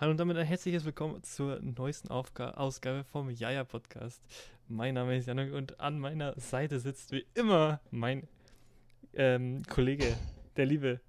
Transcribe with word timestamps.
Hallo 0.00 0.12
und 0.12 0.16
damit 0.16 0.38
ein 0.38 0.46
herzliches 0.46 0.86
Willkommen 0.86 1.22
zur 1.22 1.60
neuesten 1.60 2.08
Aufga 2.08 2.52
Ausgabe 2.52 3.04
vom 3.04 3.28
Jaja 3.28 3.64
Podcast. 3.64 4.22
Mein 4.66 4.94
Name 4.94 5.18
ist 5.18 5.26
Janik 5.26 5.52
und 5.52 5.78
an 5.78 5.98
meiner 5.98 6.40
Seite 6.40 6.80
sitzt 6.80 7.12
wie 7.12 7.26
immer 7.34 7.80
mein 7.90 8.26
ähm, 9.12 9.62
Kollege, 9.68 10.16
der 10.56 10.64
liebe 10.64 11.02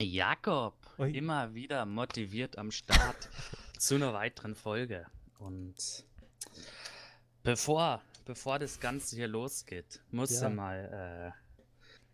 Jakob. 0.00 0.76
Ui. 0.96 1.10
Immer 1.10 1.52
wieder 1.52 1.86
motiviert 1.86 2.56
am 2.56 2.70
Start 2.70 3.28
zu 3.76 3.96
einer 3.96 4.14
weiteren 4.14 4.54
Folge. 4.54 5.08
Und 5.40 6.04
bevor, 7.42 8.00
bevor 8.26 8.60
das 8.60 8.78
Ganze 8.78 9.16
hier 9.16 9.26
losgeht, 9.26 10.00
muss 10.12 10.40
Ja. 10.40 10.50
mal 10.50 11.34
äh, 11.34 11.49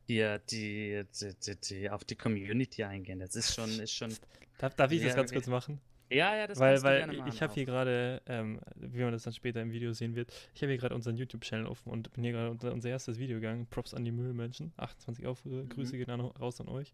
die, 0.09 0.37
die, 0.51 1.05
die, 1.21 1.57
die 1.57 1.91
auf 1.91 2.05
die 2.05 2.17
Community 2.17 2.85
eingehen. 2.85 3.19
Das 3.19 3.37
ist 3.37 3.55
schon, 3.55 3.69
ist 3.81 3.93
schon. 3.93 4.13
Darf, 4.59 4.75
darf 4.75 4.91
ich 4.93 5.03
das 5.03 5.15
ganz 5.15 5.33
kurz 5.33 5.47
machen? 5.47 5.81
Ja, 6.09 6.37
ja, 6.37 6.47
das 6.47 6.61
weil 6.61 6.81
weil 6.83 7.07
machen 7.09 7.27
ich 7.27 7.43
habe 7.43 7.53
hier 7.53 7.65
gerade, 7.65 8.23
ähm, 8.27 8.61
wie 8.77 9.03
man 9.03 9.11
das 9.11 9.25
dann 9.25 9.33
später 9.33 9.61
im 9.61 9.73
Video 9.73 9.93
sehen 9.93 10.15
wird, 10.15 10.33
ich 10.55 10.63
habe 10.63 10.71
hier 10.71 10.79
gerade 10.79 10.95
unseren 10.95 11.17
YouTube-Channel 11.17 11.67
offen 11.67 11.91
und 11.91 12.13
bin 12.13 12.23
hier 12.23 12.33
gerade 12.33 12.51
unter 12.51 12.73
unser 12.73 12.91
erstes 12.91 13.19
Video 13.19 13.39
gegangen. 13.39 13.67
Props 13.67 13.93
an 13.93 14.05
die 14.05 14.13
Müllmenschen. 14.13 14.73
28 14.77 15.27
Aufrufe, 15.27 15.65
Mhm. 15.65 15.69
Grüße 15.69 15.97
gehen 15.97 16.11
an, 16.11 16.21
raus 16.21 16.61
an 16.61 16.69
euch. 16.69 16.93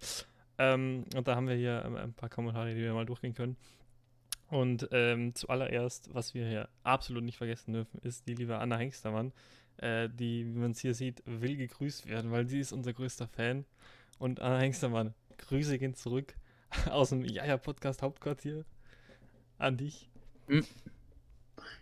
Ähm, 0.59 1.05
und 1.15 1.29
da 1.29 1.37
haben 1.37 1.47
wir 1.47 1.57
hier 1.57 1.83
ähm, 1.85 1.97
ein 1.97 2.15
paar 2.15 2.31
Kommentare, 2.31 2.75
die 2.75 2.81
wir 2.81 2.95
mal 2.95 3.05
durchgehen 3.05 3.35
können. 3.35 3.57
Und 4.49 4.89
ähm, 4.93 5.35
zuallererst, 5.35 6.11
was 6.13 6.35
wir 6.35 6.47
hier 6.47 6.69
absolut 6.83 7.25
nicht 7.25 7.39
vergessen 7.39 7.73
dürfen, 7.73 8.01
ist 8.03 8.29
die 8.29 8.35
liebe 8.35 8.59
Anna 8.59 8.77
Hengstermann, 8.77 9.33
äh, 9.83 10.09
die, 10.09 10.47
wie 10.47 10.59
man 10.59 10.71
es 10.73 10.81
hier 10.81 10.95
sieht, 10.95 11.23
will 11.27 11.57
gegrüßt 11.57 12.07
werden, 12.07 12.31
weil 12.31 12.47
sie 12.49 12.61
ist 12.61 12.73
unser 12.73 12.93
größter 12.93 13.29
Fan. 13.29 13.65
Und 14.19 14.41
Anna 14.41 14.59
Hengstermann, 14.59 15.15
Grüße 15.39 15.79
gehen 15.79 15.95
zurück 15.95 16.35
aus 16.91 17.11
dem 17.11 17.25
Jaja-Podcast 17.25 18.03
Hauptquartier 18.03 18.65
an 19.59 19.77
dich. 19.77 20.11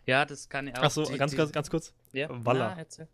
Ja, 0.07 0.25
das 0.25 0.49
kann 0.49 0.67
ich 0.69 0.77
auch. 0.77 0.83
Achso, 0.83 1.05
ganz, 1.17 1.37
ganz, 1.37 1.53
ganz 1.53 1.71
kurz. 1.71 1.95
Ja, 2.13 2.29
Walla. 2.31 2.75
na. 2.77 3.07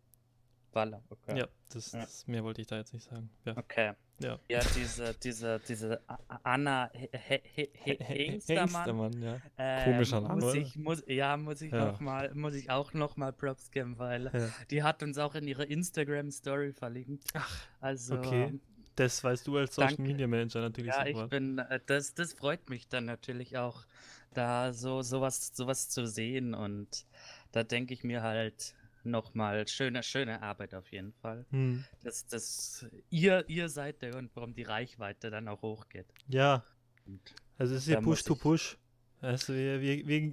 Walla, 0.72 1.02
okay. 1.08 1.38
Ja, 1.38 1.48
das, 1.72 1.92
Ja. 1.92 2.00
das 2.00 2.26
mehr 2.26 2.44
wollte 2.44 2.60
ich 2.60 2.66
da 2.66 2.76
jetzt 2.76 2.92
nicht 2.92 3.04
sagen. 3.04 3.30
Ja. 3.44 3.56
Okay. 3.56 3.92
Ja. 4.18 4.38
Ja, 4.48 4.60
diese, 4.74 5.14
diese, 5.22 5.60
diese 5.68 6.00
Anna 6.42 6.90
He- 6.94 7.08
He- 7.12 7.40
He- 7.54 7.70
He- 7.74 7.96
Hengstermann. 8.00 9.22
Ja. 9.22 9.40
Ähm, 9.58 9.84
Komischer 9.92 10.20
Name, 10.22 10.40
muss 10.40 10.54
ich, 10.54 10.76
muss, 10.76 11.02
ja, 11.06 11.36
muss 11.36 11.60
ich, 11.60 11.70
Ja. 11.72 11.86
Noch 11.92 12.00
mal, 12.00 12.34
muss 12.34 12.54
ich 12.54 12.70
auch 12.70 12.94
noch 12.94 13.16
mal 13.16 13.32
Props 13.32 13.70
geben, 13.70 13.98
weil 13.98 14.30
ja. 14.32 14.48
die 14.70 14.82
hat 14.82 15.02
uns 15.02 15.18
auch 15.18 15.34
in 15.34 15.46
ihre 15.46 15.64
Instagram-Story 15.64 16.72
verlinkt. 16.72 17.24
Ach, 17.34 17.66
Also, 17.80 18.16
okay. 18.16 18.58
Das 18.94 19.22
weißt 19.22 19.46
du 19.46 19.58
als 19.58 19.74
Social 19.74 19.88
Danke. 19.96 20.02
Media 20.10 20.26
Manager 20.26 20.60
natürlich 20.62 20.94
ja, 20.94 21.04
ich 21.04 21.22
bin, 21.28 21.58
äh, 21.58 21.80
das, 21.84 22.14
das 22.14 22.32
freut 22.32 22.70
mich 22.70 22.88
dann 22.88 23.04
natürlich 23.04 23.58
auch, 23.58 23.84
da 24.32 24.72
so 24.72 25.02
sowas, 25.02 25.50
sowas 25.54 25.88
zu 25.90 26.06
sehen 26.06 26.54
und 26.54 27.04
da 27.52 27.62
denke 27.64 27.92
ich 27.94 28.04
mir 28.04 28.22
halt 28.22 28.74
noch 29.06 29.34
mal 29.34 29.66
schöne, 29.68 30.02
schöne 30.02 30.42
Arbeit 30.42 30.74
auf 30.74 30.90
jeden 30.92 31.12
Fall. 31.12 31.46
Hm. 31.50 31.84
Dass, 32.02 32.26
dass 32.26 32.86
ihr, 33.10 33.44
ihr 33.48 33.68
seid 33.68 34.02
der 34.02 34.10
Grund, 34.10 34.30
warum 34.34 34.54
die 34.54 34.62
Reichweite 34.62 35.30
dann 35.30 35.48
auch 35.48 35.62
hochgeht. 35.62 36.06
Ja, 36.28 36.64
Und 37.06 37.20
also 37.58 37.74
es 37.74 37.82
ist 37.82 37.86
hier 37.86 37.96
Da 37.96 38.02
Push 38.02 38.24
to 38.24 38.34
Push. 38.34 38.76
Also 39.20 39.54
wir, 39.54 39.80
wir, 39.80 40.06
wir 40.06 40.32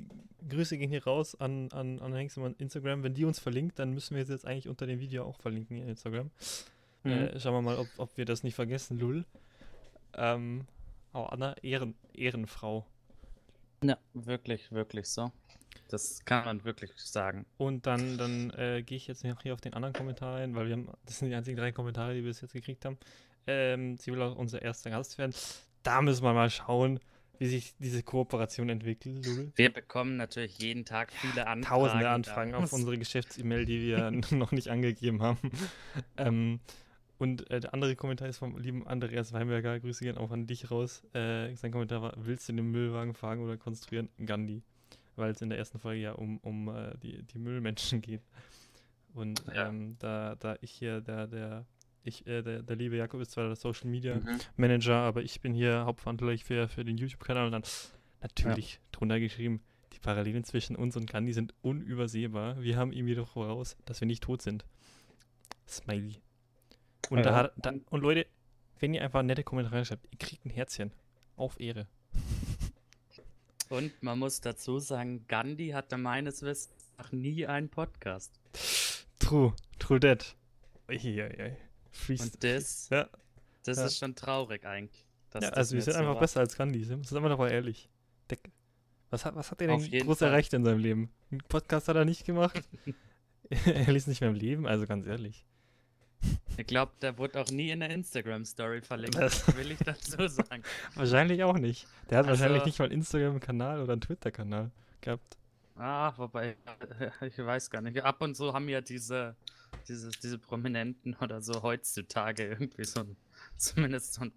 Grüße 0.50 0.78
gehen 0.78 0.90
hier 0.90 1.04
raus 1.04 1.36
an, 1.40 1.72
an, 1.72 2.00
an 2.00 2.14
Hengstermann 2.14 2.56
Instagram. 2.58 3.04
Wenn 3.04 3.14
die 3.14 3.26
uns 3.26 3.40
verlinkt, 3.40 3.80
dann 3.80 3.94
müssen 3.94 4.16
wir 4.16 4.24
jetzt 4.24 4.46
eigentlich 4.46 4.68
unter 4.68 4.86
dem 4.86 5.00
Video 5.00 5.24
auch 5.24 5.40
verlinken 5.40 5.78
in 5.78 5.88
Instagram. 5.88 6.32
Mhm. 7.04 7.12
Äh, 7.12 7.40
schauen 7.40 7.54
wir 7.54 7.62
mal, 7.62 7.78
ob, 7.78 7.88
ob 7.98 8.18
wir 8.18 8.26
das 8.26 8.44
nicht 8.44 8.56
vergessen, 8.56 9.00
Lul. 9.00 9.26
Ähm, 10.16 10.68
oh, 11.14 11.24
Anna, 11.24 11.56
Ehren, 11.64 11.96
Ehrenfrau. 12.14 12.86
Ja, 13.84 13.98
wirklich, 14.14 14.72
wirklich 14.72 15.08
so. 15.08 15.32
Das 15.90 16.24
kann 16.26 16.46
man 16.46 16.64
wirklich 16.64 16.92
sagen. 16.96 17.46
Und 17.58 17.86
dann, 17.86 18.18
dann 18.18 18.50
äh, 18.52 18.84
gehe 18.84 18.98
ich 18.98 19.08
jetzt 19.08 19.24
noch 19.24 19.42
hier 19.42 19.54
auf 19.54 19.62
den 19.62 19.74
anderen 19.74 19.94
Kommentar 19.94 20.38
ein, 20.38 20.56
weil 20.56 20.68
wir 20.68 20.74
haben, 20.74 20.90
das 21.06 21.20
sind 21.20 21.30
die 21.30 21.36
einzigen 21.36 21.58
drei 21.58 21.72
Kommentare, 21.72 22.14
die 22.14 22.24
wir 22.24 22.30
bis 22.30 22.42
jetzt 22.42 22.54
gekriegt 22.54 22.86
haben. 22.86 22.98
Ähm, 23.46 23.98
sie 23.98 24.12
will 24.12 24.22
auch 24.22 24.36
unser 24.36 24.62
erster 24.62 24.90
Gast 24.90 25.18
werden. 25.18 25.34
Da 25.84 26.02
müssen 26.02 26.24
wir 26.24 26.34
mal 26.34 26.50
schauen, 26.50 27.00
wie 27.40 27.48
sich 27.48 27.76
diese 27.78 28.04
Kooperation 28.04 28.70
entwickelt, 28.70 29.26
Lul. 29.26 29.52
Wir 29.56 29.72
bekommen 29.74 30.18
natürlich 30.18 30.58
jeden 30.60 30.86
Tag 30.86 31.12
viele 31.12 31.46
Anfragen. 31.48 31.82
Tausende 31.82 32.10
Anfragen 32.10 32.54
auf 32.56 32.72
unsere 32.72 32.98
Geschäfts-E-Mail, 32.98 33.66
die 33.66 33.82
wir 33.82 34.12
noch 34.32 34.52
nicht 34.52 34.70
angegeben 34.70 35.22
haben. 35.22 35.52
ähm, 36.18 36.60
und 37.18 37.50
äh, 37.52 37.60
der 37.60 37.74
andere 37.74 37.96
Kommentar 37.96 38.28
ist 38.28 38.38
vom 38.38 38.58
lieben 38.58 38.88
Andreas 38.88 39.34
Weinberger. 39.34 39.80
Grüße 39.80 40.04
gehen 40.04 40.18
auch 40.18 40.32
an 40.32 40.48
dich 40.48 40.72
raus. 40.72 41.04
Äh, 41.14 41.56
sein 41.56 41.72
Kommentar 41.72 42.02
war: 42.02 42.14
Willst 42.18 42.50
du 42.50 42.54
den 42.54 42.72
Müllwagen 42.72 43.14
fahren 43.14 43.40
oder 43.40 43.58
konstruieren? 43.58 44.10
Gandhi. 44.26 44.64
Weil 45.16 45.32
es 45.32 45.42
in 45.42 45.50
der 45.50 45.58
ersten 45.60 45.80
Folge 45.80 46.02
ja 46.02 46.14
um, 46.14 46.38
um 46.40 46.68
äh, 46.70 46.98
die, 46.98 47.24
die 47.24 47.40
Müllmenschen 47.40 48.02
geht. 48.02 48.22
Und 49.14 49.44
Ja. 49.54 49.68
ähm, 49.70 49.96
da, 50.00 50.36
da 50.36 50.56
ich 50.62 50.72
hier, 50.72 51.02
der, 51.02 51.28
der, 51.28 51.66
ich, 52.04 52.26
äh, 52.26 52.42
der, 52.42 52.64
der 52.64 52.76
liebe 52.76 52.96
Jakob 52.98 53.22
ist 53.22 53.32
zwar 53.32 53.46
der 53.46 53.56
Social 53.56 53.90
Media 53.90 54.16
Mhm. 54.16 54.40
Manager, 54.58 54.96
aber 54.96 55.22
ich 55.22 55.40
bin 55.42 55.54
hier 55.54 55.86
hauptverantwortlich 55.86 56.44
für, 56.44 56.68
für 56.68 56.84
den 56.84 56.98
YouTube-Kanal 56.98 57.46
und 57.46 57.52
dann 57.52 57.64
natürlich 58.22 58.80
drunter 58.92 59.20
geschrieben, 59.20 59.62
die 59.94 60.00
Parallelen 60.00 60.44
zwischen 60.44 60.76
uns 60.76 60.98
und 60.98 61.06
Gandhi 61.10 61.34
sind 61.34 61.54
unübersehbar. 61.62 62.60
Wir 62.62 62.78
haben 62.78 62.92
ihm 62.92 63.08
jedoch 63.08 63.28
voraus, 63.28 63.78
dass 63.86 64.02
wir 64.02 64.08
nicht 64.08 64.24
tot 64.24 64.42
sind. 64.42 64.66
Smiley. 65.68 66.22
Und, 67.10 67.24
da 67.26 67.30
Ja. 67.30 67.36
hat, 67.36 67.54
da, 67.58 67.74
und 67.92 68.02
Leute, 68.02 68.26
wenn 68.80 68.94
ihr 68.94 69.04
einfach 69.04 69.22
nette 69.24 69.44
Kommentare 69.44 69.86
schreibt, 69.86 70.08
ihr 70.12 70.18
kriegt 70.18 70.46
ein 70.46 70.50
Herzchen. 70.50 70.92
Auf 71.36 71.60
Ehre. 71.60 71.88
Und 73.74 74.04
man 74.04 74.20
muss 74.20 74.40
dazu 74.40 74.78
sagen, 74.78 75.26
Gandhi 75.28 75.70
hatte 75.70 75.98
meines 75.98 76.44
Wissens 76.44 76.92
nach 77.00 77.12
nie 77.12 77.48
einen 77.48 77.70
Podcast. 77.70 78.32
True. 79.18 79.56
True 79.80 80.00
that. 80.00 80.36
Uiuiui. 80.88 81.58
Freest. 81.90 82.36
Und 82.36 82.44
das, 82.44 82.90
Ja, 82.92 83.10
das 83.64 83.80
ja. 83.80 83.86
ist 83.86 83.98
schon 83.98 84.14
traurig 84.14 84.64
eigentlich. 84.64 85.04
dass 85.32 85.46
ja 85.46 85.50
also 85.50 85.74
wir 85.74 85.82
sind 85.82 85.96
einfach 85.96 86.14
war. 86.14 86.20
besser 86.20 86.42
als 86.42 86.56
Gandhi. 86.56 86.84
Sind 86.84 87.12
wir 87.12 87.30
doch 87.30 87.40
mal 87.40 87.52
ehrlich. 87.52 87.90
Der, 88.30 88.38
was, 89.10 89.26
hat, 89.26 89.34
was 89.34 89.50
hat 89.50 89.60
er 89.60 89.70
denn 89.76 90.06
groß 90.06 90.20
Fall. 90.20 90.28
erreicht 90.28 90.54
in 90.54 90.64
seinem 90.64 90.78
Leben? 90.78 91.10
Einen 91.32 91.42
Podcast 91.42 91.88
hat 91.88 91.96
er 91.96 92.06
nicht 92.06 92.26
gemacht. 92.26 92.62
er 93.66 93.92
ließ 93.92 94.06
nicht 94.06 94.22
mehr 94.22 94.30
im 94.30 94.36
Leben, 94.36 94.68
also 94.68 94.86
ganz 94.86 95.08
ehrlich. 95.08 95.48
Ich 96.58 96.68
glaube, 96.68 96.92
der 97.02 97.18
wurde 97.18 97.42
auch 97.42 97.50
nie 97.50 97.72
in 97.72 97.80
der 97.80 97.90
Instagram-Story 97.90 98.82
verlinkt. 98.82 99.16
Das- 99.16 99.46
will 99.58 99.72
ich 99.72 99.80
dazu 99.80 100.28
sagen. 100.28 100.64
Wahrscheinlich 100.96 101.44
auch 101.44 101.58
nicht. 101.58 101.88
Der 102.10 102.20
hat 102.20 102.28
Also- 102.28 102.40
wahrscheinlich 102.42 102.66
nicht 102.66 102.80
mal 102.80 102.86
einen 102.86 102.94
Instagram-Kanal 102.94 103.82
oder 103.82 103.94
einen 103.94 104.02
Twitter-Kanal 104.02 104.72
gehabt. 105.02 105.38
Ah, 105.76 106.14
wobei, 106.18 106.56
ich 107.22 107.38
weiß 107.38 107.70
gar 107.72 107.82
nicht. 107.82 108.02
Ab 108.04 108.22
und 108.22 108.36
zu 108.36 108.54
haben 108.54 108.70
ja 108.70 108.82
diese, 108.82 109.36
diese, 109.88 110.10
diese 110.12 110.38
Prominenten 110.38 111.16
oder 111.16 111.42
so 111.42 111.64
heutzutage 111.64 112.46
irgendwie 112.48 112.84
so 112.86 113.00
ein, 113.00 113.18
zumindest 113.58 114.14
so 114.14 114.22
ein 114.22 114.32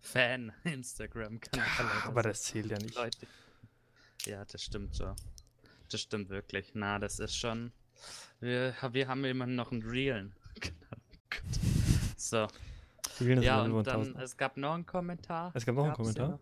Fan-Instagram-Kanal. 0.00 1.66
Aber 2.04 2.22
so. 2.22 2.28
das 2.30 2.42
zählt 2.44 2.66
ja 2.70 2.78
nicht. 2.78 2.94
Leute. 2.94 3.26
Ja, 4.24 4.44
das 4.44 4.62
stimmt 4.62 4.94
so. 4.94 5.14
Das 5.90 6.00
stimmt 6.00 6.28
wirklich. 6.30 6.70
Na, 6.74 6.98
das 6.98 7.18
ist 7.18 7.36
schon. 7.36 7.72
Wir, 8.40 8.74
wir 8.92 9.08
haben 9.08 9.24
immer 9.24 9.46
noch 9.46 9.72
einen 9.72 9.82
realen. 9.82 10.34
Gut. 10.54 10.72
So. 12.30 12.46
Ja, 13.20 13.62
und 13.62 13.86
dann, 13.86 14.00
1000. 14.00 14.22
es 14.22 14.36
gab 14.36 14.56
noch 14.56 14.74
einen 14.74 14.86
Kommentar. 14.86 15.52
Es 15.54 15.66
gab 15.66 15.74
noch 15.74 15.84
einen 15.84 15.94
Kommentar? 15.94 16.38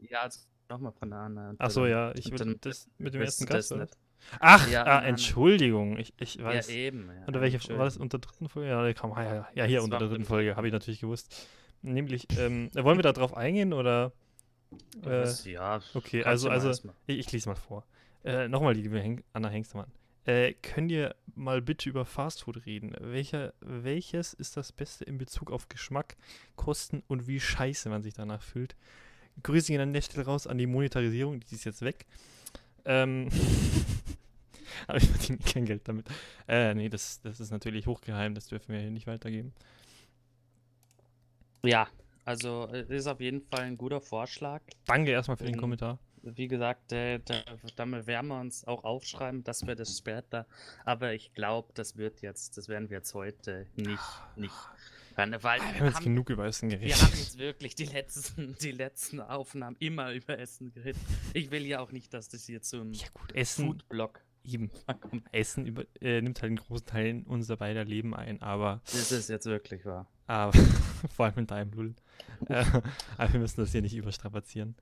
Ja, 0.00 0.08
ja 0.10 0.20
also 0.22 0.40
nochmal 0.68 0.92
von 0.92 1.10
der 1.10 1.18
Anna. 1.18 1.54
Ach 1.58 1.70
so, 1.70 1.86
ja, 1.86 2.12
ich 2.14 2.30
dann 2.30 2.56
das 2.60 2.88
mit 2.98 3.14
dem 3.14 3.22
ersten 3.22 3.46
Gast. 3.46 3.74
Ach, 4.40 4.68
Ja, 4.68 4.84
ah. 4.84 5.02
Entschuldigung. 5.02 5.98
Ich, 5.98 6.12
ich 6.18 6.36
Ja, 6.36 6.44
weiß. 6.44 6.68
eben. 6.70 7.08
Ja, 7.08 7.26
unter 7.26 7.40
welcher 7.40 7.78
war 7.78 7.84
das 7.84 7.96
unter 7.96 8.18
der 8.18 8.28
dritten 8.30 8.48
Folge? 8.48 8.68
Ja, 8.70 8.92
komm, 8.94 9.12
ja, 9.12 9.22
ja, 9.22 9.48
ja 9.54 9.64
hier 9.64 9.76
Das 9.76 9.84
unter 9.84 9.98
der 9.98 10.08
dritten 10.08 10.22
mit- 10.22 10.28
Folge, 10.28 10.56
habe 10.56 10.66
ich 10.66 10.72
natürlich 10.72 11.00
gewusst. 11.00 11.46
Nämlich, 11.82 12.26
ähm, 12.38 12.70
wollen 12.74 12.98
wir 12.98 13.02
da 13.02 13.12
drauf 13.12 13.36
eingehen 13.36 13.72
oder? 13.72 14.12
Äh, 15.04 15.28
ja, 15.44 15.80
okay, 15.94 16.24
also- 16.24 16.48
also-. 16.48 16.90
Ich, 17.06 17.18
ich 17.18 17.32
lese 17.32 17.48
mal 17.48 17.54
vor. 17.54 17.84
Äh, 18.24 18.48
Nochmal 18.48 18.74
die 18.74 18.82
liebe 18.82 19.22
Anna 19.32 19.48
Hengstermann. 19.48 19.90
Äh, 20.26 20.54
könnt 20.54 20.90
ihr 20.90 21.14
mal 21.36 21.62
bitte 21.62 21.88
über 21.88 22.04
Fastfood 22.04 22.66
reden? 22.66 22.96
Welcher, 23.00 23.54
welches 23.60 24.34
ist 24.34 24.56
das 24.56 24.72
Beste 24.72 25.04
in 25.04 25.18
Bezug 25.18 25.52
auf 25.52 25.68
Geschmack, 25.68 26.16
Kosten 26.56 27.04
und 27.06 27.28
wie 27.28 27.38
scheiße 27.38 27.88
man 27.88 28.02
sich 28.02 28.14
danach 28.14 28.42
fühlt? 28.42 28.74
Grüße 29.44 29.68
gehen 29.68 29.80
an 29.80 29.92
der 29.92 30.00
Stelle 30.00 30.26
raus 30.26 30.48
an 30.48 30.58
die 30.58 30.66
Monetarisierung, 30.66 31.40
die 31.40 31.54
ist 31.54 31.64
jetzt 31.64 31.82
weg. 31.82 32.06
Ähm, 32.84 33.28
aber 34.88 34.98
ich 34.98 35.08
verdiene 35.08 35.38
kein 35.38 35.64
Geld 35.64 35.86
damit. 35.86 36.08
Äh, 36.48 36.74
nee, 36.74 36.88
das, 36.88 37.20
das 37.20 37.38
ist 37.38 37.52
natürlich 37.52 37.86
hochgeheim, 37.86 38.34
das 38.34 38.48
dürfen 38.48 38.72
wir 38.72 38.80
hier 38.80 38.90
nicht 38.90 39.06
weitergeben. 39.06 39.52
Ja, 41.64 41.86
also 42.24 42.68
äh, 42.72 42.84
ist 42.96 43.06
auf 43.06 43.20
jeden 43.20 43.42
Fall 43.42 43.60
ein 43.60 43.78
guter 43.78 44.00
Vorschlag. 44.00 44.62
Danke 44.86 45.12
erstmal 45.12 45.36
für 45.36 45.44
den 45.44 45.54
Ähm, 45.54 45.60
Kommentar. 45.60 46.00
Wie 46.34 46.48
gesagt, 46.48 46.92
äh, 46.92 47.20
da, 47.24 47.42
damit 47.76 48.06
werden 48.06 48.28
wir 48.28 48.40
uns 48.40 48.64
auch 48.66 48.84
aufschreiben, 48.84 49.44
dass 49.44 49.66
wir 49.66 49.74
das 49.76 49.96
später. 49.96 50.46
Aber 50.84 51.12
ich 51.12 51.32
glaube, 51.34 51.68
das 51.74 51.96
wird 51.96 52.20
jetzt, 52.22 52.56
das 52.58 52.68
werden 52.68 52.90
wir 52.90 52.98
jetzt 52.98 53.14
heute 53.14 53.66
nicht, 53.76 54.00
nicht, 54.36 54.54
Weil, 55.16 55.34
Ah, 55.34 55.40
wir 55.40 55.42
wir, 55.42 55.60
haben 55.80 55.86
jetzt 55.86 56.00
genug 56.02 56.30
über 56.30 56.44
Essen 56.46 56.70
wir 56.70 56.78
geredet. 56.78 57.00
haben 57.02 57.10
jetzt 57.16 57.38
wirklich 57.38 57.74
die 57.74 57.86
letzten, 57.86 58.54
die 58.60 58.72
letzten 58.72 59.20
Aufnahmen 59.20 59.76
immer 59.78 60.12
über 60.12 60.38
Essen 60.38 60.72
geredet. 60.72 61.00
Ich 61.32 61.50
will 61.50 61.64
ja 61.64 61.80
auch 61.80 61.90
nicht, 61.92 62.12
dass 62.12 62.28
das 62.28 62.44
hier 62.44 62.60
zum 62.62 62.92
Ja 62.92 63.06
gut, 63.14 63.34
Essen, 63.34 63.66
Foodblog 63.66 64.20
eben. 64.44 64.70
kommt. 65.00 65.24
Essen 65.32 65.64
über, 65.66 65.84
äh, 66.00 66.20
nimmt 66.20 66.42
halt 66.42 66.50
einen 66.50 66.56
großen 66.56 66.86
Teil 66.86 67.06
in 67.06 67.22
unser 67.24 67.56
beider 67.56 67.84
Leben 67.84 68.14
ein, 68.14 68.42
aber, 68.42 68.80
Das 68.84 69.10
ist 69.10 69.28
jetzt 69.30 69.46
wirklich 69.46 69.84
wahr. 69.86 70.06
aber 70.26 70.52
vor 71.16 71.26
allem 71.26 71.38
in 71.38 71.46
deinem 71.46 71.72
Lull. 71.72 71.94
Äh, 72.48 72.64
aber 73.16 73.32
wir 73.32 73.40
müssen 73.40 73.60
das 73.60 73.72
hier 73.72 73.82
nicht 73.82 73.96
überstrapazieren. 73.96 74.76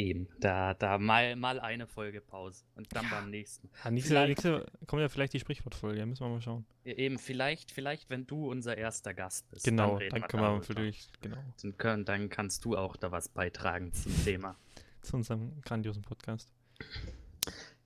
Eben. 0.00 0.28
Da, 0.38 0.74
da 0.74 0.96
mal, 0.96 1.34
mal 1.34 1.58
eine 1.58 1.88
Folge 1.88 2.20
Pause 2.20 2.64
und 2.76 2.94
dann 2.94 3.04
Ja. 3.04 3.10
beim 3.10 3.30
nächsten. 3.30 3.68
Ah, 3.82 3.90
nächste, 3.90 4.14
nächste 4.26 4.66
kommt 4.86 5.02
ja 5.02 5.08
vielleicht 5.08 5.32
die 5.32 5.40
Sprichwortfolge, 5.40 5.98
ja, 5.98 6.06
müssen 6.06 6.24
wir 6.24 6.28
mal 6.30 6.40
schauen. 6.40 6.64
Ja, 6.84 6.94
Eben, 6.94 7.18
vielleicht, 7.18 7.72
vielleicht, 7.72 8.08
wenn 8.08 8.24
du 8.26 8.48
unser 8.48 8.76
erster 8.78 9.12
Gast 9.12 9.50
bist. 9.50 9.64
Genau, 9.64 9.98
dann 9.98 10.12
wir 10.12 10.28
können 10.28 10.42
wir 10.44 10.52
natürlich, 10.54 11.08
genau, 11.20 11.38
Dann, 11.62 11.76
können, 11.76 12.04
dann 12.04 12.28
kannst 12.28 12.64
du 12.64 12.76
auch 12.76 12.96
da 12.96 13.10
was 13.10 13.28
beitragen 13.28 13.92
zum 13.92 14.12
Thema. 14.24 14.56
zu 15.02 15.16
unserem 15.16 15.60
grandiosen 15.62 16.02
Podcast. 16.02 16.52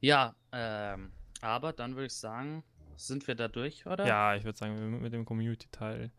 Ja, 0.00 0.34
ähm, 0.52 1.12
aber 1.40 1.72
dann 1.72 1.94
würde 1.94 2.06
ich 2.06 2.14
sagen, 2.14 2.62
sind 2.96 3.26
wir 3.26 3.34
da 3.34 3.48
durch, 3.48 3.86
oder? 3.86 4.06
Ja, 4.06 4.34
ich 4.36 4.44
würde 4.44 4.58
sagen, 4.58 4.76
wir- 4.78 4.98
mit 5.00 5.12
dem 5.12 5.24
Community-Teil 5.24 6.10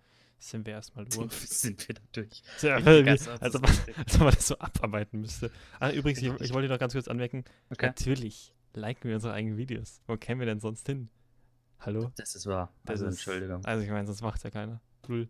sind 0.50 0.66
wir 0.66 0.74
erstmal 0.74 1.06
durch. 1.06 1.32
sind 1.34 1.88
wir 1.88 1.96
da 1.96 2.02
durch. 2.12 2.44
Ja, 2.62 2.80
vergesse, 2.82 3.32
als, 3.42 3.56
ob 3.56 3.64
ist 3.66 3.70
man, 3.70 3.72
richtig. 3.72 3.98
als 3.98 4.16
ob 4.16 4.22
man 4.22 4.34
das 4.34 4.48
so 4.48 4.58
abarbeiten 4.60 5.22
müsste. 5.22 5.52
Ah, 5.80 5.92
übrigens, 5.92 6.22
ich, 6.22 6.32
ich 6.42 6.54
wollte 6.54 6.68
noch 6.70 6.80
ganz 6.80 6.94
kurz 6.94 7.08
anmerken, 7.08 7.44
Okay. 7.70 7.88
natürlich 7.88 8.54
liken 8.74 9.08
wir 9.10 9.16
unsere 9.16 9.34
eigenen 9.34 9.58
Videos. 9.58 10.02
Wo 10.08 10.18
kämen 10.18 10.40
wir 10.40 10.46
denn 10.48 10.60
sonst 10.60 10.86
hin? 10.88 11.10
Hallo? 11.80 12.12
Das 12.16 12.36
ist 12.36 12.46
wahr. 12.46 12.74
Das 12.86 12.94
Also, 12.94 13.06
ist- 13.08 13.16
Entschuldigung. 13.16 13.64
Also 13.66 13.84
ich 13.84 13.90
meine, 13.90 14.06
sonst 14.08 14.22
macht 14.22 14.44
ja 14.44 14.50
keiner. 14.50 14.82
Cool. 15.08 15.28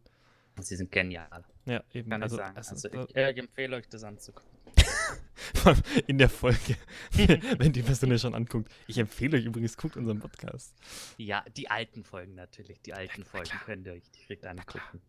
Sie 0.62 0.76
sind 0.76 0.92
genial, 0.92 1.44
Ja, 1.66 1.84
eben. 1.94 2.12
kann 2.12 2.22
also, 2.22 2.36
ich 2.36 2.42
sagen. 2.44 2.58
also, 2.58 2.72
Also, 2.90 2.90
ich, 3.10 3.16
äh, 3.16 3.32
empfehle 3.32 3.76
euch, 3.76 3.90
das 3.90 4.04
anzugucken. 4.04 4.53
In 6.08 6.18
der 6.18 6.30
Folge, 6.30 6.76
wenn 7.58 7.74
die 7.74 7.82
Person 7.82 8.10
das 8.10 8.22
schon 8.22 8.36
anguckt. 8.36 8.72
Ich 8.88 8.98
empfehle 8.98 9.38
euch 9.38 9.46
übrigens, 9.46 9.78
guckt 9.78 9.98
unseren 9.98 10.20
Podcast. 10.20 10.74
Ja, 11.18 11.44
die 11.56 11.70
alten 11.70 12.04
Folgen 12.04 12.36
natürlich. 12.36 12.82
Die 12.82 12.94
alten 12.94 13.22
na 13.22 13.26
Folgen 13.26 13.60
könnt 13.66 13.88
ihr 13.88 13.94
euch 13.94 14.10
direkt 14.12 14.46
angucken. 14.46 15.02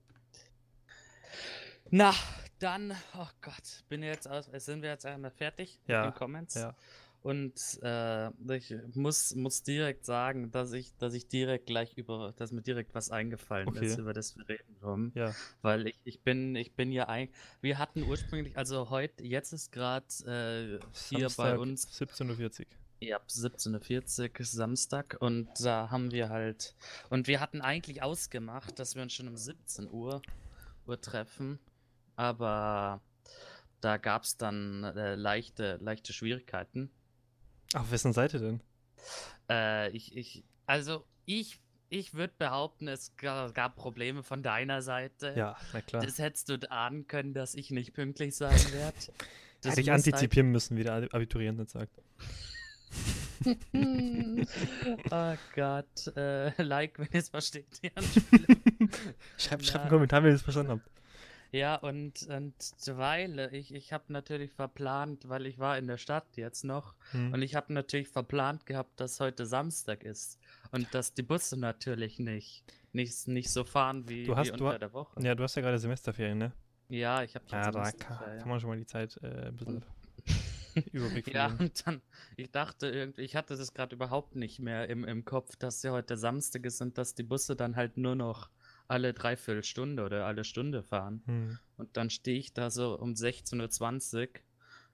Na, 1.91 2.15
dann, 2.59 2.97
oh 3.17 3.29
Gott, 3.43 3.85
bin 3.89 4.03
jetzt 4.03 4.29
aus, 4.29 4.47
sind 4.47 4.83
wir 4.83 4.91
jetzt 4.91 5.05
einmal 5.07 5.31
fertig 5.31 5.79
Ja, 5.87 6.07
mit 6.07 6.15
den 6.15 6.19
Comments? 6.19 6.55
Ja. 6.55 6.75
Und 7.25 7.79
äh, 7.82 8.29
ich 8.55 8.75
muss, 8.93 9.35
muss 9.35 9.62
direkt 9.62 10.05
sagen, 10.05 10.50
dass 10.50 10.75
ich, 10.75 10.94
dass 10.99 11.15
ich 11.15 11.26
direkt 11.26 11.65
gleich 11.65 11.94
über, 11.94 12.35
dass 12.37 12.53
mir 12.53 12.61
direkt 12.61 12.94
was 12.94 13.11
eingefallen 13.11 13.67
Okay. 13.67 13.87
ist, 13.87 13.97
über 13.97 14.12
das 14.12 14.37
wir 14.37 14.47
reden 14.47 14.76
wollen. 14.82 15.11
Ja. 15.15 15.35
Weil 15.62 15.87
ich, 15.87 15.99
ich 16.05 16.21
bin, 16.21 16.55
ich 16.55 16.75
bin 16.75 16.93
ja 16.93 17.09
ein. 17.09 17.31
Wir 17.62 17.79
hatten 17.79 18.03
ursprünglich, 18.03 18.59
also 18.59 18.91
heute, 18.91 19.25
jetzt 19.25 19.55
ist 19.55 19.73
gerade 19.73 20.05
äh, 20.26 20.87
hier 21.09 21.29
bei 21.38 21.56
Samstag, 21.56 21.59
uns 21.61 21.88
17.40 21.99 22.61
Uhr. 22.61 22.67
ja, 23.00 23.19
17.40 23.27 24.41
Uhr 24.41 24.44
Samstag 24.44 25.17
und 25.19 25.49
da 25.65 25.91
haben 25.91 26.11
wir 26.11 26.29
halt. 26.29 26.75
Und 27.09 27.27
wir 27.27 27.41
hatten 27.41 27.62
eigentlich 27.62 28.03
ausgemacht, 28.03 28.79
dass 28.79 28.97
wir 28.97 29.03
uns 29.03 29.15
schon 29.15 29.29
um 29.29 29.38
17 29.38 29.91
Uhr, 29.91 30.20
Uhr 30.85 31.00
treffen, 31.00 31.59
aber 32.17 33.00
da 33.81 33.97
gab 33.97 34.25
es 34.25 34.37
dann 34.37 34.85
äh, 34.85 35.15
leichte, 35.15 35.79
leichte 35.81 36.12
Schwierigkeiten. 36.12 36.91
Auf 37.75 37.91
wessen 37.91 38.12
Seite 38.12 38.38
denn? 38.38 38.61
Äh, 39.50 39.91
ich, 39.91 40.17
ich, 40.17 40.44
also 40.67 41.05
ich, 41.26 41.61
ich 41.91 42.15
würde 42.15 42.32
behaupten, 42.38 42.88
es 42.88 43.15
ga- 43.17 43.50
gab 43.50 43.76
Probleme 43.76 44.23
von 44.23 44.43
deiner 44.43 44.81
Seite. 44.81 45.35
Ja, 45.37 45.56
na 45.73 45.81
klar. 45.82 46.03
Das 46.03 46.19
hättest 46.19 46.49
du 46.49 46.59
ahnen 46.71 47.06
können, 47.06 47.35
dass 47.35 47.55
ich 47.55 47.71
nicht 47.71 47.93
pünktlich 47.93 48.37
sein 48.37 48.56
werde. 48.73 48.97
Das 49.61 49.73
Hätte 49.73 49.81
ich 49.82 49.87
muss 49.88 49.94
halt- 49.94 50.06
antizipieren 50.06 50.50
müssen, 50.50 50.76
wie 50.76 50.85
der 50.85 50.94
Abi- 50.94 51.09
Abiturient 51.12 51.59
jetzt 51.59 51.73
sagt. 51.73 51.93
oh 55.11 55.35
Gott, 55.55 56.17
äh, 56.17 56.62
like, 56.62 56.99
wenn 56.99 57.09
ihr 57.12 57.20
es 57.20 57.29
versteht. 57.29 57.67
Schreibt 59.37 59.65
schreib 59.67 59.81
einen 59.82 59.91
Kommentar, 59.91 60.23
wenn 60.23 60.31
ihr 60.31 60.37
es 60.37 60.43
verstanden 60.43 60.73
habt. 60.73 60.88
Ja 61.59 61.77
und, 61.77 62.23
und 62.29 62.55
weil 62.87 63.39
ich, 63.53 63.73
ich 63.73 63.93
habe 63.93 64.12
natürlich 64.12 64.51
verplant, 64.53 65.29
weil 65.29 65.47
ich 65.47 65.59
war 65.59 65.79
in 65.79 65.87
der 65.87 65.99
Stadt 65.99 66.37
jetzt 66.37 66.65
noch 66.65 66.95
Hm. 67.12 67.33
und 67.33 67.43
ich 67.43 67.55
habe 67.55 67.73
natürlich 67.73 68.09
verplant 68.09 68.67
gehabt, 68.67 68.99
dass 69.01 69.21
heute 69.21 69.47
Samstag 69.47 70.03
ist 70.05 70.39
und 70.73 70.93
dass 70.95 71.15
die 71.15 71.23
Busse 71.23 71.56
natürlich 71.59 72.19
nicht, 72.19 72.65
nicht, 72.93 73.29
nicht 73.29 73.51
so 73.51 73.65
fahren 73.65 74.09
wie, 74.09 74.25
Du 74.27 74.37
hast- 74.37 74.49
wie 74.53 74.56
du 74.56 74.65
unter 74.65 74.75
ha- 74.75 74.79
der 74.79 74.93
Woche. 74.93 75.23
Ja, 75.23 75.35
du 75.35 75.43
hast 75.45 75.55
ja 75.55 75.62
gerade 75.62 75.79
Semesterferien, 75.79 76.39
ne? 76.39 76.53
Ja, 76.89 77.23
ich 77.23 77.35
habe 77.35 77.45
Ja, 77.51 77.71
da 77.71 77.91
kann, 77.93 78.19
kann 78.41 78.49
man 78.49 78.61
schon 78.61 78.71
mal 78.71 78.77
die 78.79 78.87
Zeit 78.87 79.19
äh, 79.23 79.47
ein 79.49 79.56
bisschen 79.56 79.85
Überblick 80.93 81.27
Ja, 81.35 81.47
und 81.59 81.87
dann, 81.87 82.03
ich 82.37 82.51
dachte 82.51 82.89
irgendwie, 82.89 83.23
ich 83.23 83.37
hatte 83.37 83.56
das 83.56 83.73
gerade 83.75 83.95
überhaupt 83.95 84.35
nicht 84.37 84.59
mehr 84.59 84.89
im, 84.89 85.05
im 85.05 85.25
Kopf, 85.25 85.56
dass 85.56 85.83
ja 85.83 85.93
heute 85.93 86.17
Samstag 86.17 86.67
ist 86.67 86.81
und 86.83 86.99
dass 86.99 87.15
die 87.15 87.23
Busse 87.23 87.55
dann 87.56 87.77
halt 87.77 87.97
nur 87.97 88.15
noch 88.17 88.51
alle 88.89 89.15
dreiviertel 89.15 89.65
Stunde 89.65 90.05
oder 90.05 90.27
alle 90.27 90.45
Stunde 90.45 90.83
fahren. 90.83 91.23
Hm. 91.27 91.59
Und 91.77 91.97
dann 91.97 92.11
stehe 92.11 92.39
ich 92.39 92.53
da 92.53 92.71
so 92.71 92.99
um 92.99 93.13
16.20 93.13 94.21
Uhr 94.21 94.29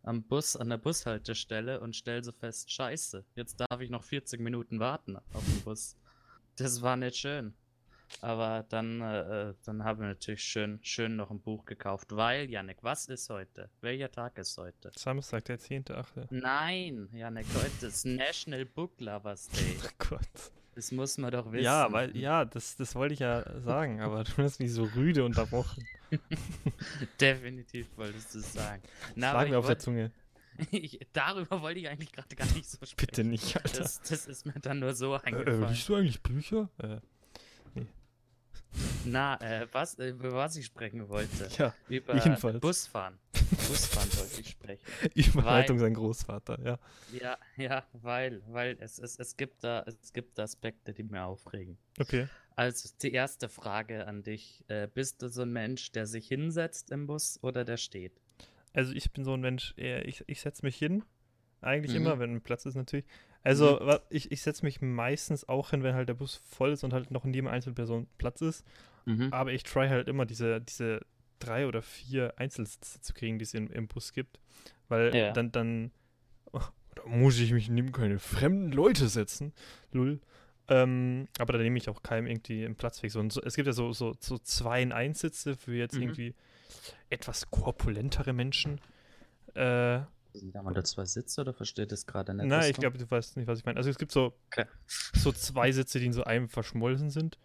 am 0.02 0.22
Bus, 0.22 0.56
an 0.56 0.70
der 0.70 0.78
Bushaltestelle 0.78 1.80
und 1.80 1.94
stelle 1.94 2.24
so 2.24 2.32
fest, 2.32 2.72
scheiße, 2.72 3.24
jetzt 3.34 3.60
darf 3.60 3.80
ich 3.80 3.90
noch 3.90 4.02
40 4.02 4.40
Minuten 4.40 4.80
warten 4.80 5.16
auf 5.32 5.44
den 5.44 5.60
Bus. 5.62 5.96
Das 6.56 6.82
war 6.82 6.96
nicht 6.96 7.16
schön. 7.16 7.54
Aber 8.22 8.66
dann, 8.68 9.00
äh, 9.00 9.50
äh, 9.50 9.54
dann 9.64 9.84
haben 9.84 10.00
wir 10.00 10.08
natürlich 10.08 10.42
schön, 10.42 10.80
schön 10.82 11.16
noch 11.16 11.30
ein 11.30 11.40
Buch 11.40 11.64
gekauft, 11.64 12.08
weil, 12.10 12.50
Janik, 12.50 12.78
was 12.82 13.06
ist 13.06 13.30
heute? 13.30 13.70
Welcher 13.80 14.10
Tag 14.10 14.36
ist 14.38 14.58
heute? 14.58 14.90
Samstag, 14.96 15.44
der 15.44 15.60
10.8. 15.60 16.26
Nein, 16.30 17.08
Janik, 17.12 17.46
heute 17.54 17.86
ist 17.86 18.04
National 18.04 18.64
Book 18.64 19.00
Lovers 19.00 19.48
Day. 19.48 19.76
Oh 19.84 20.16
Gott. 20.16 20.52
Das 20.80 20.92
muss 20.92 21.18
man 21.18 21.30
doch 21.30 21.52
wissen. 21.52 21.64
Ja, 21.64 21.92
weil, 21.92 22.16
ja, 22.16 22.46
das, 22.46 22.74
das 22.76 22.94
wollte 22.94 23.12
ich 23.12 23.20
ja 23.20 23.44
sagen, 23.60 24.00
aber 24.00 24.24
du 24.24 24.32
hast 24.38 24.60
mich 24.60 24.72
so 24.72 24.84
rüde 24.96 25.26
unterbrochen. 25.26 25.86
Definitiv 27.20 27.86
wolltest 27.96 28.34
du 28.34 28.38
es 28.38 28.54
sagen. 28.54 28.82
Na, 29.14 29.44
ich 29.44 29.50
mir 29.50 29.58
auf 29.58 29.66
der 29.66 29.72
wollt- 29.74 29.82
Zunge. 29.82 30.10
ich, 30.70 30.98
darüber 31.12 31.60
wollte 31.60 31.80
ich 31.80 31.88
eigentlich 31.90 32.12
gerade 32.12 32.34
gar 32.34 32.46
nicht 32.46 32.64
so 32.64 32.78
sprechen. 32.78 32.94
Bitte 32.96 33.24
nicht, 33.24 33.56
Alter. 33.56 33.80
Das, 33.80 34.00
das 34.00 34.26
ist 34.26 34.46
mir 34.46 34.54
dann 34.54 34.78
nur 34.78 34.94
so 34.94 35.14
Äh, 35.16 35.20
eingefallen. 35.24 35.64
äh, 35.64 35.68
liest 35.68 35.86
du 35.86 35.96
eigentlich 35.96 36.22
Bücher? 36.22 36.70
Äh, 36.78 36.96
Na, 39.04 39.40
äh, 39.40 39.66
was, 39.72 39.98
äh, 39.98 40.10
über 40.10 40.32
was 40.32 40.56
ich 40.56 40.66
sprechen 40.66 41.08
wollte. 41.08 41.48
ja, 41.58 41.74
Über 41.88 42.14
jedenfalls. 42.14 42.60
Busfahren. 42.60 43.18
Busfahren 43.68 44.08
wollte 44.18 44.40
ich 44.40 44.50
sprechen. 44.50 44.84
Überleitung 45.14 45.78
sein 45.78 45.94
Großvater, 45.94 46.58
ja. 46.64 46.78
Ja, 47.12 47.38
ja, 47.56 47.84
weil, 47.92 48.42
weil 48.46 48.76
es, 48.80 48.98
es, 48.98 49.16
es, 49.18 49.36
gibt 49.36 49.64
da, 49.64 49.82
es 49.86 50.12
gibt 50.12 50.38
Aspekte, 50.38 50.92
die 50.92 51.02
mir 51.02 51.24
aufregen. 51.24 51.78
Okay. 51.98 52.28
Also 52.56 52.88
die 53.02 53.12
erste 53.12 53.48
Frage 53.48 54.06
an 54.06 54.22
dich. 54.22 54.64
Äh, 54.68 54.86
bist 54.92 55.22
du 55.22 55.28
so 55.28 55.42
ein 55.42 55.52
Mensch, 55.52 55.92
der 55.92 56.06
sich 56.06 56.28
hinsetzt 56.28 56.90
im 56.90 57.06
Bus 57.06 57.38
oder 57.42 57.64
der 57.64 57.78
steht? 57.78 58.12
Also 58.72 58.92
ich 58.92 59.10
bin 59.12 59.24
so 59.24 59.32
ein 59.34 59.40
Mensch, 59.40 59.74
ich, 59.76 60.22
ich 60.26 60.40
setze 60.42 60.64
mich 60.64 60.76
hin. 60.76 61.02
Eigentlich 61.62 61.92
Mhm. 61.92 62.02
immer, 62.06 62.18
wenn 62.18 62.40
Platz 62.40 62.66
ist 62.66 62.74
natürlich. 62.76 63.04
Also 63.42 63.78
wa- 63.80 64.00
ich, 64.10 64.30
ich 64.32 64.42
setze 64.42 64.64
mich 64.64 64.80
meistens 64.82 65.48
auch 65.48 65.70
hin, 65.70 65.82
wenn 65.82 65.94
halt 65.94 66.08
der 66.08 66.14
Bus 66.14 66.36
voll 66.36 66.72
ist 66.72 66.84
und 66.84 66.92
halt 66.92 67.10
noch 67.10 67.24
in 67.24 67.32
jedem 67.32 67.48
Einzelperson 67.48 68.06
Platz 68.18 68.40
ist. 68.42 68.64
Mhm. 69.06 69.32
Aber 69.32 69.52
ich 69.52 69.62
try 69.62 69.88
halt 69.88 70.08
immer 70.08 70.26
diese, 70.26 70.60
diese 70.60 71.00
drei 71.38 71.66
oder 71.66 71.80
vier 71.80 72.34
Einzelsitze 72.36 73.00
zu 73.00 73.14
kriegen, 73.14 73.38
die 73.38 73.44
es 73.44 73.54
im, 73.54 73.70
im 73.72 73.88
Bus 73.88 74.12
gibt. 74.12 74.38
Weil 74.88 75.14
Ja. 75.14 75.32
dann, 75.32 75.50
dann 75.52 75.90
oh, 76.52 76.60
da 76.94 77.06
muss 77.06 77.38
ich 77.38 77.52
mich 77.52 77.68
neben 77.70 77.92
keine 77.92 78.18
fremden 78.18 78.72
Leute 78.72 79.08
setzen. 79.08 79.54
Lull. 79.92 80.20
Ähm, 80.68 81.26
aber 81.38 81.54
da 81.54 81.58
nehme 81.60 81.78
ich 81.78 81.88
auch 81.88 82.02
keinem 82.02 82.26
irgendwie 82.26 82.64
einen 82.64 82.76
Platz 82.76 83.02
weg. 83.02 83.10
So, 83.10 83.20
es 83.42 83.54
gibt 83.56 83.66
ja 83.66 83.72
so, 83.72 83.92
so, 83.92 84.14
so 84.20 84.38
zwei 84.38 84.82
in 84.82 84.92
eins 84.92 85.20
Sitze 85.20 85.56
für 85.56 85.74
jetzt 85.74 85.96
Mhm. 85.96 86.02
irgendwie 86.02 86.34
etwas 87.08 87.50
korpulentere 87.50 88.32
Menschen. 88.32 88.80
Äh, 89.54 90.00
Sind 90.32 90.54
da 90.54 90.62
mal 90.62 90.72
da 90.74 90.84
zwei 90.84 91.04
Sitze 91.04 91.40
oder 91.40 91.52
versteht 91.52 91.92
das 91.92 92.06
gerade 92.06 92.32
nicht? 92.34 92.46
Nein, 92.46 92.60
das 92.60 92.68
ich 92.70 92.76
glaube, 92.76 92.98
du 92.98 93.10
weißt 93.10 93.36
nicht, 93.36 93.46
was 93.46 93.58
ich 93.58 93.64
meine. 93.64 93.76
Also 93.78 93.90
es 93.90 93.98
gibt 93.98 94.12
so, 94.12 94.32
Okay. 94.46 94.66
so 95.14 95.32
zwei 95.32 95.72
Sitze, 95.72 95.98
die 95.98 96.06
in 96.06 96.12
so 96.12 96.24
einem 96.24 96.48
verschmolzen 96.48 97.10
sind. 97.10 97.38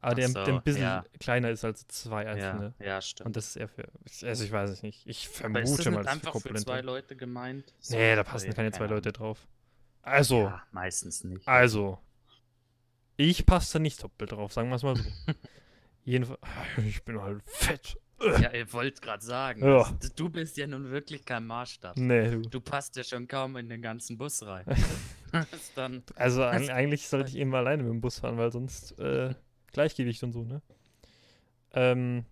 Aber 0.00 0.16
der, 0.16 0.28
so, 0.28 0.34
der 0.44 0.54
ein 0.54 0.62
bisschen 0.62 0.82
ja. 0.82 1.04
kleiner 1.20 1.50
ist 1.50 1.64
als 1.64 1.86
zwei 1.86 2.26
einzelne. 2.26 2.74
Ja, 2.80 2.86
ja, 2.86 3.00
stimmt. 3.00 3.26
Und 3.28 3.36
das 3.36 3.46
ist 3.48 3.56
eher 3.56 3.68
für. 3.68 3.88
Also 4.26 4.44
ich 4.44 4.50
weiß 4.50 4.68
es 4.70 4.82
nicht. 4.82 5.06
Ich 5.06 5.28
vermute 5.28 5.60
ist 5.62 5.78
das 5.78 5.86
mal, 5.86 6.02
für 6.02 6.10
einfach 6.10 6.32
für 6.32 6.32
korpulente. 6.32 6.64
zwei 6.64 6.80
Leute 6.80 7.14
gemeint? 7.14 7.72
So, 7.78 7.96
Nee, 7.96 8.16
da 8.16 8.24
passen 8.24 8.52
keine 8.52 8.72
zwei 8.72 8.86
Leute 8.86 9.12
drauf. 9.12 9.46
Also, 10.02 10.42
Ja, 10.42 10.62
meistens 10.72 11.22
nicht. 11.22 11.46
also. 11.46 11.98
Ich 13.16 13.46
passe 13.46 13.74
da 13.74 13.78
nicht 13.78 14.02
doppelt 14.02 14.32
drauf, 14.32 14.52
sagen 14.52 14.70
wir 14.70 14.76
es 14.76 14.82
mal 14.82 14.96
so. 14.96 15.04
Jedenfalls. 16.04 16.40
Ich 16.78 17.04
bin 17.04 17.20
halt 17.20 17.42
fett. 17.46 17.96
Ja, 18.40 18.52
ihr 18.52 18.72
wollt 18.72 19.02
gerade 19.02 19.24
sagen, 19.24 19.64
Ja. 19.64 19.90
das- 20.00 20.14
du 20.14 20.28
bist 20.28 20.56
ja 20.56 20.66
nun 20.66 20.90
wirklich 20.90 21.24
kein 21.24 21.46
Maßstab. 21.46 21.96
Nee, 21.96 22.30
du. 22.30 22.42
Du 22.42 22.60
passt 22.60 22.96
ja 22.96 23.04
schon 23.04 23.26
kaum 23.28 23.56
in 23.56 23.68
den 23.68 23.82
ganzen 23.82 24.16
Bus 24.18 24.44
rein. 24.46 24.64
Dann, 25.76 26.02
Also 26.16 26.42
eig- 26.42 26.70
eigentlich 26.70 27.08
sollte 27.08 27.30
ich 27.30 27.36
eben 27.36 27.54
alleine 27.54 27.82
mit 27.82 27.92
dem 27.92 28.00
Bus 28.00 28.18
fahren, 28.20 28.36
weil 28.36 28.52
sonst 28.52 28.98
äh, 28.98 29.34
Gleichgewicht 29.72 30.22
und 30.22 30.32
so, 30.32 30.42
ne? 30.44 30.60
Ähm, 31.72 32.24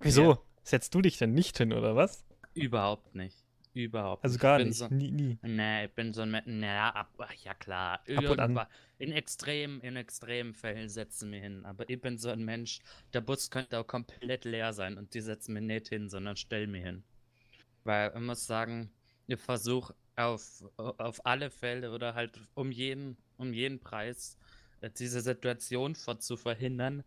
wieso? 0.00 0.30
Ja. 0.32 0.38
Setzt 0.62 0.94
du 0.94 1.00
dich 1.02 1.18
denn 1.18 1.32
nicht 1.34 1.58
hin, 1.58 1.72
oder 1.72 1.96
was? 1.96 2.24
Überhaupt 2.54 3.14
nicht. 3.14 3.36
Überhaupt 3.74 4.24
Also 4.24 4.34
nicht. 4.34 4.40
gar 4.42 4.58
ich 4.58 4.62
bin 4.64 4.68
nicht. 4.68 4.78
So, 4.78 4.88
Nie, 4.88 5.10
nie. 5.10 5.38
nee, 5.42 5.84
ich 5.86 5.92
bin 5.94 6.12
so 6.12 6.22
ein. 6.22 6.40
Naja, 6.46 6.90
ab, 6.90 7.10
ach, 7.18 7.32
ja 7.44 7.54
klar. 7.54 8.00
und 8.08 8.40
an. 8.40 8.66
In 8.98 9.12
extremen, 9.12 9.80
in 9.82 9.96
extremen 9.96 10.54
Fällen 10.54 10.88
setzen 10.88 11.30
wir 11.32 11.40
hin. 11.40 11.64
Aber 11.66 11.88
ich 11.88 12.00
bin 12.00 12.16
so 12.18 12.30
ein 12.30 12.44
Mensch, 12.44 12.80
der 13.12 13.20
Bus 13.20 13.50
könnte 13.50 13.78
auch 13.78 13.86
komplett 13.86 14.44
leer 14.46 14.72
sein 14.72 14.96
und 14.96 15.12
die 15.14 15.20
setzen 15.20 15.52
mir 15.54 15.60
nicht 15.60 15.88
hin, 15.88 16.08
sondern 16.08 16.36
stellen 16.36 16.70
mir 16.70 16.82
hin. 16.82 17.04
Weil 17.84 18.12
ich 18.14 18.20
muss 18.20 18.46
sagen, 18.46 18.92
ich 19.26 19.40
versuche 19.40 19.94
auf, 20.16 20.64
auf 20.78 21.24
alle 21.26 21.50
Fälle 21.50 21.92
oder 21.92 22.14
halt 22.14 22.40
um 22.54 22.72
jeden, 22.72 23.18
um 23.36 23.52
jeden 23.54 23.80
Preis 23.80 24.38
äh, 24.80 24.90
diese 24.90 25.20
Situation 25.22 25.94
vor 25.94 26.18
zu 26.20 26.36
verhindern, 26.36 27.04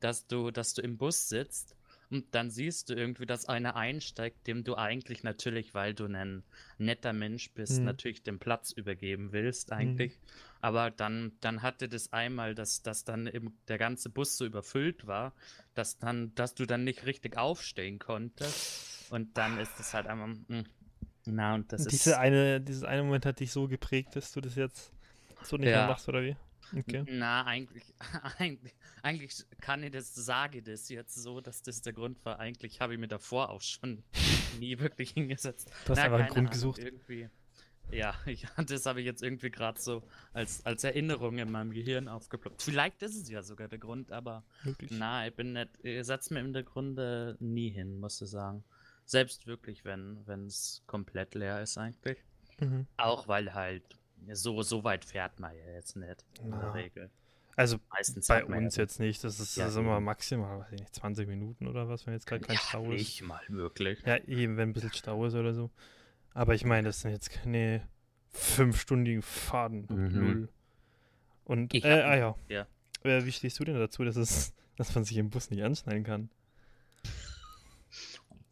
dass 0.00 0.26
du, 0.26 0.50
dass 0.50 0.74
du 0.74 0.82
im 0.82 0.98
Bus 0.98 1.28
sitzt 1.28 1.76
und 2.10 2.34
dann 2.34 2.50
siehst 2.50 2.90
du 2.90 2.94
irgendwie, 2.94 3.26
dass 3.26 3.46
einer 3.46 3.76
einsteigt, 3.76 4.46
dem 4.46 4.64
du 4.64 4.76
eigentlich 4.76 5.22
natürlich, 5.22 5.74
weil 5.74 5.94
du 5.94 6.06
ein 6.06 6.44
netter 6.78 7.12
Mensch 7.12 7.52
bist, 7.54 7.82
Mhm. 7.82 7.84
natürlich 7.84 8.22
den 8.22 8.38
Platz 8.40 8.72
übergeben 8.72 9.32
willst 9.32 9.72
eigentlich. 9.72 10.20
Aber 10.60 10.90
dann, 10.90 11.32
dann 11.40 11.62
hatte 11.62 11.88
das 11.88 12.12
einmal, 12.12 12.54
dass, 12.54 12.82
dass 12.82 13.04
dann 13.04 13.26
eben 13.26 13.58
der 13.68 13.78
ganze 13.78 14.10
Bus 14.10 14.36
so 14.36 14.44
überfüllt 14.44 15.06
war, 15.06 15.34
dass 15.74 15.98
dann, 15.98 16.34
dass 16.34 16.54
du 16.54 16.66
dann 16.66 16.84
nicht 16.84 17.06
richtig 17.06 17.36
aufstehen 17.38 17.98
konntest. 17.98 18.70
Und 19.08 19.36
dann 19.38 19.58
ist 19.58 19.80
es 19.80 19.94
halt 19.94 20.06
einmal. 20.06 20.28
mm, 20.48 20.64
Na, 21.26 21.54
und 21.54 21.72
das 21.72 21.86
Diese 21.86 22.16
ist. 22.16 22.18
eine, 22.18 22.60
dieses 22.60 22.84
eine 22.84 23.02
Moment 23.02 23.26
hat 23.26 23.40
dich 23.40 23.52
so 23.52 23.66
geprägt, 23.68 24.14
dass 24.16 24.32
du 24.32 24.40
das 24.40 24.54
jetzt 24.54 24.92
so 25.42 25.56
nicht 25.56 25.72
mehr 25.72 25.82
Ja. 25.82 25.82
machst, 25.82 26.08
oder 26.08 26.22
wie? 26.22 26.36
Okay. 26.76 27.06
Na, 27.06 27.44
eigentlich, 27.46 27.94
eigentlich, 28.38 28.74
eigentlich 29.02 29.44
kann 29.60 29.82
ich 29.82 29.90
das, 29.90 30.14
sage 30.14 30.62
das 30.62 30.88
jetzt 30.88 31.14
so, 31.14 31.40
dass 31.40 31.62
das 31.62 31.82
der 31.82 31.92
Grund 31.92 32.24
war. 32.24 32.38
Eigentlich 32.38 32.80
habe 32.80 32.94
ich 32.94 33.00
mir 33.00 33.08
davor 33.08 33.50
auch 33.50 33.62
schon 33.62 34.04
nie 34.50 34.78
wirklich 34.78 35.10
hingesetzt. 35.12 35.70
Du 35.84 35.90
hast 35.92 36.02
Na, 36.02 36.04
einfach 36.04 36.18
einen 36.18 36.28
Grund 36.28 36.50
Ahnung, 36.50 36.50
gesucht. 36.50 36.78
Irgendwie. 36.78 37.28
Ja, 37.92 38.14
ja, 38.26 38.48
das 38.64 38.86
habe 38.86 39.00
ich 39.00 39.06
jetzt 39.06 39.22
irgendwie 39.22 39.50
gerade 39.50 39.80
so 39.80 40.02
als, 40.32 40.64
als 40.64 40.84
Erinnerung 40.84 41.38
in 41.38 41.50
meinem 41.50 41.72
Gehirn 41.72 42.08
aufgeploppt. 42.08 42.62
Vielleicht 42.62 43.02
ist 43.02 43.16
es 43.16 43.28
ja 43.28 43.42
sogar 43.42 43.68
der 43.68 43.78
Grund, 43.78 44.12
aber 44.12 44.44
Wirklich. 44.62 44.90
na, 44.92 45.26
ich 45.26 45.34
bin 45.34 45.52
nicht, 45.52 45.70
ich 45.82 46.04
setze 46.04 46.34
mir 46.34 46.42
der 46.52 46.62
Grunde 46.62 47.36
nie 47.40 47.70
hin, 47.70 47.98
muss 47.98 48.20
ich 48.20 48.28
sagen. 48.28 48.64
Selbst 49.04 49.46
wirklich, 49.46 49.84
wenn 49.84 50.18
wenn 50.26 50.46
es 50.46 50.82
komplett 50.86 51.34
leer 51.34 51.60
ist 51.62 51.78
eigentlich. 51.78 52.18
Mhm. 52.60 52.86
Auch 52.96 53.26
weil 53.26 53.54
halt 53.54 53.82
so, 54.32 54.62
so 54.62 54.84
weit 54.84 55.04
fährt 55.04 55.40
man 55.40 55.56
ja 55.56 55.72
jetzt 55.72 55.96
nicht 55.96 56.24
in 56.42 56.50
der. 56.50 56.74
Regel. 56.74 57.10
Also 57.56 57.78
Meistens 57.90 58.28
bei 58.28 58.44
uns 58.44 58.76
ja, 58.76 58.82
jetzt 58.84 59.00
nicht. 59.00 59.22
Das 59.24 59.40
ist, 59.40 59.56
Ja, 59.56 59.64
das 59.64 59.74
ist 59.74 59.78
immer 59.80 60.00
maximal, 60.00 60.60
weiß 60.60 60.72
ich 60.72 60.80
nicht, 60.80 60.94
20 60.94 61.28
Minuten 61.28 61.66
oder 61.66 61.88
was, 61.88 62.06
wenn 62.06 62.14
jetzt 62.14 62.26
gerade 62.26 62.42
kein 62.42 62.56
ja, 62.56 62.62
Stau 62.62 62.84
ist. 62.84 62.90
nicht 62.90 63.22
mal 63.22 63.42
wirklich. 63.48 64.00
Ja, 64.06 64.16
eben, 64.24 64.56
wenn 64.56 64.70
ein 64.70 64.72
bisschen 64.72 64.92
Stau 64.92 65.26
ist 65.26 65.34
oder 65.34 65.52
so. 65.52 65.70
Aber 66.34 66.54
ich 66.54 66.64
meine, 66.64 66.88
das 66.88 67.00
sind 67.00 67.10
jetzt 67.12 67.30
keine 67.30 67.86
fünfstündigen 68.32 69.22
Fahrten. 69.22 69.86
Mhm. 69.88 70.12
Null. 70.18 70.48
Und, 71.44 71.74
Ich 71.74 71.84
äh, 71.84 72.02
hab- 72.02 72.10
ah 72.10 72.16
ja. 72.16 72.34
ja. 72.48 72.66
Äh, 73.02 73.24
wie 73.24 73.32
stehst 73.32 73.58
du 73.58 73.64
denn 73.64 73.74
dazu, 73.78 74.04
dass, 74.04 74.16
es, 74.16 74.52
dass 74.76 74.94
man 74.94 75.04
sich 75.04 75.16
im 75.16 75.30
Bus 75.30 75.50
nicht 75.50 75.62
anschneiden 75.64 76.04
kann? 76.04 76.30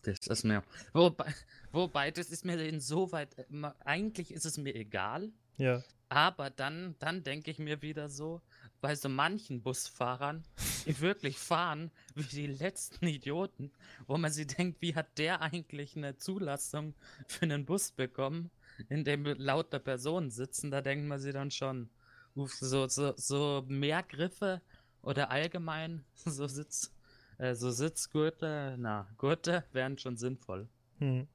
Das 0.03 0.19
ist 0.27 0.45
mir. 0.45 0.63
Wobei, 0.93 1.35
wobei, 1.73 2.11
das 2.11 2.31
ist 2.31 2.45
mir 2.45 2.57
insoweit. 2.67 3.37
äh, 3.39 3.45
Eigentlich 3.85 4.33
ist 4.33 4.47
es 4.47 4.57
mir 4.57 4.75
egal. 4.75 5.31
Ja. 5.59 5.83
Aber 6.09 6.51
dann, 6.51 6.95
dann 6.99 7.23
denke 7.23 7.51
ich 7.51 7.59
mir 7.59 7.83
wieder 7.83 8.09
so, 8.09 8.41
bei 8.81 8.95
so 8.95 9.09
manchen 9.09 9.63
Busfahrern, 9.63 10.45
die 10.87 11.01
wirklich 11.01 11.39
fahren 11.39 11.91
wie 12.15 12.23
die 12.23 12.47
letzten 12.47 13.07
Idioten, 13.07 13.73
wo 14.07 14.17
man 14.17 14.33
sich 14.33 14.47
denkt, 14.47 14.81
wie 14.81 14.95
hat 14.95 15.19
der 15.19 15.41
eigentlich 15.43 15.97
eine 15.97 16.17
Zulassung 16.17 16.95
für 17.27 17.43
einen 17.43 17.65
Bus 17.65 17.93
bekommen, 17.93 18.51
in 18.89 19.05
dem 19.05 19.25
lauter 19.25 19.79
Personen 19.79 20.31
sitzen, 20.31 20.71
da 20.71 20.81
denkt 20.81 21.07
man 21.07 21.19
sich 21.19 21.33
dann 21.33 21.51
schon, 21.51 21.91
uff, 22.35 22.55
so, 22.55 22.87
so, 22.89 23.15
so 23.17 23.65
mehr 23.67 24.03
Griffe 24.03 24.63
oder 25.03 25.31
allgemein 25.31 26.05
so 26.15 26.47
Sitz, 26.47 26.93
äh, 27.39 27.55
so 27.55 27.71
Sitzgurte, 27.71 28.77
na, 28.79 29.09
Gurte 29.17 29.65
wären 29.73 29.99
schon 29.99 30.17
sinnvoll. 30.17 30.69
Hm. 30.99 31.27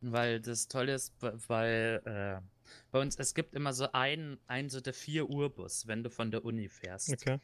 Weil 0.00 0.40
das 0.40 0.66
Tolle 0.66 0.94
ist, 0.94 1.14
weil 1.20 2.02
äh, 2.04 2.40
bei 2.90 3.00
uns, 3.00 3.16
es 3.18 3.34
gibt 3.34 3.54
immer 3.54 3.72
so 3.72 3.90
einen, 3.92 4.38
einen 4.46 4.68
so 4.70 4.80
der 4.80 4.94
4 4.94 5.28
Uhr 5.28 5.54
Bus, 5.54 5.86
wenn 5.86 6.02
du 6.02 6.10
von 6.10 6.30
der 6.30 6.44
Uni 6.44 6.68
fährst. 6.68 7.10
Okay. 7.12 7.38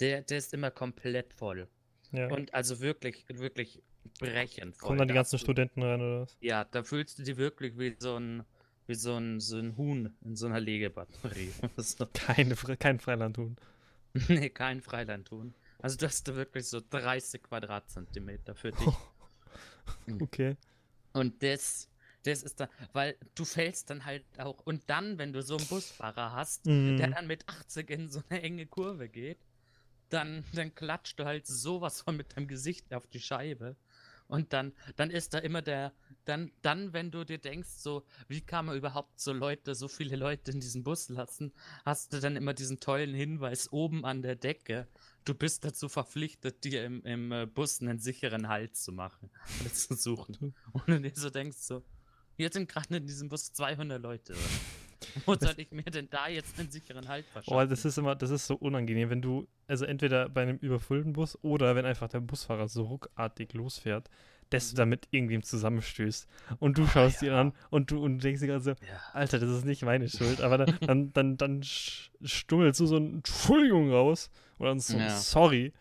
Der, 0.00 0.22
der 0.22 0.38
ist 0.38 0.54
immer 0.54 0.70
komplett 0.70 1.32
voll. 1.34 1.68
Ja. 2.12 2.28
Und 2.28 2.52
also 2.54 2.80
wirklich, 2.80 3.24
wirklich 3.28 3.82
brechend 4.18 4.76
voll. 4.76 4.88
Kommen 4.88 4.98
dann 4.98 5.08
die 5.08 5.14
ganzen 5.14 5.36
du- 5.36 5.42
Studenten 5.42 5.82
rein 5.82 6.00
oder 6.00 6.20
was? 6.22 6.36
Ja, 6.40 6.64
da 6.64 6.82
fühlst 6.82 7.18
du 7.18 7.22
dich 7.22 7.36
wirklich 7.36 7.78
wie 7.78 7.94
so 7.98 8.16
ein, 8.18 8.44
wie 8.86 8.94
so 8.94 9.16
ein, 9.16 9.40
so 9.40 9.58
ein 9.58 9.76
Huhn 9.76 10.14
in 10.24 10.36
so 10.36 10.46
einer 10.46 10.60
Legebatterie. 10.60 11.52
so, 11.76 12.06
Keine, 12.12 12.54
Fre- 12.54 12.76
kein 12.76 12.98
Freilandhuhn. 13.00 13.56
nee, 14.28 14.50
kein 14.50 14.80
Freilandhuhn. 14.82 15.54
Also 15.78 15.96
du 15.96 16.06
hast 16.06 16.28
da 16.28 16.34
wirklich 16.36 16.66
so 16.68 16.80
30 16.90 17.42
Quadratzentimeter 17.42 18.54
für 18.54 18.72
dich. 18.72 18.86
Okay. 20.20 20.56
Und 21.12 21.42
das, 21.42 21.88
das 22.24 22.42
ist 22.42 22.60
dann, 22.60 22.68
weil 22.92 23.16
du 23.34 23.44
fällst 23.44 23.90
dann 23.90 24.04
halt 24.04 24.24
auch, 24.38 24.60
und 24.64 24.88
dann, 24.88 25.18
wenn 25.18 25.32
du 25.32 25.42
so 25.42 25.56
einen 25.56 25.66
Busfahrer 25.66 26.32
hast, 26.32 26.66
der 26.66 27.08
Mhm. 27.08 27.12
dann 27.14 27.26
mit 27.26 27.48
80 27.48 27.90
in 27.90 28.08
so 28.08 28.22
eine 28.28 28.42
enge 28.42 28.66
Kurve 28.66 29.08
geht, 29.08 29.38
dann, 30.08 30.44
dann 30.52 30.74
klatscht 30.74 31.18
du 31.18 31.24
halt 31.24 31.46
sowas 31.46 32.02
von 32.02 32.16
mit 32.16 32.36
deinem 32.36 32.48
Gesicht 32.48 32.92
auf 32.92 33.06
die 33.06 33.20
Scheibe. 33.20 33.76
Und 34.28 34.52
dann, 34.54 34.72
dann 34.96 35.10
ist 35.10 35.34
da 35.34 35.38
immer 35.38 35.60
der, 35.60 35.92
dann, 36.24 36.52
dann, 36.62 36.92
wenn 36.94 37.10
du 37.10 37.24
dir 37.24 37.38
denkst, 37.38 37.68
so, 37.68 38.04
wie 38.28 38.40
kann 38.40 38.64
man 38.66 38.76
überhaupt 38.76 39.20
so 39.20 39.32
Leute, 39.32 39.74
so 39.74 39.88
viele 39.88 40.16
Leute 40.16 40.52
in 40.52 40.60
diesen 40.60 40.84
Bus 40.84 41.10
lassen, 41.10 41.52
hast 41.84 42.12
du 42.12 42.20
dann 42.20 42.36
immer 42.36 42.54
diesen 42.54 42.80
tollen 42.80 43.14
Hinweis 43.14 43.70
oben 43.72 44.06
an 44.06 44.22
der 44.22 44.36
Decke. 44.36 44.88
Du 45.26 45.34
bist 45.34 45.64
dazu 45.64 45.88
verpflichtet, 45.88 46.64
dir 46.64 46.84
im, 46.84 47.02
im 47.04 47.32
äh, 47.32 47.46
Bus 47.46 47.80
einen 47.82 47.98
sicheren 47.98 48.48
Halt 48.48 48.74
zu 48.76 48.92
machen 48.92 49.30
zu 49.74 49.94
suchen. 49.94 50.54
Und 50.72 50.88
du 50.88 51.00
dir 51.00 51.12
so 51.14 51.28
denkst, 51.28 51.58
so, 51.58 51.84
hier 52.36 52.50
sind 52.52 52.68
gerade 52.68 52.96
in 52.96 53.06
diesem 53.06 53.28
Bus 53.28 53.52
200 53.52 54.02
Leute. 54.02 54.34
Wo 55.26 55.34
soll 55.34 55.54
ich 55.56 55.70
mir 55.72 55.82
denn 55.82 56.08
da 56.10 56.28
jetzt 56.28 56.58
einen 56.58 56.70
sicheren 56.70 57.08
Halt 57.08 57.26
verschaffen? 57.26 57.56
Oh, 57.56 57.68
das 57.68 57.84
ist 57.84 57.98
immer, 57.98 58.14
das 58.14 58.30
ist 58.30 58.46
so 58.46 58.54
unangenehm, 58.54 59.10
wenn 59.10 59.22
du, 59.22 59.48
also 59.66 59.84
entweder 59.84 60.28
bei 60.28 60.42
einem 60.42 60.58
überfüllten 60.58 61.12
Bus 61.12 61.38
oder 61.42 61.74
wenn 61.74 61.84
einfach 61.84 62.08
der 62.08 62.20
Busfahrer 62.20 62.68
so 62.68 62.84
ruckartig 62.84 63.52
losfährt, 63.52 64.08
dass 64.50 64.70
du 64.70 64.76
damit 64.76 65.08
irgendwem 65.10 65.42
zusammenstößt. 65.42 66.28
Und 66.58 66.78
du 66.78 66.86
schaust 66.86 67.22
ihn 67.22 67.28
ja. 67.28 67.40
an 67.40 67.52
und 67.70 67.90
du, 67.90 68.02
und 68.02 68.22
denkst 68.22 68.40
dir 68.40 68.48
gerade 68.48 68.62
so, 68.62 68.70
ja. 68.70 68.76
Alter, 69.12 69.38
das 69.38 69.50
ist 69.50 69.64
nicht 69.64 69.82
meine 69.82 70.08
Schuld. 70.08 70.40
Aber 70.40 70.58
dann, 70.58 70.78
dann, 70.80 71.12
dann, 71.12 71.36
dann 71.36 71.62
stummelst 71.62 72.80
du 72.80 72.86
so 72.86 72.96
ein 72.96 73.14
Entschuldigung 73.14 73.90
raus 73.90 74.30
oder 74.58 74.78
so 74.78 74.94
ein 74.94 75.00
Ja. 75.00 75.16
Sorry. 75.16 75.72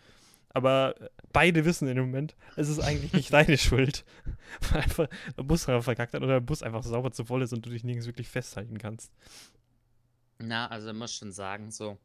Aber 0.53 0.95
beide 1.31 1.65
wissen 1.65 1.87
in 1.87 1.95
dem 1.95 2.05
Moment, 2.05 2.35
es 2.55 2.69
ist 2.69 2.79
eigentlich 2.79 3.13
nicht 3.13 3.33
deine 3.33 3.57
Schuld. 3.57 4.03
Weil 4.71 4.81
einfach 4.81 5.07
der 5.37 5.43
Busfahrer 5.43 5.81
verkackt 5.81 6.13
hat 6.13 6.21
oder 6.21 6.33
der 6.33 6.39
Bus 6.41 6.63
einfach 6.63 6.83
sauber 6.83 7.11
zu 7.11 7.25
voll 7.25 7.41
ist 7.41 7.53
und 7.53 7.65
du 7.65 7.69
dich 7.69 7.83
nirgends 7.83 8.07
wirklich 8.07 8.27
festhalten 8.27 8.77
kannst. 8.77 9.11
Na, 10.39 10.67
also 10.67 10.89
ich 10.89 10.95
muss 10.95 11.13
schon 11.13 11.31
sagen, 11.31 11.71
so, 11.71 11.97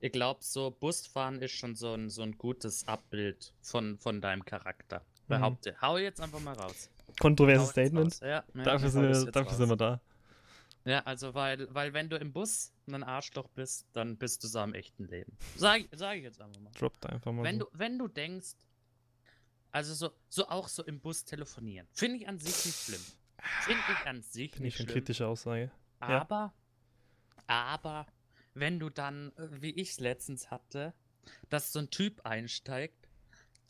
ich 0.00 0.12
glaube, 0.12 0.40
so 0.42 0.70
Busfahren 0.70 1.40
ist 1.40 1.52
schon 1.52 1.76
so 1.76 1.94
ein, 1.94 2.10
so 2.10 2.22
ein 2.22 2.36
gutes 2.36 2.86
Abbild 2.88 3.54
von, 3.62 3.98
von 3.98 4.20
deinem 4.20 4.44
Charakter. 4.44 5.02
Behaupte. 5.28 5.74
Hau 5.80 5.96
jetzt 5.96 6.20
einfach 6.20 6.40
mal 6.40 6.54
raus. 6.54 6.90
Kontroverses 7.20 7.70
Statement. 7.70 8.12
raus. 8.12 8.20
Ja, 8.20 8.44
ja, 8.54 8.62
Dafür, 8.62 8.90
sind 8.90 9.34
dafür 9.34 9.56
sind 9.56 9.68
wir 9.68 9.76
da. 9.76 10.00
Ja, 10.84 11.00
also 11.00 11.34
weil, 11.34 11.72
weil 11.74 11.94
wenn 11.94 12.10
du 12.10 12.16
im 12.16 12.32
Bus 12.32 12.72
ein 12.86 13.02
Arschloch 13.02 13.48
bist, 13.48 13.86
dann 13.94 14.18
bist 14.18 14.44
du 14.44 14.48
so 14.48 14.58
am 14.58 14.74
echten 14.74 15.06
Leben. 15.06 15.36
Sag, 15.56 15.88
sag 15.92 16.16
ich 16.16 16.24
jetzt 16.24 16.40
einfach 16.40 16.60
mal. 16.60 16.70
Droppt 16.72 17.06
einfach 17.06 17.32
mal. 17.32 17.42
Wenn 17.42 17.58
so. 17.58 17.64
du, 17.64 17.78
wenn 17.78 17.98
du 17.98 18.08
denkst, 18.08 18.54
also 19.72 19.94
so, 19.94 20.10
so 20.28 20.48
auch 20.48 20.68
so 20.68 20.84
im 20.84 21.00
Bus 21.00 21.24
telefonieren, 21.24 21.88
finde 21.92 22.18
ich 22.18 22.28
an 22.28 22.38
sich 22.38 22.66
nicht 22.66 22.78
schlimm. 22.84 23.04
Finde 23.62 23.82
ich 23.92 24.06
an 24.06 24.22
sich 24.22 24.52
Finde 24.52 24.56
ich 24.56 24.60
nicht 24.60 24.76
schon 24.76 24.86
schlimm. 24.86 24.94
kritische 24.94 25.26
Aussage. 25.26 25.70
Ja. 26.00 26.20
Aber, 26.20 26.54
aber, 27.46 28.06
wenn 28.52 28.78
du 28.78 28.90
dann, 28.90 29.32
wie 29.36 29.70
ich 29.70 29.90
es 29.90 30.00
letztens 30.00 30.50
hatte, 30.50 30.94
dass 31.48 31.72
so 31.72 31.78
ein 31.78 31.90
Typ 31.90 32.24
einsteigt, 32.26 33.08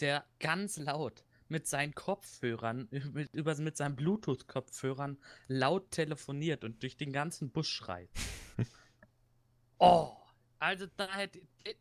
der 0.00 0.24
ganz 0.40 0.76
laut 0.76 1.24
mit 1.48 1.66
seinen 1.66 1.94
Kopfhörern, 1.94 2.88
mit, 3.12 3.32
über, 3.34 3.54
mit 3.56 3.76
seinen 3.76 3.96
Bluetooth-Kopfhörern 3.96 5.18
laut 5.48 5.90
telefoniert 5.90 6.64
und 6.64 6.82
durch 6.82 6.96
den 6.96 7.12
ganzen 7.12 7.50
Bus 7.50 7.68
schreit. 7.68 8.10
oh, 9.78 10.10
also 10.58 10.86
da 10.96 11.08
hätte, 11.14 11.40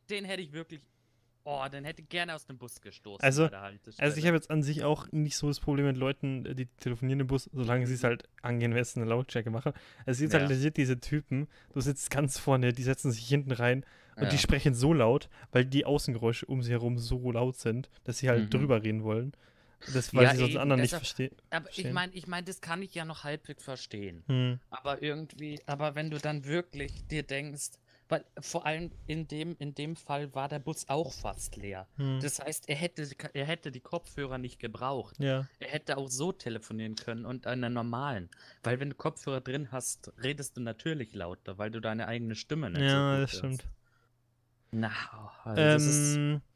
den 0.09 0.25
hätte 0.25 0.41
ich 0.41 0.51
wirklich 0.53 0.81
Oh, 1.45 1.65
den 1.69 1.83
hätte 1.83 2.01
ich 2.01 2.07
gerne 2.07 2.35
aus 2.35 2.45
dem 2.45 2.57
Bus 2.57 2.79
gestoßen. 2.79 3.21
Also-. 3.21 3.49
Also 3.97 4.17
ich 4.17 4.25
habe 4.25 4.37
jetzt 4.37 4.49
an 4.49 4.63
sich 4.63 4.83
auch 4.85 5.11
nicht 5.11 5.35
so 5.35 5.49
das 5.49 5.59
Problem 5.59 5.85
mit 5.87 5.97
Leuten, 5.97 6.55
die 6.55 6.67
telefonieren 6.67 7.19
im 7.19 7.27
Bus, 7.27 7.49
solange 7.51 7.85
sie 7.85 7.95
es 7.95 8.05
halt 8.05 8.29
angemessen 8.41 9.01
eine 9.01 9.09
Lautstärke 9.09 9.49
machen. 9.49 9.73
Es 10.05 10.19
gibt 10.19 10.31
Ja. 10.31 10.39
halt 10.39 10.49
legit 10.49 10.77
diese 10.77 11.01
Typen, 11.01 11.47
du 11.73 11.81
sitzt 11.81 12.09
ganz 12.11 12.39
vorne, 12.39 12.71
die 12.71 12.83
setzen 12.83 13.11
sich 13.11 13.27
hinten 13.27 13.51
rein 13.51 13.85
und 14.15 14.23
ja. 14.23 14.29
die 14.29 14.37
sprechen 14.37 14.73
so 14.73 14.93
laut, 14.93 15.27
weil 15.51 15.65
die 15.65 15.85
Außengeräusche 15.85 16.45
um 16.45 16.61
sie 16.61 16.71
herum 16.71 16.97
so 16.97 17.29
laut 17.31 17.57
sind, 17.57 17.89
dass 18.05 18.19
sie 18.19 18.29
halt 18.29 18.45
Mhm. 18.45 18.49
drüber 18.49 18.81
reden 18.81 19.03
wollen. 19.03 19.33
Das, 19.93 20.13
weil 20.13 20.23
Ja, 20.23 20.31
sie 20.31 20.37
sonst 20.37 20.49
eben, 20.51 20.59
anderen 20.59 20.81
nicht 20.81 20.91
verstehen. 20.91 21.35
Aber 21.49 21.67
ich 21.75 21.91
meine, 21.91 22.13
ich 22.13 22.27
mein, 22.27 22.45
das 22.45 22.61
kann 22.61 22.81
ich 22.81 22.93
ja 22.95 23.05
noch 23.05 23.23
halbwegs 23.23 23.63
verstehen. 23.63 24.23
Hm. 24.27 24.59
Aber 24.69 25.01
irgendwie, 25.01 25.59
aber 25.65 25.95
wenn 25.95 26.09
du 26.09 26.17
dann 26.19 26.45
wirklich 26.45 27.05
dir 27.07 27.23
denkst, 27.23 27.71
weil 28.09 28.25
vor 28.39 28.65
allem 28.65 28.91
in 29.07 29.27
dem, 29.27 29.55
in 29.59 29.73
dem 29.75 29.95
Fall 29.95 30.33
war 30.35 30.47
der 30.47 30.59
Bus 30.59 30.87
auch 30.89 31.11
fast 31.11 31.55
leer. 31.55 31.87
Hm. 31.97 32.19
Das 32.21 32.39
heißt, 32.39 32.69
er 32.69 32.75
hätte, 32.75 33.09
er 33.33 33.45
hätte 33.45 33.71
die 33.71 33.79
Kopfhörer 33.79 34.37
nicht 34.37 34.59
gebraucht. 34.59 35.15
ja. 35.19 35.47
Er 35.59 35.69
hätte 35.69 35.97
auch 35.97 36.09
so 36.09 36.31
telefonieren 36.31 36.95
können 36.95 37.25
und 37.25 37.47
einen 37.47 37.73
normalen. 37.73 38.29
Weil 38.61 38.79
wenn 38.79 38.89
du 38.89 38.95
Kopfhörer 38.95 39.41
drin 39.41 39.71
hast, 39.71 40.11
redest 40.21 40.57
du 40.57 40.61
natürlich 40.61 41.13
lauter, 41.13 41.57
weil 41.57 41.71
du 41.71 41.79
deine 41.79 42.07
eigene 42.07 42.35
Stimme 42.35 42.69
nicht 42.69 42.81
so 42.81 42.85
Ja, 42.85 43.15
gut 43.15 43.23
das 43.23 43.37
stimmt. 43.37 43.67
Na, 44.71 44.91
also 45.43 45.61
das 45.61 45.83
ist, 45.83 46.15
Ähm, 46.15 46.35
äh, 46.35 46.52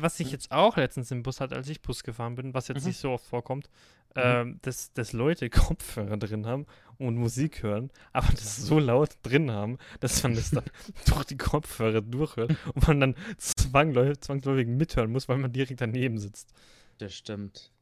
was 0.00 0.20
ich 0.20 0.28
Hm. 0.28 0.32
jetzt 0.32 0.50
auch 0.52 0.76
letztens 0.76 1.10
im 1.10 1.22
Bus 1.22 1.40
hatte, 1.40 1.56
als 1.56 1.68
ich 1.68 1.80
Bus 1.82 2.02
gefahren 2.02 2.34
bin, 2.34 2.54
was 2.54 2.68
jetzt 2.68 2.82
Mhm. 2.82 2.88
nicht 2.88 2.98
so 2.98 3.10
oft 3.10 3.24
vorkommt, 3.26 3.68
Mhm. 4.16 4.22
ähm, 4.22 4.58
dass, 4.62 4.92
dass 4.92 5.12
Leute 5.12 5.48
Kopfhörer 5.76 6.16
drin 6.16 6.46
haben 6.46 6.66
und 6.98 7.16
Musik 7.16 7.62
hören, 7.62 7.90
aber 8.12 8.28
das 8.32 8.56
so 8.56 8.78
laut 8.78 9.10
drin 9.22 9.50
haben, 9.50 9.78
dass 10.00 10.22
man 10.22 10.34
das 10.34 10.50
dann 10.50 10.64
durch 11.06 11.24
die 11.24 11.36
Kopfhörer 11.36 12.00
durchhört 12.02 12.54
und 12.74 12.86
man 12.88 13.00
dann 13.00 13.14
zwangläufig, 13.38 14.20
zwangsläufig 14.20 14.66
mithören 14.66 15.10
muss, 15.12 15.28
weil 15.28 15.38
man 15.38 15.52
direkt 15.52 15.80
daneben 15.80 16.18
sitzt. 16.18 16.52
das 16.98 17.14
stimmt. 17.14 17.72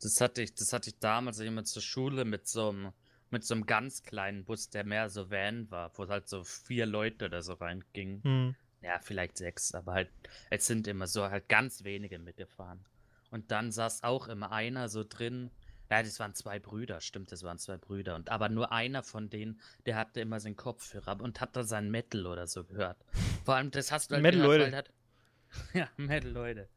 Das 0.00 0.20
hatte 0.20 0.42
ich, 0.42 0.54
das 0.54 0.72
hatte 0.72 0.90
ich 0.90 0.98
damals 0.98 1.40
immer 1.40 1.64
zur 1.64 1.82
Schule 1.82 2.24
mit 2.24 2.46
so 2.46 2.68
einem, 2.68 2.92
mit 3.30 3.44
so 3.44 3.54
einem 3.54 3.66
ganz 3.66 4.02
kleinen 4.04 4.44
Bus, 4.44 4.70
der 4.70 4.84
mehr 4.84 5.08
so 5.10 5.30
Van 5.30 5.70
war, 5.70 5.90
wo 5.96 6.06
halt 6.08 6.28
so 6.28 6.44
vier 6.44 6.86
Leute 6.86 7.24
oder 7.26 7.42
so 7.42 7.54
reingingen. 7.54 8.22
Hm. 8.22 8.54
Ja, 8.80 8.98
vielleicht 9.00 9.36
sechs, 9.36 9.74
aber 9.74 9.92
halt, 9.92 10.10
es 10.50 10.66
sind 10.66 10.86
immer 10.86 11.06
so 11.06 11.28
halt 11.28 11.48
ganz 11.48 11.84
wenige 11.84 12.18
mitgefahren. 12.18 12.84
Und 13.30 13.50
dann 13.50 13.72
saß 13.72 14.04
auch 14.04 14.28
immer 14.28 14.52
einer 14.52 14.88
so 14.88 15.04
drin. 15.04 15.50
Ja, 15.90 16.02
das 16.02 16.20
waren 16.20 16.34
zwei 16.34 16.58
Brüder, 16.58 17.00
stimmt, 17.00 17.32
das 17.32 17.42
waren 17.42 17.58
zwei 17.58 17.76
Brüder. 17.76 18.14
Und 18.14 18.30
aber 18.30 18.48
nur 18.48 18.72
einer 18.72 19.02
von 19.02 19.30
denen, 19.30 19.60
der 19.86 19.96
hatte 19.96 20.20
immer 20.20 20.38
seinen 20.38 20.56
Kopfhörer 20.56 21.20
und 21.20 21.40
hat 21.40 21.56
da 21.56 21.64
sein 21.64 21.90
Metal 21.90 22.26
oder 22.26 22.46
so 22.46 22.64
gehört. 22.64 22.98
Vor 23.44 23.56
allem, 23.56 23.70
das 23.70 23.90
hast 23.90 24.10
du 24.10 24.14
halt 24.14 24.22
Metal, 24.22 24.40
gehört, 24.42 24.60
Leute. 24.60 24.76
hat, 24.76 24.92
Ja, 25.74 25.88
Metal, 25.96 26.30
Leute. 26.30 26.68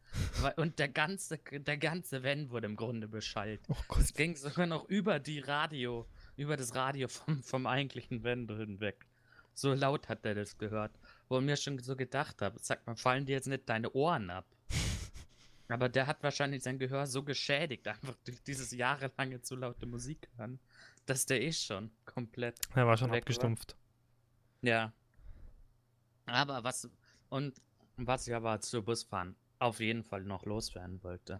Und 0.58 0.80
der 0.80 0.90
ganze, 0.90 1.38
der 1.38 1.78
ganze 1.78 2.24
Van 2.24 2.50
wurde 2.50 2.68
im 2.68 2.76
Grunde 2.76 3.08
beschallt. 3.08 3.62
Oh. 3.70 3.76
Es 3.98 4.14
ging 4.14 4.36
sogar 4.36 4.66
noch 4.66 4.90
über 4.90 5.20
die 5.20 5.40
Radio, 5.40 6.08
über 6.36 6.58
das 6.58 6.76
Radio 6.76 7.08
vom, 7.08 7.44
vom 7.44 7.66
eigentlichen 7.66 8.24
Van 8.24 8.48
hinweg. 8.48 9.06
So 9.54 9.74
laut 9.74 10.10
hat 10.10 10.26
er 10.26 10.36
das 10.36 10.58
gehört. 10.58 10.92
Wo 11.32 11.40
ich 11.40 11.46
mir 11.46 11.56
schon 11.56 11.80
so 11.80 11.96
gedacht 11.96 12.42
habe, 12.42 12.60
sag 12.60 12.86
mal, 12.86 12.98
fallen 12.98 13.26
dir 13.26 13.32
jetzt 13.38 13.48
nicht 13.48 13.70
deine 13.70 13.90
Ohren 13.94 14.30
ab? 14.30 14.46
Aber 15.70 15.88
der 15.88 16.06
hat 16.06 16.22
wahrscheinlich 16.24 16.62
sein 16.62 16.78
Gehör 16.78 17.08
so 17.08 17.24
geschädigt, 17.24 17.88
einfach 17.88 18.16
durch 18.26 18.44
dieses 18.44 18.72
jahrelange 18.72 19.42
zu 19.42 19.56
laute 19.56 19.86
Musik 19.86 20.28
hören, 20.36 20.60
dass 21.06 21.26
der 21.26 21.42
eh 21.42 21.54
schon 21.54 21.90
komplett. 22.04 22.60
Er 22.76 22.86
war 22.86 22.98
schon 22.98 23.08
Weg 23.08 23.14
war. 23.14 23.20
abgestumpft. 23.20 23.78
Ja. 24.62 24.92
Aber 26.26 26.66
was, 26.66 26.90
und 27.30 27.62
was 27.96 28.28
ich 28.28 28.36
aber 28.36 28.60
zu 28.60 28.84
Busfahren 28.84 29.38
auf 29.60 29.80
jeden 29.80 30.04
Fall 30.04 30.24
noch 30.26 30.46
loswerden 30.46 31.02
wollte, 31.02 31.40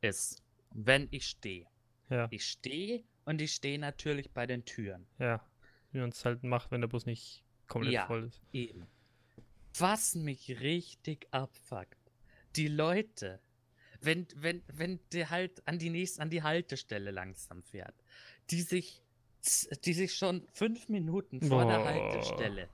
ist, 0.00 0.42
wenn 0.70 1.08
ich 1.10 1.26
stehe. 1.26 1.66
Ja, 2.08 2.26
Ich 2.30 2.46
stehe 2.46 3.04
und 3.26 3.42
ich 3.42 3.52
stehe 3.52 3.78
natürlich 3.78 4.30
bei 4.32 4.46
den 4.46 4.64
Türen. 4.64 5.06
ja. 5.18 5.44
Wie 5.92 5.98
man 5.98 6.08
es 6.08 6.24
halt 6.24 6.42
macht, 6.42 6.70
wenn 6.70 6.80
der 6.80 6.88
Bus 6.88 7.04
nicht 7.04 7.44
komplett 7.66 7.92
Ja. 7.92 8.06
voll 8.06 8.24
ist. 8.24 8.40
Eben. 8.52 8.86
Was 9.78 10.14
mich 10.14 10.60
richtig 10.60 11.26
abfuckt. 11.30 11.96
Die 12.56 12.68
Leute, 12.68 13.40
wenn, 14.00 14.26
wenn, 14.34 14.62
wenn 14.72 15.00
der 15.12 15.30
halt 15.30 15.66
an 15.66 15.78
die 15.78 15.90
nächste, 15.90 16.20
an 16.22 16.30
die 16.30 16.42
Haltestelle 16.42 17.10
langsam 17.10 17.62
fährt, 17.62 17.94
die 18.50 18.62
sich, 18.62 19.02
die 19.84 19.94
sich 19.94 20.14
schon 20.14 20.46
fünf 20.52 20.88
Minuten 20.88 21.40
vor 21.40 21.64
der 21.66 21.78
Boah. 21.78 21.84
Haltestelle 21.86 22.68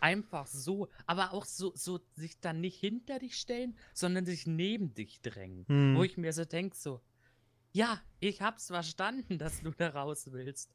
einfach 0.00 0.46
so, 0.46 0.88
aber 1.06 1.32
auch 1.32 1.44
so, 1.44 1.72
so 1.76 2.00
sich 2.16 2.40
dann 2.40 2.60
nicht 2.60 2.78
hinter 2.78 3.18
dich 3.18 3.36
stellen, 3.36 3.76
sondern 3.92 4.24
sich 4.24 4.46
neben 4.46 4.94
dich 4.94 5.20
drängen. 5.20 5.66
Hm. 5.68 5.96
Wo 5.96 6.02
ich 6.02 6.16
mir 6.16 6.32
so 6.32 6.44
denke, 6.44 6.76
so, 6.76 7.00
ja, 7.72 8.00
ich 8.18 8.42
hab's 8.42 8.66
verstanden, 8.68 9.38
dass 9.38 9.62
du 9.62 9.70
da 9.70 9.90
raus 9.90 10.28
willst. 10.32 10.74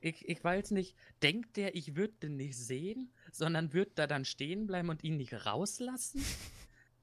Ich, 0.00 0.28
ich 0.28 0.42
weiß 0.42 0.72
nicht, 0.72 0.96
denkt 1.22 1.56
der, 1.56 1.74
ich 1.74 1.96
würde 1.96 2.14
den 2.14 2.36
nicht 2.36 2.56
sehen, 2.56 3.12
sondern 3.30 3.72
würde 3.72 3.92
da 3.94 4.06
dann 4.06 4.24
stehen 4.24 4.66
bleiben 4.66 4.88
und 4.88 5.04
ihn 5.04 5.16
nicht 5.16 5.46
rauslassen? 5.46 6.24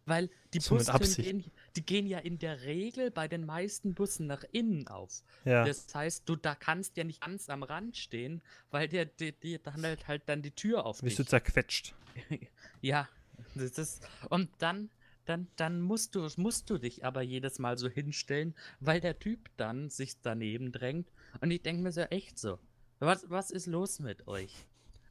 Weil 0.05 0.29
die 0.53 0.59
So 0.59 0.77
Absicht. 0.77 1.17
gehen, 1.17 1.43
die 1.75 1.85
gehen 1.85 2.07
ja 2.07 2.17
in 2.17 2.39
der 2.39 2.61
Regel 2.63 3.11
bei 3.11 3.27
den 3.27 3.45
meisten 3.45 3.93
Bussen 3.93 4.25
nach 4.25 4.43
innen 4.51 4.87
auf. 4.87 5.23
Ja. 5.45 5.63
Das 5.63 5.93
heißt, 5.93 6.27
du 6.27 6.35
da 6.35 6.55
kannst 6.55 6.97
ja 6.97 7.03
nicht 7.03 7.21
ganz 7.21 7.47
am 7.49 7.61
Rand 7.61 7.95
stehen, 7.95 8.41
weil 8.71 8.87
der 8.87 9.05
dir 9.05 9.31
dir 9.33 9.59
dann 9.59 9.83
halt, 9.83 10.07
halt 10.07 10.23
dann 10.25 10.41
die 10.41 10.51
Tür 10.51 10.85
auf 10.85 11.01
Bist 11.01 11.19
du 11.19 11.25
zerquetscht. 11.25 11.93
ja, 12.81 13.07
das 13.53 13.77
ist. 13.77 14.07
Und 14.29 14.49
dann, 14.57 14.89
dann, 15.29 15.47
dann 15.55 15.81
musst 15.81 16.15
du, 16.15 16.27
musst 16.37 16.69
du 16.69 16.77
dich 16.77 17.05
aber 17.05 17.21
jedes 17.21 17.59
Mal 17.59 17.77
so 17.77 17.87
hinstellen, 17.87 18.55
weil 18.79 18.99
der 18.99 19.19
Typ 19.19 19.49
dann 19.57 19.89
sich 19.89 20.19
daneben 20.21 20.71
drängt. 20.71 21.11
Und 21.39 21.51
ich 21.51 21.61
denke 21.61 21.83
mir 21.83 21.91
so 21.91 22.01
echt 22.01 22.39
so. 22.39 22.59
Was, 22.99 23.29
was 23.29 23.51
ist 23.51 23.67
los 23.67 23.99
mit 23.99 24.27
euch? 24.27 24.53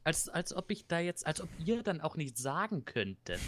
Als, 0.03 0.29
als 0.29 0.53
ob 0.53 0.71
ich 0.71 0.87
da 0.87 0.99
jetzt, 0.99 1.25
als 1.25 1.41
ob 1.41 1.49
ihr 1.65 1.83
dann 1.83 2.01
auch 2.01 2.15
nicht 2.15 2.37
sagen 2.37 2.85
könntet. 2.85 3.39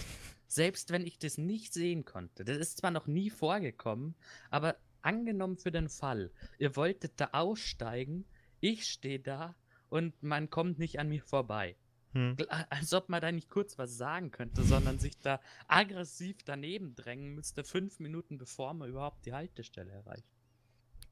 Selbst 0.48 0.92
wenn 0.92 1.06
ich 1.06 1.20
das 1.20 1.38
nicht 1.38 1.74
sehen 1.74 2.06
konnte. 2.06 2.44
Das 2.44 2.58
ist 2.58 2.78
zwar 2.78 2.92
noch 2.92 3.08
nie 3.08 3.30
vorgekommen, 3.30 4.16
aber 4.50 4.78
angenommen 5.02 5.58
für 5.58 5.72
den 5.72 5.90
Fall, 5.90 6.32
ihr 6.58 6.76
wolltet 6.76 7.14
da 7.18 7.30
aussteigen, 7.32 8.26
ich 8.60 8.86
stehe 8.86 9.20
da 9.20 9.56
und 9.90 10.22
man 10.24 10.50
kommt 10.50 10.78
nicht 10.78 11.00
an 11.00 11.10
mir 11.10 11.24
vorbei. 11.24 11.76
Hm. 12.14 12.36
Als 12.70 12.94
ob 12.94 13.08
man 13.10 13.22
da 13.22 13.32
nicht 13.32 13.50
kurz 13.50 13.78
was 13.78 13.96
sagen 13.98 14.32
könnte, 14.32 14.64
sondern 14.64 15.00
sich 15.00 15.18
da 15.20 15.40
aggressiv 15.68 16.38
daneben 16.44 16.94
drängen 16.96 17.34
müsste, 17.36 17.64
fünf 17.64 18.00
Minuten 18.00 18.38
bevor 18.38 18.74
man 18.74 18.90
überhaupt 18.90 19.26
die 19.26 19.34
Haltestelle 19.34 19.92
erreicht. 19.92 20.26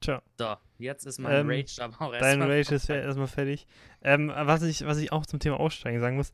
Tja. 0.01 0.21
So, 0.37 0.55
jetzt 0.77 1.05
ist 1.05 1.19
mein 1.19 1.41
Ähm, 1.41 1.49
Rage 1.49 1.83
aber 1.83 2.01
auch 2.01 2.11
Dein 2.11 2.23
erstmal 2.39 2.51
Rage 2.51 2.75
ist 2.75 2.87
ja 2.87 2.95
erstmal 2.95 3.27
fertig. 3.27 3.67
Ähm, 4.01 4.31
was, 4.33 4.61
ich, 4.63 4.85
was 4.85 4.97
ich 4.97 5.11
auch 5.11 5.25
zum 5.25 5.39
Thema 5.39 5.59
Aussteigen 5.59 5.99
sagen 5.99 6.15
muss, 6.15 6.31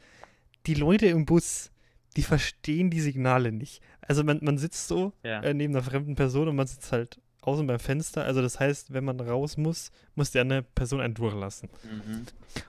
die 0.67 0.75
Leute 0.75 1.07
im 1.07 1.25
Bus, 1.25 1.71
die 2.15 2.23
verstehen 2.23 2.89
die 2.89 3.01
Signale 3.01 3.51
nicht. 3.51 3.81
Also 4.01 4.23
man, 4.23 4.39
man 4.41 4.57
sitzt 4.57 4.87
so 4.87 5.13
Ja. 5.23 5.41
äh, 5.41 5.53
neben 5.53 5.75
einer 5.75 5.83
fremden 5.83 6.15
Person 6.15 6.47
und 6.47 6.55
man 6.55 6.67
sitzt 6.67 6.91
halt 6.91 7.19
außen 7.47 7.65
beim 7.67 7.79
Fenster. 7.79 8.23
Also 8.23 8.41
das 8.41 8.59
heißt, 8.59 8.93
wenn 8.93 9.05
man 9.05 9.19
raus 9.19 9.57
muss, 9.57 9.91
muss 10.15 10.31
die 10.31 10.39
andere 10.39 10.63
Person 10.63 11.01
einen 11.01 11.13
durchlassen. 11.13 11.69
Mhm. 11.83 12.25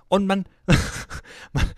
Und 0.08 0.26
man, 0.26 0.46
man, 1.52 1.70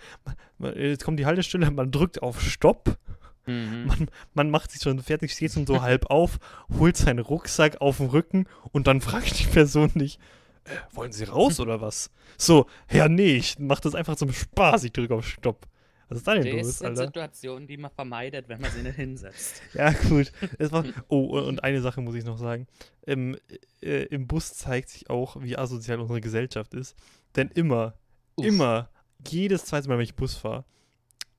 man, 0.57 0.75
jetzt 0.75 1.03
kommt 1.03 1.19
die 1.19 1.25
Haltestelle, 1.25 1.69
man 1.71 1.91
drückt 1.91 2.21
auf 2.21 2.41
Stopp, 2.41 2.97
Mhm. 3.45 3.87
man, 3.87 4.09
man 4.35 4.49
macht 4.51 4.71
sich 4.71 4.81
schon 4.81 5.01
fertig, 5.01 5.31
steht 5.31 5.53
schon 5.53 5.65
so 5.65 5.81
halb 5.81 6.11
auf, 6.11 6.37
holt 6.77 6.95
seinen 6.95 7.19
Rucksack 7.19 7.81
auf 7.81 7.97
den 7.97 8.07
Rücken 8.07 8.45
und 8.71 8.85
dann 8.85 9.01
fragt 9.01 9.39
die 9.39 9.45
Person 9.45 9.89
nicht, 9.95 10.19
äh, 10.65 10.95
wollen 10.95 11.11
Sie 11.11 11.23
raus 11.23 11.59
oder 11.59 11.81
was? 11.81 12.11
So, 12.37 12.67
ja, 12.91 13.09
nee, 13.09 13.37
ich 13.37 13.57
mach 13.57 13.79
das 13.79 13.95
einfach 13.95 14.17
zum 14.17 14.31
Spaß, 14.31 14.83
ich 14.83 14.93
drücke 14.93 15.15
auf 15.15 15.27
Stopp. 15.27 15.65
Was 16.09 16.17
ist 16.19 16.27
da 16.27 16.33
denn 16.35 16.43
Das 16.57 16.65
los, 16.65 16.79
sind 16.79 16.87
Alter? 16.87 17.05
Situationen, 17.05 17.67
die 17.67 17.77
man 17.77 17.91
vermeidet, 17.91 18.49
wenn 18.49 18.59
man 18.59 18.71
sie 18.71 18.81
nicht 18.81 18.95
hinsetzt. 18.95 19.61
Ja, 19.73 19.91
gut. 19.91 20.31
War, 20.59 20.83
oh, 21.07 21.39
und 21.39 21.63
eine 21.63 21.81
Sache 21.81 22.01
muss 22.01 22.15
ich 22.15 22.25
noch 22.25 22.37
sagen. 22.37 22.67
Im, 23.05 23.37
äh, 23.81 24.03
Im 24.05 24.27
Bus 24.27 24.55
zeigt 24.55 24.89
sich 24.89 25.09
auch, 25.09 25.37
wie 25.41 25.57
asozial 25.57 25.99
unsere 25.99 26.19
Gesellschaft 26.21 26.73
ist. 26.73 26.95
Denn 27.35 27.49
immer, 27.49 27.93
Uff. 28.35 28.45
immer, 28.45 28.89
jedes 29.27 29.65
zweite 29.65 29.87
Mal, 29.87 29.97
wenn 29.97 30.03
ich 30.03 30.15
Bus 30.15 30.35
fahre, 30.35 30.65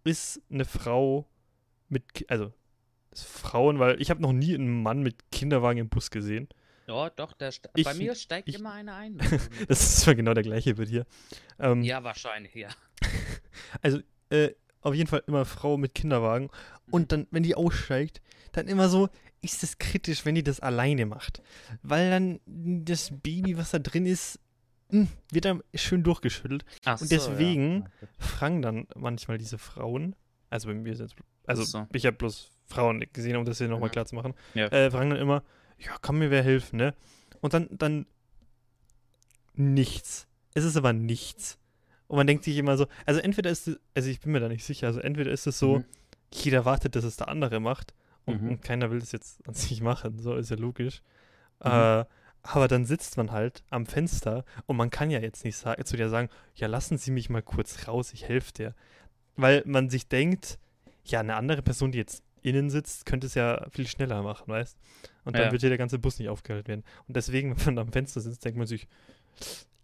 ist 0.04 0.40
eine 0.50 0.64
Frau 0.64 1.28
mit, 1.88 2.04
also 2.28 2.52
Frauen, 3.12 3.80
weil 3.80 4.00
ich 4.00 4.09
habe 4.11 4.22
noch 4.22 4.33
nie 4.33 4.54
einen 4.54 4.83
Mann 4.83 5.02
mit 5.02 5.30
Kinderwagen 5.33 5.78
im 5.80 5.88
Bus 5.88 6.11
gesehen. 6.11 6.48
Ja, 6.87 7.11
doch, 7.11 7.33
der 7.33 7.50
Ich- 7.74 7.85
bei 7.85 7.94
mir 7.94 8.14
steigt 8.14 8.48
ich- 8.48 8.56
immer 8.59 8.72
einer 8.72 8.94
ein. 8.96 9.18
Das 9.68 9.80
ist 9.80 10.00
zwar 10.00 10.14
genau 10.14 10.33
der 10.35 10.42
gleiche 10.44 10.74
bei 10.74 10.85
dir. 10.85 11.06
Ähm, 11.59 11.83
ja, 11.83 12.02
wahrscheinlich, 12.04 12.54
ja. 12.54 12.68
Äh, 14.31 14.51
auf 14.83 14.95
jeden 14.95 15.09
Fall 15.09 15.23
immer 15.27 15.45
Frau 15.45 15.77
mit 15.77 15.95
Kinderwagen. 15.95 16.49
Und 16.90 17.12
dann, 17.12 17.27
wenn 17.31 17.43
die 17.43 17.55
aussteigt, 17.55 18.21
dann 18.53 18.66
immer 18.66 18.88
so, 18.88 19.09
ist 19.43 19.62
es 19.62 19.79
kritisch, 19.79 20.25
wenn 20.25 20.35
die 20.35 20.43
das 20.43 20.61
alleine 20.61 21.07
macht. 21.07 21.43
Weil 21.83 22.11
dann 22.11 22.40
das 22.85 23.11
Baby, 23.23 23.57
was 23.57 23.71
da 23.71 23.79
drin 23.79 24.07
ist, 24.07 24.38
mh, 24.90 25.07
wird 25.31 25.45
dann 25.45 25.62
schön 25.75 26.03
durchgeschüttelt. 26.03 26.64
Ach 26.85 27.01
Und 27.01 27.09
so, 27.09 27.14
deswegen- 27.14 27.85
ja. 28.01 28.09
Fragen 28.19 28.62
dann 28.62 28.87
manchmal 28.97 29.38
diese 29.38 29.59
Frauen, 29.59 30.16
also 30.51 30.69
bei 30.69 30.75
mir 30.75 30.97
sind 30.97 31.14
also 31.47 31.62
so. 31.62 31.87
ich 31.93 32.07
habe 32.07 32.16
bloß 32.16 32.51
Frauen 32.66 33.05
gesehen, 33.12 33.37
um 33.37 33.45
das 33.45 33.59
hier 33.59 33.69
nochmal 33.69 33.88
Ja. 33.88 33.93
klar 33.93 34.07
zu 34.07 34.14
machen, 34.14 34.35
Ja. 34.55 34.66
äh, 34.66 34.90
fragen 34.90 35.11
dann 35.11 35.19
immer, 35.21 35.43
ja, 35.79 35.97
kann 35.99 36.19
mir 36.19 36.31
wer 36.31 36.43
helfen, 36.43 36.77
ne? 36.77 36.95
Und 37.40 37.55
dann, 37.55 37.69
dann 37.73 38.07
nichts. 39.55 40.27
Es 40.55 40.64
ist 40.64 40.77
aber 40.77 40.93
nichts. 40.93 41.59
Und 42.11 42.16
man 42.16 42.27
denkt 42.27 42.42
sich 42.42 42.57
immer 42.57 42.77
so, 42.77 42.88
also 43.07 43.20
entweder 43.20 43.51
ist 43.51 43.68
es, 43.68 43.79
also 43.94 44.09
ich 44.11 44.18
bin 44.18 44.33
mir 44.33 44.40
da 44.40 44.49
nicht 44.49 44.64
sicher, 44.64 44.88
also 44.88 44.99
entweder 44.99 45.31
ist 45.31 45.46
es 45.46 45.61
so, 45.61 45.79
Mhm. 45.79 45.85
jeder 46.33 46.64
wartet, 46.64 46.96
dass 46.96 47.05
es 47.05 47.16
der 47.16 47.29
andere 47.29 47.61
macht 47.61 47.94
und, 48.25 48.42
Mhm. 48.42 48.49
und 48.51 48.62
keiner 48.62 48.90
will 48.90 48.99
es 48.99 49.12
jetzt 49.12 49.46
an 49.46 49.55
sich 49.79 49.81
machen, 49.81 50.18
so 50.18 50.35
ist 50.35 50.51
ja 50.51 50.57
logisch. 50.57 51.03
Mhm. 51.64 51.70
Äh, 51.70 52.05
aber 52.42 52.66
dann 52.66 52.85
sitzt 52.85 53.16
man 53.16 53.31
halt 53.31 53.62
am 53.70 53.87
Fenster 53.87 54.44
und 54.66 54.77
man 54.77 54.90
kann 54.90 55.11
ja 55.11 55.20
jetzt 55.20 55.44
nicht 55.44 55.55
sa 55.57 55.77
zu 55.85 55.96
dir 55.96 56.09
sagen, 56.09 56.29
ja, 56.57 56.66
lassen 56.66 56.99
Sie 56.99 57.12
mich 57.12 57.31
mal 57.31 57.42
kurz 57.42 57.87
raus, 57.87 58.12
ich 58.12 58.25
helfe 58.27 58.53
dir. 58.55 58.75
Weil 59.37 59.62
man 59.64 59.88
sich 59.88 60.09
denkt, 60.09 60.59
ja, 61.05 61.20
eine 61.20 61.37
andere 61.37 61.62
Person, 61.62 61.92
die 61.92 61.99
jetzt 61.99 62.25
innen 62.42 62.70
sitzt, 62.70 63.07
könnte 63.07 63.29
es 63.29 63.35
ja 63.35 63.68
viel 63.70 63.87
schneller 63.87 64.23
machen, 64.25 64.49
weißt? 64.49 64.77
Und 65.25 65.38
dann 65.38 65.46
Ja. 65.46 65.53
wird 65.53 65.61
hier 65.61 65.68
der 65.70 65.79
ganze 65.79 66.01
Bus 66.01 66.18
nicht 66.18 66.29
aufgehalten 66.29 66.66
werden. 66.66 66.85
Und 67.07 67.16
deswegen, 67.16 67.55
wenn 67.68 67.75
man 67.77 67.87
am 67.87 67.92
Fenster 67.92 68.20
sitzt, 68.20 68.44
denkt 68.44 68.59
man 68.59 68.66
sich, 68.66 68.88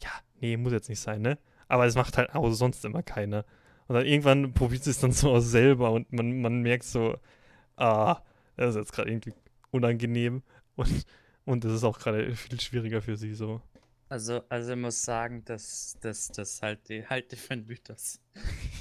ja, 0.02 0.10
nee, 0.40 0.56
muss 0.56 0.72
jetzt 0.72 0.88
nicht 0.88 0.98
sein, 1.00 1.22
ne? 1.22 1.38
Aber 1.68 1.86
es 1.86 1.94
macht 1.94 2.16
halt 2.16 2.34
auch 2.34 2.50
sonst 2.52 2.84
immer 2.84 3.02
keiner. 3.02 3.44
Und 3.88 3.94
dann 3.94 4.06
irgendwann 4.06 4.52
probiert 4.52 4.86
es 4.86 5.00
dann 5.00 5.12
so 5.12 5.30
aus 5.30 5.50
selber 5.50 5.92
und 5.92 6.12
man, 6.12 6.40
man 6.40 6.62
merkt 6.62 6.84
so, 6.84 7.18
ah, 7.76 8.20
das 8.56 8.70
ist 8.70 8.76
jetzt 8.76 8.92
gerade 8.92 9.10
irgendwie 9.10 9.32
unangenehm 9.70 10.42
und, 10.76 11.06
und 11.44 11.64
das 11.64 11.72
ist 11.72 11.84
auch 11.84 11.98
gerade 11.98 12.34
viel 12.34 12.60
schwieriger 12.60 13.02
für 13.02 13.16
sie 13.16 13.34
so. 13.34 13.60
Also, 14.08 14.42
also 14.48 14.72
ich 14.72 14.78
muss 14.78 15.02
sagen, 15.02 15.44
dass 15.44 15.96
das, 16.00 16.28
das 16.28 16.62
halt 16.62 16.88
die 16.88 17.06
halte 17.06 17.36
für 17.36 17.54
ein 17.54 17.66
Mythos. 17.66 18.20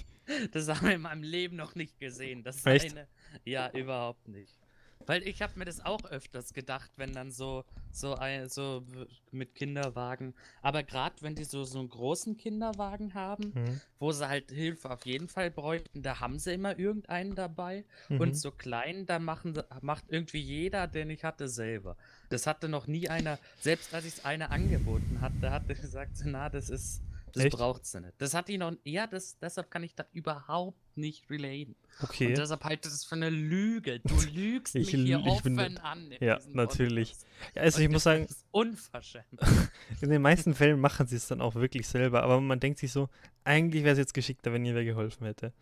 Das 0.54 0.68
haben 0.68 0.88
wir 0.88 0.96
in 0.96 1.02
meinem 1.02 1.22
Leben 1.22 1.56
noch 1.56 1.76
nicht 1.76 2.00
gesehen. 2.00 2.42
Das 2.42 2.66
Echt? 2.66 2.90
eine. 2.90 3.08
Ja, 3.44 3.70
überhaupt 3.70 4.28
nicht. 4.28 4.58
Weil 5.06 5.28
ich 5.28 5.42
habe 5.42 5.58
mir 5.60 5.66
das 5.66 5.86
auch 5.86 6.06
öfters 6.06 6.54
gedacht, 6.54 6.92
wenn 6.98 7.14
dann 7.14 7.32
so 7.32 7.64
so 7.92 8.16
ein, 8.16 8.50
so 8.50 8.84
mit 9.32 9.56
Kinderwagen, 9.56 10.34
aber 10.62 10.84
gerade 10.84 11.16
wenn 11.22 11.36
die 11.36 11.46
so 11.46 11.64
so 11.64 11.80
einen 11.80 11.90
großen 11.90 12.36
Kinderwagen 12.38 13.14
haben, 13.14 13.52
Mhm. 13.54 13.80
wo 14.00 14.12
sie 14.12 14.28
halt 14.28 14.52
Hilfe 14.52 14.90
auf 14.92 15.06
jeden 15.06 15.30
Fall 15.30 15.50
bräuchten, 15.52 16.02
da 16.02 16.20
haben 16.20 16.38
sie 16.40 16.54
immer 16.54 16.78
irgendeinen 16.78 17.36
dabei 17.36 17.86
Mhm. 18.10 18.20
und 18.22 18.38
so 18.38 18.52
klein, 18.52 19.06
da 19.06 19.20
machen, 19.20 19.62
macht 19.82 20.06
irgendwie 20.10 20.40
jeder, 20.42 20.88
den 20.88 21.10
ich 21.10 21.24
hatte, 21.24 21.48
selber. 21.48 21.96
Das 22.30 22.48
hatte 22.48 22.68
noch 22.68 22.88
nie 22.88 23.08
einer, 23.10 23.40
selbst 23.60 23.94
als 23.94 24.06
ich 24.06 24.16
es 24.16 24.26
einer 24.26 24.52
angeboten 24.52 25.22
hatte, 25.22 25.52
hat 25.52 25.70
er 25.70 25.76
gesagt, 25.76 26.22
na, 26.26 26.50
das 26.50 26.70
ist, 26.70 27.02
das 27.36 27.46
Echt? 27.46 27.56
braucht 27.58 27.86
sie 27.86 28.02
nicht. 28.02 28.14
Das 28.18 28.34
hat 28.34 28.50
ihn 28.50 28.62
noch, 28.62 28.74
ja, 28.84 29.06
das, 29.08 29.38
deshalb 29.38 29.70
kann 29.70 29.84
ich 29.84 29.94
das 29.94 30.08
überhaupt 30.14 30.80
nicht 30.96 31.30
relaten. 31.30 31.76
Okay. 32.02 32.28
Und 32.30 32.38
deshalb 32.38 32.64
halte 32.64 32.88
ich 32.88 32.94
das 32.94 33.06
für 33.06 33.16
eine 33.16 33.30
Lüge. 33.30 34.00
Du 34.00 34.16
lügst 34.34 34.76
Ich 34.76 34.94
mich 34.94 35.06
hier 35.06 35.18
ich 35.20 35.42
bin- 35.44 35.60
offen 35.60 35.78
an. 35.80 36.12
in 36.12 36.26
ja, 36.26 36.40
natürlich. 36.54 37.14
Ja, 37.54 37.62
also 37.64 37.82
ich 37.82 37.88
muss 37.90 38.04
das 38.04 38.14
sagen, 38.14 38.26
ist 38.26 38.46
unverschämt. 38.52 39.26
in 40.02 40.10
den 40.10 40.22
meisten 40.22 40.54
Fällen 40.56 40.80
machen 40.80 41.06
sie 41.08 41.18
es 41.18 41.28
dann 41.28 41.42
auch 41.42 41.56
wirklich 41.56 41.88
selber, 41.88 42.24
aber 42.24 42.42
man 42.42 42.60
denkt 42.60 42.80
sich 42.80 42.92
so, 42.92 43.10
eigentlich 43.44 43.84
wäre 43.84 43.94
es 43.94 44.00
jetzt 44.00 44.14
geschickter, 44.14 44.52
wenn 44.54 44.66
ihr 44.66 44.74
wer 44.76 44.86
geholfen 44.86 45.26
hätte. 45.28 45.54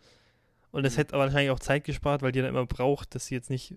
Und 0.71 0.85
es 0.85 0.93
Mhm. 0.93 0.97
hätte 0.97 1.13
aber 1.15 1.23
wahrscheinlich 1.25 1.51
auch 1.51 1.59
Zeit 1.59 1.83
gespart, 1.83 2.21
weil 2.21 2.31
die 2.31 2.39
dann 2.39 2.49
immer 2.49 2.65
braucht, 2.65 3.13
dass 3.15 3.25
sie 3.27 3.35
jetzt 3.35 3.49
nicht 3.49 3.75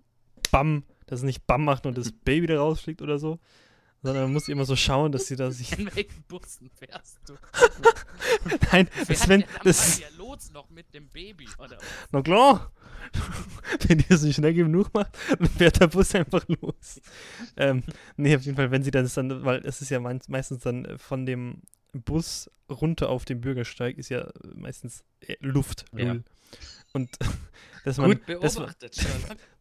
bam, 0.51 0.85
dass 1.07 1.21
es 1.21 1.25
nicht 1.25 1.47
bam 1.47 1.65
macht 1.65 1.87
und 1.87 1.97
das 1.99 2.13
Baby 2.13 2.47
da 2.47 2.59
rausfliegt 2.59 3.03
oder 3.03 3.19
so, 3.19 3.39
sondern 4.03 4.25
man 4.25 4.33
muss 4.33 4.49
immer 4.49 4.65
so 4.65 4.77
schauen, 4.77 5.13
dass 5.13 5.27
sie 5.27 5.37
da 5.37 5.51
sich. 5.51 5.79
In 5.79 5.95
welchen 5.95 6.23
Bussen 6.29 6.71
fährst 6.71 7.19
du? 7.27 7.35
Nein, 8.73 8.89
das 9.09 9.29
wenn, 9.29 9.45
das 9.65 9.99
dir 9.99 10.11
los 10.17 10.51
noch 10.53 10.71
mit 10.71 10.93
dem 10.95 11.09
Baby, 11.09 11.49
oder? 11.59 11.79
Na 12.11 12.23
klar. 12.23 12.73
wenn 13.87 14.01
ihr 14.01 14.11
es 14.11 14.23
nicht 14.23 14.37
schnell 14.37 14.55
genug 14.55 14.93
macht, 14.93 15.17
dann 15.39 15.49
fährt 15.49 15.81
der 15.81 15.87
Bus 15.87 16.15
einfach 16.15 16.45
los. 16.49 17.01
ähm, 17.57 17.83
nee, 18.17 18.35
auf 18.35 18.43
jeden 18.43 18.57
Fall, 18.57 18.71
wenn 18.71 18.83
sie 18.83 18.91
dann, 18.91 19.05
ist 19.05 19.17
dann 19.17 19.45
weil 19.45 19.65
es 19.65 19.81
ist 19.81 19.91
ja 19.91 20.01
meist, 20.01 20.29
meistens 20.29 20.63
dann 20.63 20.85
äh, 20.85 20.99
von 20.99 21.25
dem 21.25 21.63
Bus 21.93 22.51
runter 22.69 23.09
auf 23.09 23.25
den 23.25 23.41
Bürgersteig 23.41 23.97
ist 23.99 24.09
ja 24.09 24.31
meistens 24.55 25.05
äh, 25.21 25.37
Luft. 25.41 25.85
Ja. 25.97 26.17
Und 26.93 27.11
dass 27.85 27.99
man, 27.99 28.13
Gut 28.13 28.43
dass 28.43 28.57
man, 28.57 28.67
beobachtet. 28.67 29.07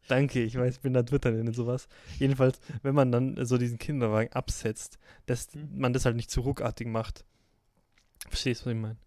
Danke, 0.08 0.42
ich 0.44 0.56
weiß, 0.58 0.76
ich 0.76 0.82
bin 0.82 0.94
da 0.94 1.04
Twitter 1.04 1.30
und 1.30 1.54
sowas. 1.54 1.88
Jedenfalls, 2.20 2.60
wenn 2.84 2.96
man 2.96 3.12
dann 3.12 3.46
so 3.46 3.58
diesen 3.58 3.78
Kinderwagen 3.78 4.32
absetzt, 4.34 4.98
dass 5.26 5.54
Hm. 5.54 5.78
man 5.80 5.94
das 5.94 6.06
halt 6.06 6.16
nicht 6.16 6.30
zu 6.32 6.42
ruckartig 6.42 6.88
macht. 6.88 7.26
Verstehst 8.28 8.62
du, 8.62 8.66
was 8.68 8.74
ich 8.76 8.82
meine? 8.82 8.98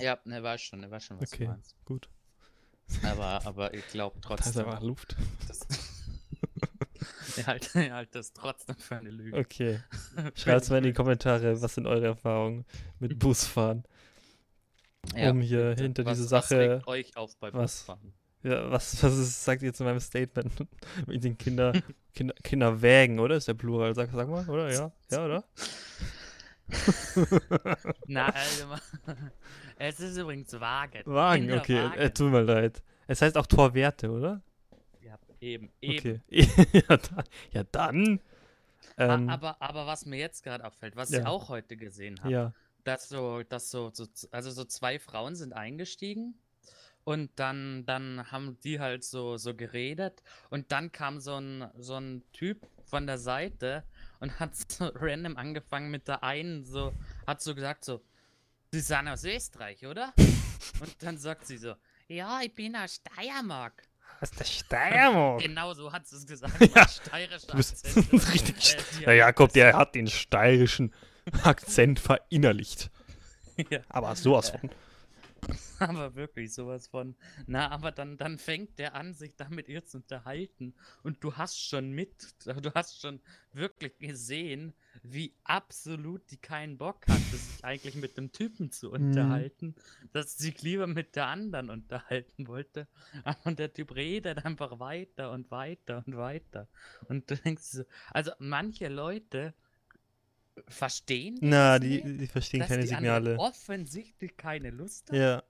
Ja, 0.00 0.18
ne, 0.24 0.42
weiß 0.42 0.60
schon, 0.62 0.80
ne, 0.80 0.90
weiß 0.90 1.04
schon, 1.04 1.20
was 1.20 1.32
Okay. 1.32 1.44
du 1.44 1.50
meinst. 1.50 1.74
Gut. 1.84 2.08
Aber, 3.02 3.44
aber 3.46 3.74
ich 3.74 3.86
glaube 3.88 4.16
Da 4.28 4.34
ist 4.34 4.42
trotzdem. 4.44 4.66
einfach 4.66 4.82
Luft. 4.82 5.16
Das, 5.48 5.60
ich 7.36 7.46
halte 7.46 7.82
ich 7.82 7.90
halte 7.90 8.12
das 8.18 8.32
trotzdem 8.32 8.76
für 8.76 8.96
eine 8.96 9.10
Lüge. 9.10 9.36
Okay. 9.36 9.80
Schreibt 10.34 10.70
mal 10.70 10.78
in 10.78 10.84
die 10.84 10.92
Kommentare, 10.92 11.60
was 11.60 11.74
sind 11.74 11.86
eure 11.86 12.06
Erfahrungen 12.06 12.64
mit 12.98 13.18
Busfahren? 13.18 13.84
Ja, 15.14 15.30
um 15.30 15.40
hier 15.40 15.74
hinter 15.78 16.04
was, 16.04 16.18
diese 16.18 16.30
Was 16.30 16.48
Sache. 16.48 16.74
regt 16.76 16.86
euch 16.86 17.16
auf 17.16 17.36
bei 17.38 17.52
was- 17.52 17.78
Busfahren? 17.80 18.12
Ja, 18.42 18.70
was, 18.70 19.02
was 19.02 19.18
ist, 19.18 19.44
sagt 19.44 19.62
ihr 19.62 19.74
zu 19.74 19.84
meinem 19.84 20.00
Statement 20.00 20.52
mit 21.06 21.24
den 21.24 21.36
Kinder, 21.36 21.72
Kinder, 22.14 22.34
Kinderwägen, 22.42 23.18
oder? 23.18 23.36
Ist 23.36 23.48
der 23.48 23.54
Plural, 23.54 23.94
sag, 23.94 24.10
sag 24.12 24.28
mal, 24.28 24.48
oder? 24.48 24.72
Ja, 24.72 24.92
ja, 25.10 25.24
oder? 25.24 25.44
Na, 28.06 28.26
also, 28.26 28.66
es 29.78 30.00
ist 30.00 30.18
übrigens 30.18 30.52
Wagen. 30.60 31.02
Wagen, 31.06 31.52
okay. 31.52 31.90
Äh, 31.96 32.10
tut 32.10 32.30
mir 32.30 32.42
leid. 32.42 32.82
Es 33.06 33.22
heißt 33.22 33.36
auch 33.38 33.46
Torwerte, 33.46 34.10
oder? 34.10 34.42
ja, 35.00 35.18
eben, 35.40 35.72
eben. 35.80 36.22
Okay. 36.26 36.48
ja, 36.72 36.96
dann. 36.96 37.24
Ja, 37.52 37.64
dann. 37.64 38.20
Ähm, 38.98 39.28
aber, 39.30 39.60
aber 39.62 39.86
was 39.86 40.06
mir 40.06 40.18
jetzt 40.18 40.44
gerade 40.44 40.64
auffällt, 40.64 40.94
was 40.94 41.10
ja. 41.10 41.20
ich 41.20 41.26
auch 41.26 41.48
heute 41.48 41.76
gesehen 41.76 42.20
habe, 42.20 42.32
ja. 42.32 42.52
dass 42.84 43.08
so, 43.08 43.42
dass 43.42 43.70
so, 43.70 43.90
so, 43.92 44.06
also 44.30 44.50
so 44.50 44.64
zwei 44.64 44.98
Frauen 44.98 45.36
sind 45.36 45.52
eingestiegen 45.52 46.34
und 47.08 47.30
dann, 47.36 47.86
dann 47.86 48.30
haben 48.30 48.58
die 48.60 48.80
halt 48.80 49.02
so, 49.02 49.38
so 49.38 49.54
geredet 49.54 50.22
und 50.50 50.72
dann 50.72 50.92
kam 50.92 51.20
so 51.20 51.40
ein, 51.40 51.66
so 51.78 51.94
ein 51.94 52.22
Typ 52.34 52.66
von 52.84 53.06
der 53.06 53.16
Seite 53.16 53.82
und 54.20 54.38
hat 54.38 54.54
so 54.70 54.90
random 54.94 55.38
angefangen 55.38 55.90
mit 55.90 56.06
der 56.06 56.22
einen 56.22 56.66
so, 56.66 56.92
hat 57.26 57.40
so 57.40 57.54
gesagt 57.54 57.86
so, 57.86 58.02
Sie 58.72 58.80
sind 58.80 59.08
aus 59.08 59.24
Österreich, 59.24 59.86
oder? 59.86 60.12
und 60.82 61.02
dann 61.02 61.16
sagt 61.16 61.46
sie 61.46 61.56
so, 61.56 61.74
ja, 62.08 62.40
ich 62.42 62.54
bin 62.54 62.76
aus 62.76 62.96
Steiermark. 62.96 63.84
Was 64.20 64.30
ist 64.32 64.40
der 64.40 64.44
Steiermark? 64.66 65.40
Genau 65.40 65.72
so 65.72 65.90
hat 65.90 66.06
sie 66.06 66.16
es 66.16 66.26
gesagt. 66.26 66.60
Ja, 66.76 66.86
steirischer 66.86 67.46
Du 67.46 67.56
bist 67.56 67.86
Akzent. 67.86 68.12
richtig. 68.34 68.74
Äh, 68.74 69.00
Der 69.00 69.08
hat 69.12 69.16
Jakob, 69.16 69.52
der 69.54 69.74
hat 69.78 69.94
den 69.94 70.08
steirischen 70.08 70.92
Akzent 71.42 72.00
verinnerlicht. 72.00 72.90
Ja. 73.70 73.80
Aber 73.88 74.14
sowas 74.14 74.50
von. 74.50 74.70
Aber 75.78 76.14
wirklich 76.14 76.52
sowas 76.52 76.88
von. 76.88 77.14
Na, 77.46 77.70
aber 77.70 77.92
dann, 77.92 78.16
dann 78.16 78.38
fängt 78.38 78.78
der 78.78 78.94
an, 78.94 79.14
sich 79.14 79.36
da 79.36 79.48
mit 79.48 79.68
ihr 79.68 79.84
zu 79.84 79.98
unterhalten. 79.98 80.74
Und 81.02 81.22
du 81.22 81.36
hast 81.36 81.60
schon 81.60 81.92
mit, 81.92 82.34
du 82.62 82.74
hast 82.74 83.00
schon 83.00 83.20
wirklich 83.52 83.96
gesehen, 83.98 84.74
wie 85.02 85.34
absolut 85.44 86.30
die 86.30 86.36
keinen 86.36 86.78
Bock 86.78 87.06
hatte, 87.06 87.36
sich 87.36 87.64
eigentlich 87.64 87.94
mit 87.94 88.16
dem 88.16 88.32
Typen 88.32 88.70
zu 88.72 88.90
unterhalten, 88.90 89.74
dass 90.12 90.36
sie 90.36 90.46
sich 90.46 90.62
lieber 90.62 90.86
mit 90.86 91.16
der 91.16 91.26
anderen 91.26 91.70
unterhalten 91.70 92.48
wollte. 92.48 92.88
Und 93.44 93.58
der 93.58 93.72
Typ 93.72 93.94
redet 93.94 94.44
einfach 94.44 94.78
weiter 94.80 95.30
und 95.32 95.50
weiter 95.50 96.02
und 96.06 96.16
weiter. 96.16 96.68
Und 97.08 97.30
du 97.30 97.36
denkst 97.36 97.62
so, 97.62 97.84
also 98.10 98.32
manche 98.38 98.88
Leute 98.88 99.54
verstehen 100.68 101.36
Na, 101.40 101.78
die, 101.78 102.02
die 102.02 102.26
verstehen 102.26 102.60
dass 102.60 102.68
keine 102.68 102.82
die 102.82 102.88
Signale. 102.88 103.38
offensichtlich 103.38 104.36
keine 104.36 104.70
Lust 104.70 105.10
haben. 105.10 105.18
Ja, 105.18 105.42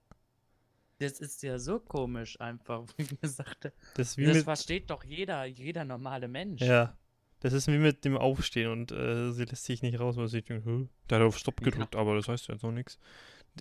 Das 0.98 1.20
ist 1.20 1.42
ja 1.42 1.58
so 1.58 1.78
komisch 1.80 2.40
einfach, 2.40 2.84
wie 2.96 3.02
ich 3.02 3.22
mir 3.22 3.28
sagte. 3.28 3.72
das 3.94 4.16
wie 4.16 4.24
Das 4.24 4.42
versteht 4.42 4.90
doch 4.90 5.04
jeder, 5.04 5.44
jeder 5.44 5.84
normale 5.84 6.28
Mensch. 6.28 6.62
Ja. 6.62 6.96
Das 7.40 7.52
ist 7.52 7.68
wie 7.68 7.78
mit 7.78 8.04
dem 8.04 8.16
Aufstehen 8.16 8.68
und 8.72 8.90
äh, 8.90 9.30
sie 9.30 9.44
lässt 9.44 9.64
sich 9.64 9.80
nicht 9.82 10.00
raus, 10.00 10.16
weil 10.16 10.26
sie 10.26 10.42
denkt, 10.42 10.66
"Hä, 10.66 10.88
der 11.08 11.18
hat 11.20 11.26
auf 11.26 11.38
Stopp 11.38 11.60
Ja. 11.60 11.70
gedrückt, 11.70 11.94
aber 11.94 12.16
das 12.16 12.26
heißt 12.26 12.48
ja 12.48 12.54
jetzt 12.54 12.62
noch 12.64 12.72
nichts. 12.72 12.98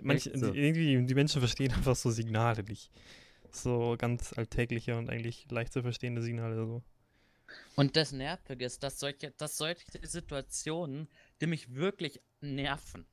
Manche, 0.02 0.32
Echt 0.34 0.40
so. 0.44 0.52
die, 0.52 0.60
irgendwie, 0.60 1.06
die 1.06 1.14
Menschen 1.14 1.42
verstehen 1.42 1.72
einfach 1.74 1.96
so 1.96 2.10
Signale 2.10 2.64
nicht. 2.64 2.90
So 3.52 3.96
ganz 3.98 4.34
alltägliche 4.34 4.98
und 4.98 5.10
eigentlich 5.12 5.46
leicht 5.52 5.74
zu 5.74 5.84
verstehende 5.84 6.24
Signale. 6.24 6.56
So. 6.56 6.82
Und 7.76 7.96
das 7.96 8.12
Nervige 8.12 8.66
ist, 8.66 8.82
dass 8.82 9.00
solche, 9.00 9.30
dass 9.32 9.58
solche 9.58 9.86
Situationen, 10.02 11.08
die 11.42 11.48
mich 11.48 11.74
wirklich 11.76 12.22
nerven, 12.42 13.06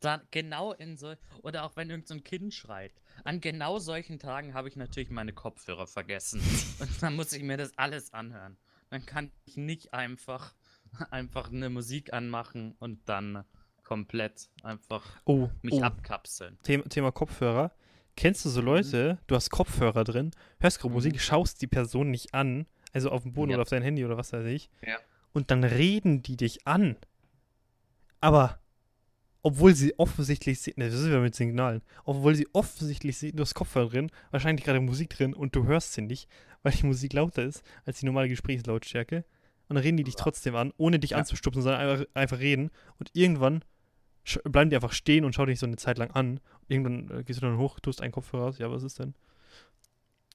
dann 0.00 0.20
genau 0.30 0.72
in 0.72 0.96
so, 0.96 1.14
oder 1.42 1.64
auch 1.64 1.76
wenn 1.76 1.90
irgend 1.90 2.06
so 2.06 2.14
ein 2.14 2.22
Kind 2.22 2.54
schreit, 2.54 2.92
an 3.24 3.40
genau 3.40 3.78
solchen 3.78 4.18
Tagen 4.18 4.54
habe 4.54 4.68
ich 4.68 4.76
natürlich 4.76 5.10
meine 5.10 5.32
Kopfhörer 5.32 5.86
vergessen. 5.86 6.40
Und 6.80 7.02
dann 7.02 7.16
muss 7.16 7.32
ich 7.32 7.42
mir 7.42 7.56
das 7.56 7.76
alles 7.78 8.12
anhören. 8.12 8.56
Dann 8.90 9.04
kann 9.06 9.32
ich 9.44 9.56
nicht 9.56 9.92
einfach, 9.94 10.54
einfach 11.10 11.50
eine 11.50 11.70
Musik 11.70 12.12
anmachen 12.12 12.74
und 12.78 13.08
dann 13.08 13.44
komplett 13.82 14.50
einfach 14.62 15.02
Oh, 15.24 15.48
mich 15.62 15.74
oh. 15.74 15.82
abkapseln. 15.82 16.58
Thema, 16.62 16.84
Thema 16.88 17.10
Kopfhörer. 17.10 17.72
Kennst 18.16 18.44
du 18.44 18.50
so 18.50 18.60
Leute, 18.60 19.18
du 19.26 19.34
hast 19.34 19.48
Kopfhörer 19.48 20.04
drin, 20.04 20.32
hörst 20.60 20.78
gerade 20.78 20.90
Mhm. 20.90 20.94
Musik, 20.96 21.20
schaust 21.22 21.62
die 21.62 21.66
Person 21.66 22.10
nicht 22.10 22.34
an, 22.34 22.66
also 22.92 23.10
auf 23.10 23.22
dem 23.22 23.32
Boden 23.32 23.50
Ja. 23.50 23.56
oder 23.56 23.62
auf 23.62 23.70
dein 23.70 23.82
Handy 23.82 24.04
oder 24.04 24.18
was 24.18 24.34
weiß 24.34 24.44
ich, 24.46 24.68
Ja. 24.86 24.98
und 25.32 25.50
dann 25.50 25.64
reden 25.64 26.22
die 26.22 26.36
dich 26.36 26.66
an. 26.66 26.96
Aber 28.22 28.58
obwohl 29.42 29.74
sie 29.74 29.98
offensichtlich 29.98 30.64
ne, 30.76 30.88
das 30.88 31.00
ist 31.00 31.08
ja 31.08 31.18
mit 31.18 31.34
Signalen, 31.34 31.82
obwohl 32.04 32.34
sie 32.36 32.48
offensichtlich 32.52 33.18
sehen, 33.18 33.36
du 33.36 33.42
hast 33.42 33.54
Kopfhörer 33.54 33.88
drin, 33.90 34.10
wahrscheinlich 34.30 34.64
gerade 34.64 34.80
Musik 34.80 35.10
drin 35.10 35.34
und 35.34 35.54
du 35.56 35.64
hörst 35.64 35.92
sie 35.94 36.02
nicht, 36.02 36.28
weil 36.62 36.72
die 36.72 36.86
Musik 36.86 37.12
lauter 37.12 37.42
ist 37.42 37.62
als 37.84 37.98
die 37.98 38.06
normale 38.06 38.28
Gesprächslautstärke. 38.28 39.24
Und 39.68 39.74
dann 39.76 39.82
reden 39.82 39.96
die 39.96 40.04
dich 40.04 40.16
trotzdem 40.16 40.54
an, 40.54 40.72
ohne 40.76 40.98
dich 41.00 41.10
Ja. 41.10 41.18
anzustupsen, 41.18 41.62
sondern 41.62 41.80
einfach, 41.80 42.06
einfach 42.14 42.38
reden. 42.38 42.70
Und 42.98 43.10
irgendwann 43.14 43.64
bleiben 44.44 44.70
die 44.70 44.76
einfach 44.76 44.92
stehen 44.92 45.24
und 45.24 45.34
schauen 45.34 45.48
dich 45.48 45.58
so 45.58 45.66
eine 45.66 45.76
Zeit 45.76 45.98
lang 45.98 46.10
an. 46.12 46.38
Irgendwann 46.68 47.10
äh, 47.10 47.24
gehst 47.24 47.42
du 47.42 47.46
dann 47.46 47.58
hoch, 47.58 47.80
tust 47.80 48.00
einen 48.00 48.12
Kopfhörer 48.12 48.44
aus. 48.44 48.58
Ja, 48.58 48.70
was 48.70 48.84
ist 48.84 48.98
denn? 49.00 49.14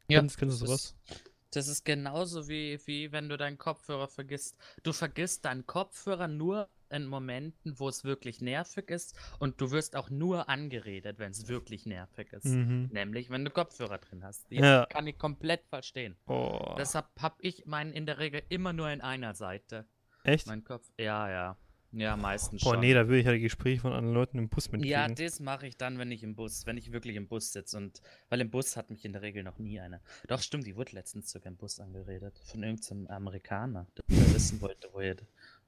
Kennst- 0.10 0.38
kennst 0.38 0.60
du 0.62 0.66
das 0.66 0.70
sowas? 0.70 0.82
Ist, 1.10 1.32
das 1.52 1.68
ist 1.70 1.86
genauso 1.86 2.50
wie, 2.50 2.80
wie 2.86 3.12
wenn 3.14 3.30
du 3.30 3.38
deinen 3.38 3.58
Kopfhörer 3.58 4.08
vergisst. 4.08 4.58
Du 4.84 4.92
vergisst 4.92 5.46
deinen 5.46 5.66
Kopfhörer 5.66 6.28
nur 6.28 6.68
in 6.92 7.06
Momenten, 7.06 7.80
wo 7.80 7.90
es 7.90 8.04
wirklich 8.04 8.42
nervig 8.42 8.90
ist 8.90 9.16
und 9.40 9.60
du 9.62 9.72
wirst 9.72 9.96
auch 9.96 10.10
nur 10.10 10.50
angeredet, 10.50 11.20
wenn 11.20 11.32
es 11.32 11.48
wirklich 11.48 11.86
nervig 11.86 12.34
ist. 12.34 12.46
Mhm. 12.46 12.90
Nämlich, 12.92 13.30
wenn 13.30 13.46
du 13.46 13.52
Kopfhörer 13.52 13.98
drin 13.98 14.24
hast. 14.24 14.46
Ja. 14.52 14.86
Kann 14.86 15.08
ich 15.08 15.18
komplett 15.18 15.66
verstehen. 15.68 16.16
Oh. 16.28 16.76
Deshalb 16.78 17.08
habe 17.20 17.36
ich 17.42 17.66
meinen 17.66 17.94
in 17.94 18.06
der 18.06 18.20
Regel 18.20 18.42
immer 18.50 18.74
nur 18.74 18.90
in 18.90 19.02
einer 19.02 19.34
Seite. 19.34 19.86
Echt? 20.24 20.48
Mein 20.48 20.64
Kopf. 20.64 20.92
Ja, 20.98 21.30
ja. 21.30 21.58
Ja, 21.94 22.18
meistens 22.18 22.64
Boah, 22.64 22.74
schon. 22.74 22.82
nee, 22.82 22.94
da 22.94 23.08
will 23.08 23.20
ich 23.20 23.26
ja 23.26 23.32
die 23.32 23.40
Gespräche 23.40 23.82
von 23.82 23.94
anderen 23.94 24.14
Leuten 24.14 24.38
im 24.38 24.50
Bus 24.50 24.72
mitkriegen. 24.72 24.92
Ja, 24.92 25.08
das 25.08 25.40
mache 25.40 25.68
ich 25.68 25.78
dann, 25.78 25.98
wenn 25.98 26.12
ich 26.12 26.22
im 26.22 26.36
Bus, 26.36 26.66
wenn 26.66 26.78
ich 26.78 26.92
wirklich 26.92 27.16
im 27.16 27.28
Bus 27.28 27.54
sitze 27.54 27.78
und 27.78 28.02
weil 28.30 28.42
im 28.42 28.52
Bus 28.52 28.76
hat 28.76 28.90
mich 28.90 29.06
in 29.06 29.14
der 29.14 29.22
Regel 29.22 29.44
noch 29.44 29.58
nie 29.58 29.80
einer. 29.80 30.02
Doch 30.28 30.42
stimmt, 30.42 30.68
die 30.68 30.76
wurde 30.76 30.92
letztens 30.94 31.32
sogar 31.32 31.48
im 31.48 31.58
Bus 31.58 31.80
angeredet 31.80 32.40
von 32.46 32.62
irgendeinem 32.62 33.08
Amerikaner, 33.08 33.88
der 33.98 34.04
wissen 34.34 34.60
wollte, 34.62 34.90
wo, 34.92 35.00
er, 35.00 35.16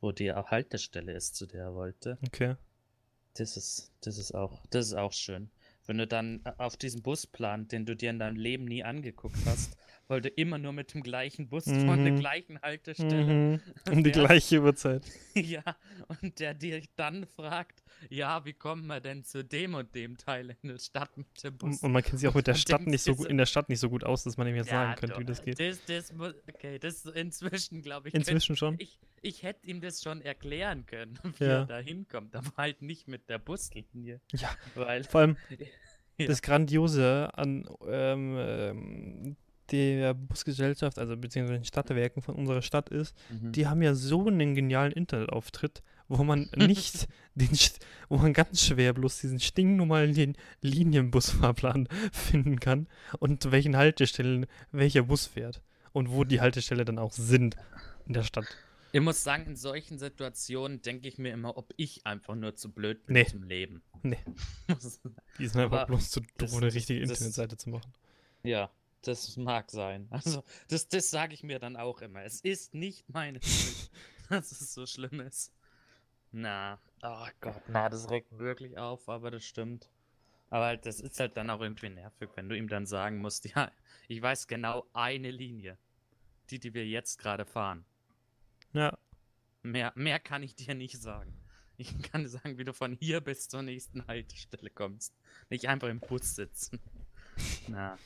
wo 0.02 0.12
die 0.12 0.32
Haltestelle 0.32 1.14
ist, 1.14 1.36
zu 1.36 1.46
der 1.46 1.66
er 1.66 1.76
wollte. 1.76 2.18
okay. 2.26 2.56
Das 3.36 3.56
ist, 3.58 3.92
das 4.02 4.18
ist 4.18 4.34
auch, 4.34 4.66
das 4.70 4.88
ist 4.88 4.96
auch 4.96 5.14
schön. 5.14 5.50
Wenn 5.86 5.98
du 5.98 6.08
dann 6.08 6.42
äh, 6.44 6.52
auf 6.58 6.78
diesen 6.78 7.02
Busplan, 7.02 7.68
den 7.68 7.86
du 7.86 7.96
dir 7.96 8.10
in 8.10 8.20
deinem 8.20 8.36
Leben 8.36 8.66
nie 8.66 8.84
angeguckt 8.84 9.38
hast, 9.46 9.78
du 10.10 10.30
immer 10.30 10.58
nur 10.58 10.74
mit 10.74 10.94
dem 10.96 11.04
gleichen 11.04 11.48
Bus 11.50 11.66
von 11.66 12.04
der 12.04 12.14
Mhm. 12.14 12.20
gleichen 12.20 12.62
Haltestelle 12.62 13.34
Mhm. 13.34 13.62
Um 14.00 14.04
die 14.04 14.10
Ja. 14.10 14.26
gleiche 14.26 14.62
Uhrzeit. 14.62 15.04
ja, 15.36 15.62
und 16.22 16.40
der 16.40 16.56
dir 16.56 16.82
dann 16.96 17.26
fragt, 17.28 17.84
ja, 18.10 18.44
wie 18.46 18.54
kommt 18.54 18.86
man 18.86 19.04
denn 19.04 19.24
zu 19.24 19.44
dem 19.44 19.76
und 19.76 19.94
dem 19.94 20.18
Teil 20.18 20.56
in 20.64 20.70
der 20.70 20.80
Stadt 20.80 21.16
mit 21.16 21.28
dem 21.44 21.58
Bus? 21.58 21.78
Und, 21.78 21.84
und 21.84 21.92
man 21.92 22.02
kennt 22.02 22.20
sich 22.20 22.28
auch 22.28 22.34
mit 22.34 22.48
der 22.48 22.56
Stadt 22.56 22.88
nicht 22.88 23.04
so 23.04 23.16
gut, 23.16 23.28
in 23.28 23.38
der 23.38 23.46
Stadt 23.46 23.70
nicht 23.70 23.80
so 23.80 23.90
gut 23.90 24.04
aus, 24.04 24.24
dass 24.24 24.36
man 24.38 24.48
ihm 24.48 24.56
jetzt 24.56 24.72
Ja, 24.72 24.86
sagen 24.88 24.96
könnte, 25.00 25.18
wie 25.20 25.26
doch, 25.26 25.28
das 25.28 25.44
geht. 25.44 25.60
Das, 25.60 25.86
das 25.86 26.12
okay, 26.48 26.80
das 26.80 27.06
inzwischen, 27.06 27.84
glaube 27.84 28.08
ich. 28.10 28.16
Inzwischen 28.16 28.56
schon. 28.56 28.76
Ich, 28.80 28.98
ich 29.22 29.44
hätte 29.44 29.68
ihm 29.68 29.80
das 29.80 30.02
schon 30.02 30.22
erklären 30.22 30.88
können, 30.88 31.20
wie 31.38 31.44
Ja. 31.46 31.60
er 31.60 31.66
da 31.66 31.78
hinkommt, 31.78 32.36
aber 32.36 32.52
halt 32.58 32.82
nicht 32.82 33.08
mit 33.08 33.30
der 33.30 33.38
Buslinie. 33.38 34.22
Ja. 34.34 34.50
Weil, 34.74 35.04
Vor 35.04 35.22
allem 35.22 35.38
Ja. 36.18 36.26
das 36.28 36.42
Grandiose 36.42 37.30
an 37.34 37.70
ähm, 37.88 38.36
ähm, 38.40 39.36
der 39.72 40.14
Busgesellschaft, 40.14 41.00
also 41.00 41.16
beziehungsweise 41.18 41.60
den 41.60 41.66
Stadtwerken 41.66 42.22
von 42.22 42.36
unserer 42.36 42.62
Stadt 42.62 42.90
ist, 42.90 43.16
Mhm. 43.30 43.52
die 43.52 43.68
haben 43.68 43.82
ja 43.82 43.94
so 43.96 44.28
einen 44.28 44.56
genialen 44.56 44.92
Internetauftritt, 44.92 45.82
wo 46.08 46.24
man 46.24 46.50
nicht 46.56 47.08
den, 47.36 47.50
wo 48.10 48.18
man 48.18 48.34
ganz 48.34 48.64
schwer 48.66 48.94
bloß 48.94 49.22
diesen 49.22 49.40
stinknormalen 49.40 50.14
Lin 50.14 50.36
Linienbusfahrplan 50.62 51.88
finden 52.12 52.60
kann 52.60 52.88
und 53.20 53.52
welchen 53.52 53.78
Haltestellen 53.78 54.46
welcher 54.72 55.04
Bus 55.04 55.28
fährt 55.28 55.62
und 55.94 56.10
wo 56.12 56.24
die 56.24 56.42
Haltestelle 56.42 56.86
dann 56.86 57.00
auch 57.00 57.14
sind 57.14 57.56
in 58.06 58.14
der 58.14 58.24
Stadt. 58.24 58.46
ich 58.92 59.02
muss 59.02 59.24
sagen, 59.24 59.46
in 59.46 59.56
solchen 59.56 60.00
Situationen 60.00 60.82
denke 60.82 61.08
ich 61.08 61.18
mir 61.20 61.32
immer, 61.32 61.58
ob 61.58 61.74
ich 61.78 62.06
einfach 62.08 62.36
nur 62.36 62.56
zu 62.56 62.72
blöd 62.72 63.06
bin 63.06 63.14
Nee. 63.14 63.26
zum 63.26 63.44
Leben. 63.44 63.82
Nee. 64.02 64.18
Die 65.38 65.48
sind 65.48 65.62
einfach 65.62 65.80
Aber 65.82 65.86
bloß 65.88 66.10
zu 66.10 66.22
doof, 66.38 66.56
eine 66.58 66.74
richtige 66.74 67.02
das- 67.02 67.12
Internetseite 67.12 67.58
zu 67.58 67.70
machen. 67.70 67.92
ja, 68.44 68.70
das 69.02 69.38
mag 69.38 69.72
sein. 69.72 70.08
Also, 70.12 70.44
das, 70.68 70.88
das 70.88 71.10
sage 71.10 71.34
ich 71.34 71.44
mir 71.44 71.60
dann 71.60 71.76
auch 71.76 72.02
immer. 72.02 72.24
Es 72.24 72.42
ist 72.42 72.74
nicht 72.74 73.08
meine 73.10 73.42
Schuld, 73.44 73.92
dass 74.30 74.52
es 74.52 74.74
so 74.74 74.86
schlimm 74.86 75.20
ist. 75.22 75.54
Na, 76.32 76.80
oh 77.02 77.28
Gott, 77.42 77.64
na, 77.68 77.90
das 77.90 78.10
regt 78.10 78.38
wirklich 78.38 78.78
auf, 78.78 79.10
aber 79.10 79.32
das 79.32 79.44
stimmt. 79.44 79.90
Aber 80.52 80.66
halt, 80.66 80.86
das 80.86 81.00
ist 81.00 81.20
halt 81.20 81.38
dann 81.38 81.50
auch 81.50 81.62
irgendwie 81.62 81.90
nervig, 81.90 82.30
wenn 82.36 82.50
du 82.50 82.58
ihm 82.58 82.68
dann 82.68 82.86
sagen 82.86 83.20
musst, 83.20 83.46
ja, 83.56 83.72
ich 84.08 84.22
weiß 84.22 84.48
genau 84.48 84.86
eine 84.94 85.32
Linie, 85.32 85.78
die, 86.50 86.60
die 86.60 86.74
wir 86.74 86.88
jetzt 86.88 87.18
gerade 87.18 87.46
fahren. 87.46 87.86
Ja, 88.74 88.98
Mehr, 89.62 89.92
mehr 89.96 90.20
kann 90.20 90.44
ich 90.44 90.56
dir 90.56 90.74
nicht 90.74 91.02
sagen. 91.02 91.34
Ich 91.78 92.02
kann 92.02 92.24
dir 92.24 92.30
sagen, 92.30 92.58
wie 92.58 92.64
du 92.64 92.74
von 92.74 92.94
hier 92.94 93.22
bis 93.22 93.48
zur 93.50 93.62
nächsten 93.62 94.06
Haltestelle 94.08 94.70
kommst. 94.70 95.14
Nicht 95.50 95.68
einfach 95.68 95.90
im 95.90 96.00
Bus 96.00 96.36
sitzen. 96.36 96.80
Na. 97.68 97.98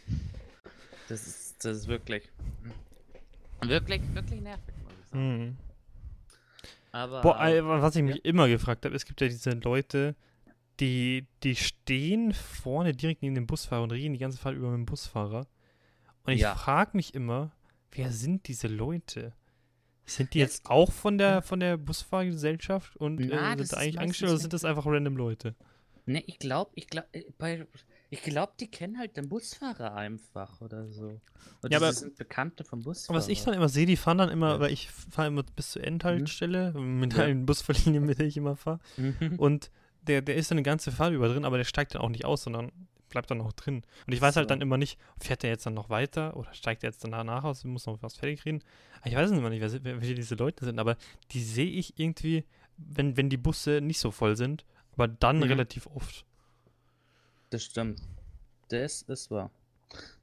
Das 1.13 1.27
ist, 1.27 1.63
das 1.63 1.77
ist 1.77 1.87
wirklich. 1.87 2.27
Wirklich, 3.61 4.01
wirklich 4.15 4.41
nervig, 4.41 4.73
muss 4.83 4.93
ich 4.99 5.09
sagen. 5.09 5.37
mhm. 5.43 5.57
Aber. 6.91 7.21
Boah, 7.21 7.81
was 7.81 7.95
ich 7.95 8.01
mich 8.01 8.15
ja. 8.15 8.21
immer 8.23 8.47
gefragt 8.47 8.83
habe, 8.83 8.95
es 8.95 9.05
gibt 9.05 9.21
ja 9.21 9.27
diese 9.27 9.51
Leute, 9.51 10.15
die, 10.79 11.27
die 11.43 11.55
stehen 11.55 12.33
vorne 12.33 12.93
direkt 12.93 13.21
neben 13.21 13.35
dem 13.35 13.45
Busfahrer 13.45 13.83
und 13.83 13.91
reden 13.91 14.13
die 14.13 14.19
ganze 14.19 14.39
Zeit 14.39 14.55
über 14.55 14.69
mit 14.71 14.77
dem 14.79 14.85
Busfahrer. 14.87 15.45
Und 16.23 16.33
ich 16.33 16.41
Ja. 16.41 16.55
frage 16.55 16.97
mich 16.97 17.13
immer, 17.13 17.51
wer 17.91 18.11
sind 18.11 18.47
diese 18.47 18.67
Leute? 18.67 19.33
Sind 20.05 20.33
die 20.33 20.39
Ja, 20.39 20.45
jetzt 20.45 20.65
auch 20.67 20.91
von 20.91 21.19
der, 21.19 21.43
von 21.43 21.59
der 21.59 21.77
Busfahrgesellschaft 21.77 22.97
und 22.97 23.19
äh, 23.19 23.55
das 23.55 23.69
sind 23.69 23.77
eigentlich 23.77 23.99
angestellt 23.99 24.31
oder 24.31 24.39
sind 24.39 24.53
das 24.53 24.65
einfach 24.65 24.87
random 24.87 25.15
Leute? 25.15 25.53
Ne, 26.07 26.23
ich 26.25 26.39
glaube, 26.39 26.71
ich 26.73 26.87
glaube, 26.87 27.07
bei. 27.37 27.67
Ich 28.13 28.21
glaube, 28.21 28.53
die 28.59 28.69
kennen 28.69 28.97
halt 28.99 29.17
den 29.17 29.27
Busfahrer 29.27 29.95
einfach 29.95 30.61
oder 30.61 30.87
so. 30.87 31.19
Oder 31.63 31.71
Ja, 31.71 31.77
aber- 31.79 31.91
sind 31.93 32.15
Bekannte 32.15 32.63
vom 32.63 32.81
Busfahrer. 32.83 33.17
Was 33.17 33.27
ich 33.27 33.43
dann 33.43 33.53
immer 33.55 33.69
sehe, 33.69 33.85
die 33.87 33.97
fahren 33.97 34.19
dann 34.19 34.29
immer, 34.29 34.51
Ja. 34.53 34.59
weil 34.59 34.71
ich 34.71 34.89
fahre 34.91 35.27
immer 35.29 35.43
bis 35.55 35.71
zur 35.71 35.83
Endhaltestelle 35.83 36.73
mit 36.73 37.13
Ja. 37.13 37.23
einem 37.23 37.45
Busverlinie, 37.45 38.01
mit 38.01 38.19
der 38.19 38.27
ich 38.27 38.37
immer 38.37 38.55
fahre. 38.55 38.79
Mhm. 38.97 39.33
Und 39.37 39.71
der, 40.03 40.21
der 40.21 40.35
ist 40.35 40.51
dann 40.51 40.57
eine 40.57 40.63
ganze 40.63 40.91
Fahrt 40.91 41.13
über 41.13 41.27
drin, 41.27 41.43
aber 41.45 41.57
der 41.57 41.63
steigt 41.63 41.95
dann 41.95 42.01
auch 42.01 42.09
nicht 42.09 42.25
aus, 42.25 42.43
sondern 42.43 42.71
bleibt 43.09 43.31
dann 43.31 43.41
auch 43.41 43.53
drin. 43.53 43.83
Und 44.07 44.13
ich 44.13 44.21
weiß 44.21 44.35
halt 44.35 44.45
So. 44.45 44.49
dann 44.49 44.61
immer 44.61 44.77
nicht, 44.77 44.99
fährt 45.19 45.43
der 45.43 45.49
jetzt 45.51 45.65
dann 45.65 45.73
noch 45.73 45.89
weiter 45.89 46.35
oder 46.37 46.53
steigt 46.53 46.83
er 46.83 46.89
jetzt 46.89 47.03
danach 47.03 47.43
aus, 47.43 47.63
muss 47.63 47.85
noch 47.85 48.01
was 48.03 48.17
fertig 48.17 48.43
reden. 48.45 48.63
Ich 49.05 49.15
weiß 49.15 49.31
es 49.31 49.37
immer 49.37 49.49
nicht, 49.49 49.61
wer, 49.61 49.83
wer, 49.83 50.01
wer 50.01 50.13
diese 50.15 50.35
Leute 50.35 50.65
sind, 50.65 50.79
aber 50.79 50.97
die 51.31 51.41
sehe 51.43 51.69
ich 51.69 51.97
irgendwie, 51.99 52.43
wenn, 52.77 53.15
wenn 53.17 53.29
die 53.29 53.37
Busse 53.37 53.81
nicht 53.81 53.99
so 53.99 54.11
voll 54.11 54.35
sind, 54.35 54.65
aber 54.93 55.07
dann 55.07 55.37
Mhm. 55.37 55.43
relativ 55.43 55.87
oft. 55.87 56.25
Das 57.53 57.63
stimmt. 57.63 58.01
Das 58.69 59.03
ist 59.03 59.29
wahr. 59.29 59.51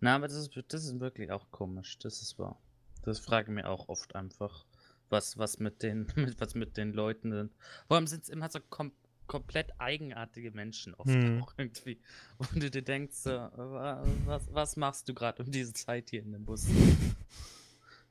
Na, 0.01 0.17
aber 0.17 0.27
das 0.27 0.37
ist, 0.37 0.51
das 0.69 0.85
ist 0.85 0.99
wirklich 0.99 1.31
auch 1.31 1.49
komisch. 1.53 1.97
Das 1.99 2.21
ist 2.23 2.39
wahr. 2.41 2.59
Das 3.05 3.21
frage 3.21 3.51
ich 3.53 3.55
mir 3.55 3.69
auch 3.69 3.89
oft 3.89 4.17
einfach, 4.17 4.65
was, 5.11 5.39
was 5.39 5.61
mit 5.61 5.83
den, 5.85 6.09
mit, 6.17 6.41
was 6.41 6.55
mit 6.57 6.77
den 6.77 6.93
Leuten 6.93 7.31
sind. 7.33 7.53
Vor 7.87 7.97
allem 7.97 8.09
sind 8.09 8.25
es 8.25 8.29
immer 8.31 8.51
so 8.51 8.59
kom 8.69 8.91
komplett 9.29 9.71
eigenartige 9.79 10.51
Menschen 10.51 10.93
oft 10.97 11.09
Hm. 11.09 11.41
auch 11.41 11.53
irgendwie. 11.57 12.01
Und 12.39 12.61
du 12.65 12.69
dir 12.69 12.83
denkst, 12.83 13.15
so, 13.15 13.31
wa- 13.31 14.03
was, 14.25 14.43
was 14.53 14.77
machst 14.77 15.09
du 15.09 15.15
gerade 15.15 15.45
um 15.45 15.53
diese 15.53 15.73
Zeit 15.73 16.11
hier 16.11 16.23
in 16.23 16.33
dem 16.33 16.45
Bus? 16.45 16.67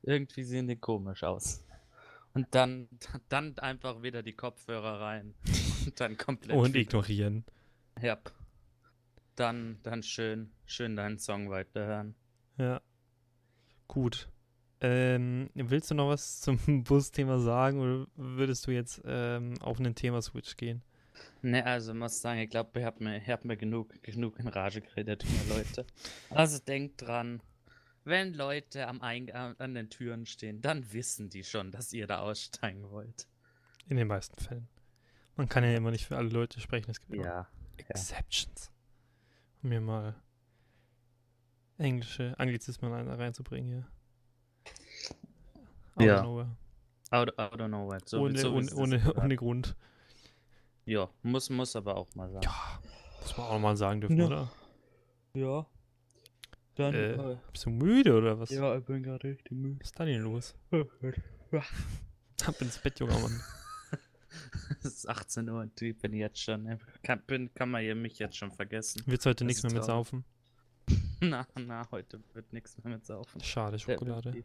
irgendwie 0.02 0.44
sehen 0.46 0.68
die 0.70 0.78
komisch 0.78 1.24
aus. 1.24 1.62
Und 2.34 2.48
dann, 2.52 2.88
dann 3.28 3.58
einfach 3.60 4.02
wieder 4.02 4.24
die 4.24 4.32
Kopfhörer 4.32 5.02
rein. 5.02 5.34
Und 5.86 6.00
dann 6.00 6.16
komplett. 6.18 6.56
Und 6.56 6.74
ignorieren. 6.78 7.44
ja. 8.02 8.18
Dann, 9.40 9.80
dann 9.84 10.04
schön, 10.04 10.52
schön 10.66 10.98
deinen 10.98 11.18
Song 11.18 11.50
weiterhören. 11.50 12.14
Ja. 12.58 12.82
Gut. 13.88 14.28
Ähm, 14.82 15.50
willst 15.54 15.90
du 15.92 15.96
noch 15.96 16.10
was 16.10 16.42
zum 16.42 16.58
Busthema 16.84 17.40
sagen 17.40 17.80
oder 17.80 18.08
würdest 18.16 18.68
du 18.68 18.72
jetzt 18.72 19.02
ähm, 19.06 19.54
auf 19.62 19.80
einen 19.80 19.96
Thema-Switch 19.96 20.58
gehen? 20.58 20.82
Ne, 21.42 21.66
also 21.66 21.94
muss 21.94 22.22
sagen, 22.22 22.40
ich 22.42 22.50
glaube, 22.50 22.80
ihr 22.82 22.86
habt 22.86 23.00
mir, 23.00 23.18
ihr 23.26 23.34
habt 23.34 23.46
mir 23.46 23.56
genug, 23.56 24.02
genug 24.04 24.40
in 24.40 24.48
Rage 24.50 24.82
geredet, 24.82 25.26
Leute. 25.50 25.86
Also 26.30 26.60
denkt 26.60 27.02
dran, 27.02 27.42
wenn 28.04 28.34
Leute 28.34 28.88
am 28.88 29.02
Eingang 29.02 29.58
an 29.60 29.74
den 29.74 29.90
Türen 29.90 30.26
stehen, 30.26 30.62
dann 30.62 30.92
wissen 30.92 31.30
die 31.30 31.46
schon, 31.46 31.72
dass 31.72 31.94
ihr 31.94 32.08
da 32.08 32.20
aussteigen 32.20 32.90
wollt. 32.90 33.28
In 33.88 33.96
den 33.96 34.08
meisten 34.08 34.38
Fällen. 34.42 34.68
Man 35.38 35.48
kann 35.48 35.64
ja 35.64 35.76
immer 35.76 35.92
nicht 35.92 36.08
für 36.08 36.18
alle 36.18 36.30
Leute 36.30 36.60
sprechen. 36.60 36.92
Es 36.92 37.00
gibt 37.00 37.14
immer 37.14 37.26
Ja. 37.26 37.48
Exceptions. 37.78 38.70
Mir 39.62 39.82
mal 39.82 40.16
englische 41.78 42.34
Anglizismen 42.38 42.92
rein- 42.92 43.08
reinzubringen 43.10 43.70
hier. 43.70 43.88
Out 45.96 45.98
of 45.98 46.06
Ja. 46.06 46.24
nowhere. 46.24 46.58
Out, 47.12 47.40
out 47.40 47.60
of 47.60 47.68
nowhere. 47.68 48.00
So, 48.06 48.22
ohne, 48.22 48.38
so 48.38 48.54
ohne, 48.54 48.74
ohne, 48.76 49.14
ohne 49.16 49.36
Grund. 49.36 49.76
Ja, 50.86 51.10
muss, 51.24 51.50
muss 51.50 51.76
aber 51.76 51.96
auch 51.96 52.14
mal 52.16 52.30
sagen. 52.32 52.44
Ja, 52.46 52.80
muss 53.22 53.38
man 53.38 53.48
auch 53.48 53.60
mal 53.60 53.76
sagen 53.78 54.02
dürfen, 54.02 54.18
Ja. 54.18 54.26
oder? 54.28 54.52
Ja. 55.34 55.66
Dann, 56.76 56.94
Äh, 56.94 57.38
Bist 57.52 57.66
du 57.66 57.70
müde 57.72 58.18
oder 58.18 58.40
was? 58.40 58.50
ja, 58.52 58.78
ich 58.78 58.86
bin 58.86 59.04
gerade 59.04 59.28
richtig 59.28 59.52
müde. 59.52 59.80
Was 59.82 59.88
ist 59.90 60.00
da 60.00 60.06
denn 60.06 60.22
los? 60.22 60.56
Ab 62.46 62.62
ins 62.62 62.78
Bett, 62.80 63.00
junger 63.00 63.20
Mann. 63.20 63.42
es 64.80 64.86
ist 64.86 65.10
18 65.10 65.50
Uhr 65.50 65.62
und 65.62 65.82
ich 65.82 65.98
bin 65.98 66.14
jetzt 66.14 66.42
schon, 66.42 66.66
äh, 66.66 66.78
kann, 67.04 67.22
bin, 67.26 67.54
kann 67.54 67.70
man 67.70 67.82
hier 67.82 67.96
mich 67.96 68.20
jetzt 68.20 68.38
schon 68.38 68.52
vergessen. 68.52 69.04
Wird's 69.06 69.26
heute 69.26 69.44
Das 69.44 69.48
nichts 69.48 69.64
mehr 69.64 69.74
mit 69.74 69.84
saufen? 69.84 70.24
Na, 71.22 71.46
na, 71.56 71.88
heute 71.92 72.22
wird 72.34 72.52
nichts 72.54 72.78
mehr 72.84 72.96
mit 72.96 73.06
saufen. 73.06 73.42
Schade, 73.42 73.78
Schokolade. 73.78 74.44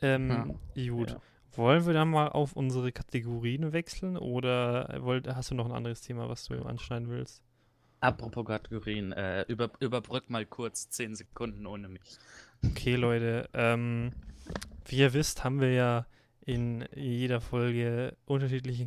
Ähm, 0.00 0.58
gut. 0.74 1.10
Ja. 1.10 1.20
Wollen 1.52 1.86
wir 1.86 1.92
dann 1.92 2.10
mal 2.10 2.28
auf 2.28 2.54
unsere 2.54 2.90
Kategorien 2.90 3.72
wechseln 3.72 4.16
oder 4.16 4.98
wollt, 5.02 5.28
hast 5.28 5.50
du 5.50 5.54
noch 5.54 5.66
ein 5.66 5.72
anderes 5.72 6.00
Thema, 6.00 6.28
was 6.28 6.44
du 6.46 6.54
anschneiden 6.62 7.08
willst? 7.08 7.42
Apropos 8.00 8.44
Kategorien, 8.44 9.12
äh, 9.12 9.42
über, 9.48 9.70
überbrück 9.78 10.28
mal 10.28 10.44
kurz 10.44 10.90
10 10.90 11.14
Sekunden 11.14 11.66
ohne 11.66 11.88
mich. 11.88 12.18
Okay, 12.64 12.96
Leute. 12.96 13.48
Ähm, 13.54 14.12
wie 14.86 14.96
ihr 14.96 15.12
wisst, 15.14 15.44
haben 15.44 15.60
wir 15.60 15.72
ja 15.72 16.06
in 16.46 16.84
jeder 16.94 17.40
Folge 17.40 18.16
unterschiedliche 18.26 18.86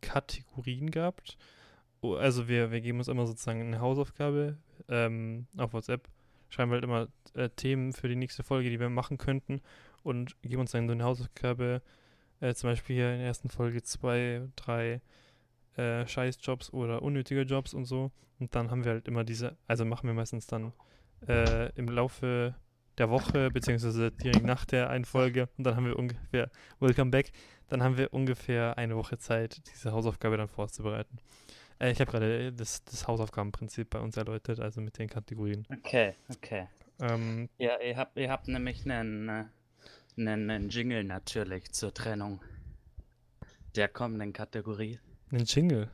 Kategorien 0.00 0.90
gehabt. 0.90 1.36
Also 2.02 2.48
wir, 2.48 2.70
wir 2.70 2.80
geben 2.80 2.98
uns 2.98 3.08
immer 3.08 3.26
sozusagen 3.26 3.60
eine 3.60 3.80
Hausaufgabe 3.80 4.56
ähm, 4.88 5.46
auf 5.56 5.72
WhatsApp, 5.72 6.08
schreiben 6.48 6.70
halt 6.72 6.84
immer 6.84 7.08
äh, 7.34 7.50
Themen 7.50 7.92
für 7.92 8.08
die 8.08 8.16
nächste 8.16 8.42
Folge, 8.42 8.70
die 8.70 8.80
wir 8.80 8.88
machen 8.88 9.18
könnten 9.18 9.60
und 10.02 10.40
geben 10.42 10.60
uns 10.60 10.70
dann 10.70 10.86
so 10.86 10.92
eine 10.92 11.04
Hausaufgabe, 11.04 11.82
äh, 12.40 12.54
zum 12.54 12.70
Beispiel 12.70 12.96
hier 12.96 13.12
in 13.12 13.18
der 13.18 13.26
ersten 13.26 13.50
Folge 13.50 13.82
zwei, 13.82 14.48
drei 14.56 15.00
äh, 15.76 16.06
Scheißjobs 16.06 16.72
oder 16.72 17.02
unnötige 17.02 17.42
Jobs 17.42 17.74
und 17.74 17.84
so. 17.84 18.12
Und 18.38 18.54
dann 18.54 18.70
haben 18.70 18.84
wir 18.84 18.92
halt 18.92 19.08
immer 19.08 19.24
diese, 19.24 19.56
also 19.66 19.84
machen 19.84 20.06
wir 20.06 20.14
meistens 20.14 20.46
dann 20.46 20.72
äh, 21.26 21.70
im 21.74 21.88
Laufe 21.88 22.54
der 22.98 23.10
Woche, 23.10 23.50
beziehungsweise 23.50 24.10
direkt 24.10 24.44
nach 24.44 24.64
der 24.64 24.90
einen 24.90 25.04
Folge. 25.04 25.48
Und 25.56 25.64
dann 25.64 25.76
haben 25.76 25.86
wir 25.86 25.98
ungefähr, 25.98 26.50
welcome 26.80 27.10
back, 27.10 27.32
dann 27.68 27.82
haben 27.82 27.96
wir 27.96 28.12
ungefähr 28.12 28.76
eine 28.78 28.96
Woche 28.96 29.18
Zeit, 29.18 29.60
diese 29.72 29.92
Hausaufgabe 29.92 30.36
dann 30.36 30.48
vorzubereiten. 30.48 31.18
Äh, 31.80 31.92
ich 31.92 32.00
habe 32.00 32.10
gerade 32.10 32.52
das, 32.52 32.84
das 32.84 33.06
Hausaufgabenprinzip 33.06 33.90
bei 33.90 34.00
uns 34.00 34.16
erläutert, 34.16 34.60
also 34.60 34.80
mit 34.80 34.98
den 34.98 35.08
Kategorien. 35.08 35.66
Okay, 35.72 36.14
okay. 36.30 36.68
Ähm, 37.00 37.48
Ja, 37.58 37.80
ihr 37.80 37.96
habt, 37.96 38.16
ihr 38.16 38.30
habt 38.30 38.48
nämlich 38.48 38.84
einen, 38.84 39.28
äh, 39.28 39.44
einen, 40.16 40.50
einen 40.50 40.68
Jingle 40.68 41.04
natürlich 41.04 41.70
zur 41.72 41.94
Trennung 41.94 42.40
der 43.76 43.88
kommenden 43.88 44.32
Kategorie. 44.32 44.98
einen 45.30 45.44
Jingle. 45.44 45.90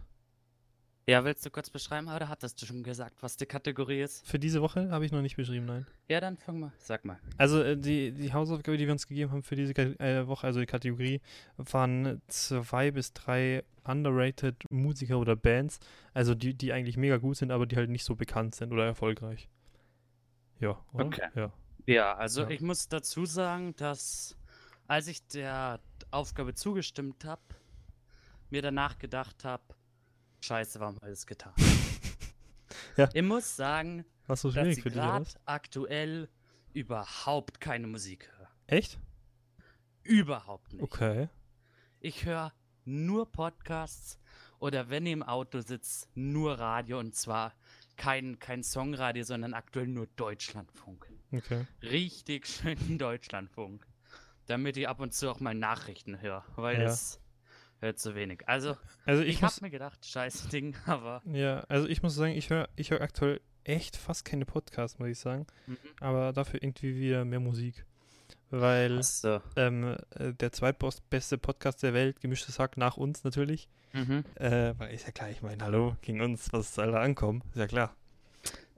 Ja, 1.06 1.22
willst 1.22 1.44
du 1.44 1.50
kurz 1.50 1.68
beschreiben 1.68 2.08
oder 2.08 2.30
hattest 2.30 2.62
du 2.62 2.66
schon 2.66 2.82
gesagt, 2.82 3.22
was 3.22 3.36
die 3.36 3.44
Kategorie 3.44 4.00
ist? 4.00 4.26
Für 4.26 4.38
diese 4.38 4.62
Woche 4.62 4.90
habe 4.90 5.04
ich 5.04 5.12
noch 5.12 5.20
nicht 5.20 5.36
beschrieben, 5.36 5.66
nein. 5.66 5.86
Ja, 6.08 6.18
dann 6.18 6.38
fang 6.38 6.58
mal, 6.60 6.72
sag 6.78 7.04
mal. 7.04 7.18
Also 7.36 7.62
äh, 7.62 7.76
die, 7.76 8.12
die 8.12 8.32
Hausaufgabe, 8.32 8.78
die 8.78 8.86
wir 8.86 8.92
uns 8.92 9.06
gegeben 9.06 9.30
haben 9.30 9.42
für 9.42 9.54
diese 9.54 9.74
äh, 9.74 10.26
Woche, 10.26 10.46
also 10.46 10.60
die 10.60 10.66
Kategorie, 10.66 11.20
waren 11.58 12.22
zwei 12.28 12.90
bis 12.90 13.12
drei 13.12 13.64
underrated 13.84 14.56
Musiker 14.70 15.18
oder 15.18 15.36
Bands, 15.36 15.78
also 16.14 16.34
die, 16.34 16.54
die 16.54 16.72
eigentlich 16.72 16.96
mega 16.96 17.18
gut 17.18 17.36
sind, 17.36 17.50
aber 17.50 17.66
die 17.66 17.76
halt 17.76 17.90
nicht 17.90 18.04
so 18.04 18.14
bekannt 18.16 18.54
sind 18.54 18.72
oder 18.72 18.86
erfolgreich. 18.86 19.50
Ja, 20.58 20.82
oder? 20.94 21.04
Okay. 21.04 21.28
Ja. 21.34 21.52
Ja, 21.86 22.14
also 22.14 22.42
Ja. 22.44 22.48
ich 22.48 22.62
muss 22.62 22.88
dazu 22.88 23.26
sagen, 23.26 23.76
dass 23.76 24.38
als 24.86 25.08
ich 25.08 25.26
der 25.26 25.80
Aufgabe 26.10 26.54
zugestimmt 26.54 27.26
habe, 27.26 27.42
mir 28.48 28.62
danach 28.62 28.98
gedacht 28.98 29.44
habe, 29.44 29.62
scheiße, 30.44 30.80
warum 30.80 30.96
habe 30.96 31.06
ich 31.06 31.12
das 31.12 31.26
getan? 31.26 31.52
Ja. 32.96 33.08
Ich 33.12 33.22
muss 33.22 33.56
sagen, 33.56 34.04
Was 34.28 34.42
so 34.42 34.52
dass 34.52 34.66
ich 34.68 34.84
gerade 34.84 35.26
aktuell 35.46 36.28
überhaupt 36.72 37.60
keine 37.60 37.88
Musik 37.88 38.30
höre. 38.36 38.48
Echt? 38.68 39.00
Überhaupt 40.04 40.72
nicht. 40.72 40.82
Okay. 40.82 41.28
Ich 42.00 42.24
höre 42.24 42.52
nur 42.84 43.30
Podcasts 43.30 44.18
oder 44.60 44.90
wenn 44.90 45.06
ich 45.06 45.12
im 45.12 45.22
Auto 45.24 45.60
sitze, 45.60 46.06
nur 46.14 46.58
Radio 46.58 46.98
und 47.00 47.14
zwar 47.16 47.52
kein, 47.96 48.38
kein 48.38 48.62
Songradio, 48.62 49.24
sondern 49.24 49.54
aktuell 49.54 49.88
nur 49.88 50.06
Deutschlandfunk. 50.16 51.10
Okay. 51.32 51.66
Richtig 51.82 52.46
schön 52.46 52.78
Deutschlandfunk. 52.98 53.86
Damit 54.46 54.76
ich 54.76 54.86
ab 54.88 55.00
und 55.00 55.14
zu 55.14 55.30
auch 55.30 55.40
mal 55.40 55.54
Nachrichten 55.54 56.20
höre, 56.20 56.44
weil 56.56 56.78
Ja. 56.78 56.84
das 56.84 57.20
hört 57.84 57.98
zu 57.98 58.14
wenig. 58.14 58.42
Also, 58.48 58.76
Also 59.06 59.22
ich, 59.22 59.28
ich, 59.36 59.36
hab 59.42 59.50
muss, 59.50 59.60
mir 59.60 59.70
gedacht, 59.70 60.04
scheiß 60.04 60.48
Ding, 60.48 60.74
aber. 60.86 61.22
ja, 61.26 61.60
also 61.68 61.86
ich 61.88 62.02
muss 62.02 62.14
sagen, 62.14 62.32
ich 62.32 62.50
höre 62.50 62.68
ich 62.76 62.90
hör 62.90 63.00
aktuell 63.00 63.40
echt 63.64 63.96
fast 63.96 64.24
keine 64.24 64.44
Podcasts, 64.44 64.98
muss 64.98 65.08
ich 65.08 65.18
sagen, 65.18 65.46
Mhm. 65.66 65.76
aber 66.00 66.32
dafür 66.32 66.62
irgendwie 66.62 66.96
wieder 66.96 67.24
mehr 67.24 67.40
Musik. 67.40 67.84
Weil 68.50 69.02
So. 69.02 69.40
ähm, 69.56 69.96
äh, 70.10 70.32
der 70.34 70.52
zweitbeste 70.52 71.38
Podcast 71.38 71.82
der 71.82 71.92
Welt, 71.94 72.20
gemischtes 72.20 72.58
Hack, 72.58 72.76
nach 72.76 72.96
uns 72.96 73.24
natürlich, 73.24 73.68
Mhm. 73.92 74.24
Äh, 74.34 74.74
weil 74.78 74.92
ist 74.92 75.06
ja 75.06 75.12
klar, 75.12 75.30
ich 75.30 75.40
meine, 75.40 75.62
hallo, 75.64 75.96
gegen 76.02 76.20
uns, 76.20 76.52
was 76.52 76.74
soll 76.74 76.90
da 76.92 77.00
ankommen? 77.00 77.42
Ist 77.52 77.58
ja 77.60 77.66
klar. 77.68 77.94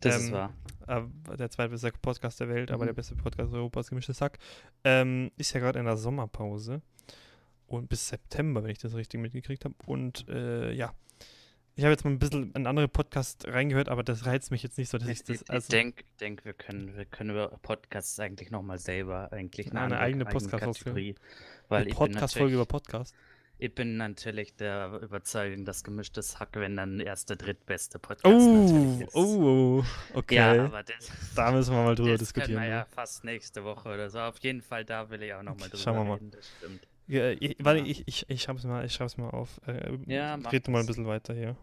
Das 0.01 0.15
Ähm, 0.17 0.23
ist 0.27 0.33
wahr. 0.33 0.53
Äh, 0.87 1.37
der 1.37 1.51
zweitbeste 1.51 1.91
Podcast 2.03 2.39
der 2.39 2.49
Welt, 2.51 2.71
aber 2.71 2.85
Mhm. 2.85 2.89
der 2.89 2.93
beste 2.95 3.17
Podcast 3.17 3.53
Europas, 3.55 3.89
gemischtes 3.89 4.19
Sack, 4.19 4.39
ähm, 4.85 5.31
ist 5.39 5.53
ja 5.55 5.61
gerade 5.61 5.79
in 5.79 5.87
der 5.87 5.97
Sommerpause. 5.97 6.83
Und 7.67 7.89
bis 7.89 8.09
September, 8.09 8.63
wenn 8.63 8.71
ich 8.71 8.79
das 8.79 8.95
richtig 8.95 9.21
mitgekriegt 9.21 9.65
habe. 9.65 9.75
Und 9.87 10.29
äh, 10.29 10.73
ja, 10.73 10.95
ich 11.75 11.85
habe 11.85 11.91
jetzt 11.93 12.05
mal 12.05 12.11
ein 12.13 12.19
bisschen 12.19 12.53
in 12.53 12.67
andere 12.67 12.89
Podcasts 12.89 13.47
reingehört, 13.47 13.89
aber 13.89 14.03
das 14.03 14.25
reizt 14.25 14.51
mich 14.51 14.63
jetzt 14.63 14.79
nicht 14.79 14.89
so, 14.89 14.99
dass 14.99 15.09
ich 15.09 15.19
Ich, 15.21 15.25
das. 15.25 15.43
ich, 15.43 15.51
Also, 15.51 15.65
ich 15.67 15.69
denke, 15.71 16.05
denk, 16.21 16.45
wir 16.45 16.55
können, 16.55 16.97
wir 16.97 17.05
können 17.05 17.31
über 17.31 17.49
Podcasts 17.63 18.19
eigentlich 18.21 18.51
nochmal 18.51 18.79
selber 18.79 19.31
eigentlich 19.33 19.71
Eine 19.73 19.81
andere- 19.81 20.01
eigene 20.01 20.25
Podcast-Folge. 20.25 21.17
Eine 21.69 21.87
Podcast-Folge 21.87 22.55
über 22.55 22.65
Podcast. 22.67 23.15
ich 23.59 23.75
bin 23.75 23.97
natürlich 23.97 24.55
der 24.57 25.01
Überzeugung, 25.03 25.65
dass 25.65 25.83
gemischtes 25.85 26.39
Hack, 26.39 26.51
wenn 26.55 26.77
dann 26.77 27.01
erst 27.01 27.29
der 27.31 27.37
drittbeste 27.37 27.99
Podcast 27.99 28.25
Oh, 28.35 28.99
ist. 29.03 29.15
oh, 29.15 29.85
okay. 30.15 30.37
Ja, 30.37 30.65
aber 30.67 30.83
das, 30.83 31.11
da 31.35 31.51
müssen 31.53 31.75
wir 31.75 31.83
mal 31.83 31.95
drüber 31.95 32.13
das 32.13 32.21
diskutieren. 32.21 32.53
wir 32.63 32.69
ne? 32.69 32.69
ja 32.71 32.85
fast 32.87 33.25
nächste 33.25 33.65
Woche 33.65 33.89
oder 33.91 34.09
so. 34.09 34.21
Auf 34.21 34.39
jeden 34.39 34.63
Fall, 34.63 34.85
da 34.87 35.11
will 35.11 35.23
ich 35.23 35.35
auch 35.35 35.43
nochmal 35.43 35.69
drüber 35.69 35.83
Schauen 35.83 35.97
wir 35.97 36.05
mal. 36.05 36.15
reden, 36.15 36.31
das 36.31 36.49
stimmt. 36.59 36.87
Ja, 37.09 37.31
ich, 37.31 37.57
warte, 37.61 37.81
Ja. 37.81 37.87
ich, 37.87 38.07
ich, 38.09 38.29
ich 38.29 38.43
schreib's 38.43 38.65
mal, 38.65 38.85
ich 38.85 38.93
schreib's 38.93 39.17
mal 39.17 39.31
auf. 39.31 39.61
Äh, 39.67 39.97
Ja, 40.07 40.37
mach 40.37 40.53
red 40.53 40.67
du 40.67 40.71
mal 40.73 40.81
ein 40.81 40.87
bisschen 40.87 41.07
weiter 41.07 41.35
hier. 41.35 41.57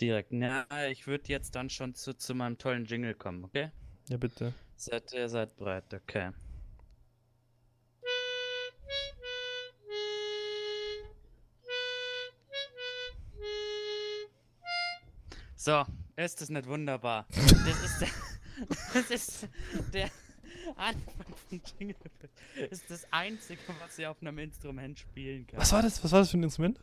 Direkt. 0.00 0.32
Ja, 0.32 0.66
ich 0.90 1.06
würde 1.06 1.24
jetzt 1.28 1.54
dann 1.54 1.70
schon 1.70 1.94
zu, 1.94 2.14
zu 2.14 2.34
meinem 2.34 2.58
tollen 2.58 2.84
Jingle 2.84 3.14
kommen, 3.14 3.44
okay? 3.44 3.70
Ja, 4.08 4.16
bitte. 4.16 4.52
Seid 4.76 5.12
ihr 5.12 5.28
seid 5.28 5.56
bereit, 5.56 5.92
okay. 5.92 6.30
So, 15.56 15.84
ist 16.16 16.40
das 16.40 16.48
nicht 16.50 16.66
wunderbar? 16.66 17.26
Das 17.30 17.82
ist 17.84 18.00
der, 18.00 18.08
das 18.94 19.10
ist 19.10 19.48
der 19.92 20.10
Anfang 20.76 21.34
von 21.48 21.60
Jingle. 21.78 21.96
Ist 22.70 22.90
das 22.90 23.06
einzige, 23.12 23.60
was 23.80 23.98
ihr 23.98 24.10
auf 24.10 24.20
einem 24.20 24.38
Instrument 24.38 24.98
spielen 24.98 25.46
kann. 25.46 25.60
Was 25.60 25.72
war 25.72 25.82
das? 25.82 26.02
Was 26.02 26.12
war 26.12 26.20
das 26.20 26.30
für 26.30 26.38
ein 26.38 26.42
Instrument? 26.42 26.80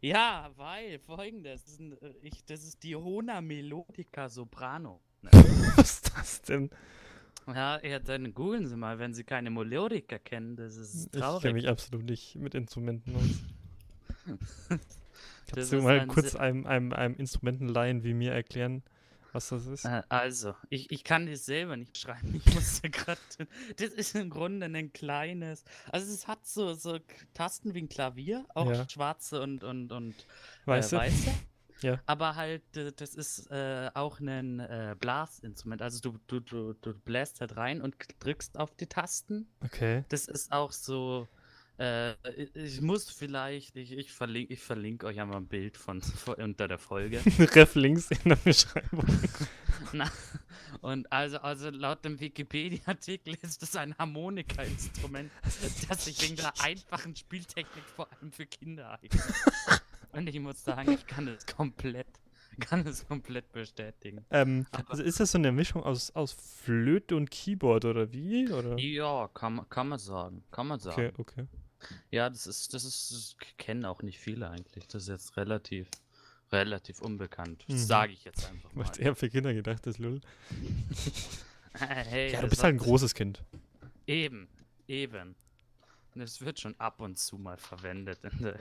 Ja, 0.00 0.50
weil 0.56 0.98
folgendes, 1.00 1.64
das 1.64 1.72
ist, 1.72 1.80
ein, 1.80 1.92
äh, 1.92 2.14
ich, 2.22 2.44
das 2.44 2.62
ist 2.62 2.82
die 2.84 2.94
Hona 2.94 3.40
Melodica 3.40 4.28
Soprano. 4.28 5.00
Ne? 5.22 5.30
Was 5.76 5.90
ist 5.90 6.12
das 6.16 6.42
denn? 6.42 6.70
Ja, 7.48 7.84
ja, 7.84 7.98
dann 7.98 8.32
googeln 8.34 8.66
Sie 8.66 8.76
mal, 8.76 8.98
wenn 8.98 9.14
Sie 9.14 9.24
keine 9.24 9.50
Melodica 9.50 10.18
kennen, 10.18 10.54
das 10.54 10.76
ist 10.76 11.06
Ich 11.06 11.12
kenne 11.12 11.24
traurig. 11.24 11.52
mich 11.52 11.68
absolut 11.68 12.04
nicht 12.04 12.36
mit 12.36 12.54
Instrumenten 12.54 13.16
aus. 13.16 14.68
Kannst 15.52 15.72
du 15.72 15.80
mal 15.80 16.00
ein 16.00 16.08
kurz 16.08 16.36
einem, 16.36 16.66
einem, 16.66 16.92
einem 16.92 17.16
Instrumentenlaien 17.16 18.04
wie 18.04 18.12
mir 18.12 18.32
erklären, 18.32 18.82
was 19.32 19.48
das 19.50 19.66
ist? 19.66 19.84
Äh, 19.84 20.02
Also, 20.08 20.54
ich, 20.70 20.90
ich 20.90 21.04
kann 21.04 21.26
das 21.26 21.44
selber 21.44 21.76
nicht 21.76 21.96
schreiben. 21.98 22.34
Ich 22.34 22.54
musste 22.54 22.90
gerade. 22.90 23.18
Das 23.76 23.90
ist 23.90 24.14
im 24.14 24.30
Grunde 24.30 24.66
ein 24.66 24.92
kleines. 24.92 25.64
Also, 25.92 26.12
es 26.12 26.26
hat 26.26 26.46
so, 26.46 26.74
so 26.74 26.98
Tasten 27.34 27.74
wie 27.74 27.82
ein 27.82 27.88
Klavier, 27.88 28.46
auch 28.54 28.70
Ja. 28.70 28.88
schwarze 28.88 29.40
und, 29.42 29.64
und, 29.64 29.92
und 29.92 30.14
Weißt 30.64 30.92
äh, 30.92 30.96
weiße. 30.96 31.30
Ja. 31.80 32.00
Aber 32.06 32.34
halt, 32.34 32.62
das 32.96 33.14
ist 33.14 33.52
äh, 33.52 33.88
auch 33.94 34.18
ein 34.18 34.58
äh, 34.58 34.96
Blasinstrument. 34.98 35.80
Also, 35.80 36.00
du, 36.00 36.18
du, 36.26 36.40
du, 36.40 36.72
du 36.72 36.92
bläst 36.92 37.40
halt 37.40 37.56
rein 37.56 37.80
und 37.82 37.94
drückst 38.18 38.58
auf 38.58 38.74
die 38.74 38.88
Tasten. 38.88 39.46
Okay. 39.64 40.04
Das 40.08 40.26
ist 40.26 40.50
auch 40.50 40.72
so. 40.72 41.28
Äh, 41.78 42.14
ich- 42.54 42.80
muss 42.80 43.08
vielleicht, 43.08 43.76
ich, 43.76 43.92
ich 43.92 44.10
verlinke 44.12 44.52
ich 44.52 44.60
verlink 44.60 45.04
euch 45.04 45.20
einmal 45.20 45.36
ein 45.36 45.46
Bild 45.46 45.76
von, 45.76 46.00
von 46.02 46.34
unter 46.34 46.66
der 46.66 46.78
Folge. 46.78 47.20
Ref 47.38 47.74
links 47.76 48.10
in 48.10 48.28
der 48.30 48.36
Beschreibung. 48.36 49.06
Na, 49.92 50.10
und 50.80 51.10
also, 51.12 51.38
also 51.38 51.70
laut 51.70 52.04
dem 52.04 52.18
Wikipedia-Artikel 52.18 53.36
ist 53.42 53.62
es 53.62 53.76
ein 53.76 53.96
Harmonika-Instrument, 53.96 55.30
das 55.88 56.04
sich 56.04 56.20
wegen 56.22 56.36
der 56.36 56.52
einfachen 56.62 57.14
Spieltechnik 57.14 57.84
vor 57.94 58.08
allem 58.12 58.32
für 58.32 58.46
Kinder 58.46 58.90
eignet. 59.00 59.22
Und 60.12 60.26
ich 60.28 60.40
muss 60.40 60.64
sagen, 60.64 60.92
ich 60.92 61.06
kann 61.06 61.26
das 61.26 61.46
komplett, 61.46 62.08
kann 62.60 62.84
es 62.86 63.06
komplett 63.06 63.52
bestätigen. 63.52 64.24
Ähm, 64.30 64.66
also 64.88 65.02
ist 65.02 65.20
das 65.20 65.30
so 65.32 65.38
eine 65.38 65.52
Mischung 65.52 65.84
aus, 65.84 66.10
aus 66.10 66.32
Flöte 66.32 67.14
und 67.14 67.30
Keyboard 67.30 67.84
oder 67.84 68.12
wie? 68.12 68.50
Oder? 68.50 68.76
Ja, 68.78 69.28
kann, 69.32 69.68
kann 69.68 69.88
man 69.88 69.98
sagen. 70.00 70.42
Kann 70.50 70.66
man 70.66 70.80
sagen. 70.80 71.12
Okay, 71.12 71.12
okay. 71.18 71.46
Ja, 72.10 72.28
das 72.30 72.46
ist, 72.46 72.74
das 72.74 72.84
ist, 72.84 73.10
das 73.10 73.36
kennen 73.56 73.84
auch 73.84 74.02
nicht 74.02 74.18
viele 74.18 74.48
eigentlich. 74.50 74.86
Das 74.88 75.02
ist 75.04 75.08
jetzt 75.08 75.36
relativ, 75.36 75.88
relativ 76.52 77.00
unbekannt. 77.00 77.64
Mhm. 77.68 77.76
Sage 77.78 78.12
ich 78.12 78.24
jetzt 78.24 78.48
einfach 78.50 78.72
mal. 78.74 78.86
Was 78.88 78.98
eher 78.98 79.14
für 79.14 79.28
Kinder 79.30 79.54
gedacht 79.54 79.86
ist, 79.86 79.98
Lul. 79.98 80.20
hey, 81.74 82.32
Ja, 82.32 82.40
du 82.40 82.48
bist 82.48 82.62
halt 82.62 82.74
ein 82.74 82.78
großes 82.78 83.14
Kind. 83.14 83.42
Eben, 84.06 84.48
eben. 84.86 85.34
Es 86.14 86.40
wird 86.40 86.58
schon 86.58 86.74
ab 86.80 87.00
und 87.00 87.16
zu 87.16 87.38
mal 87.38 87.58
verwendet 87.58 88.18
in 88.24 88.38
der, 88.42 88.58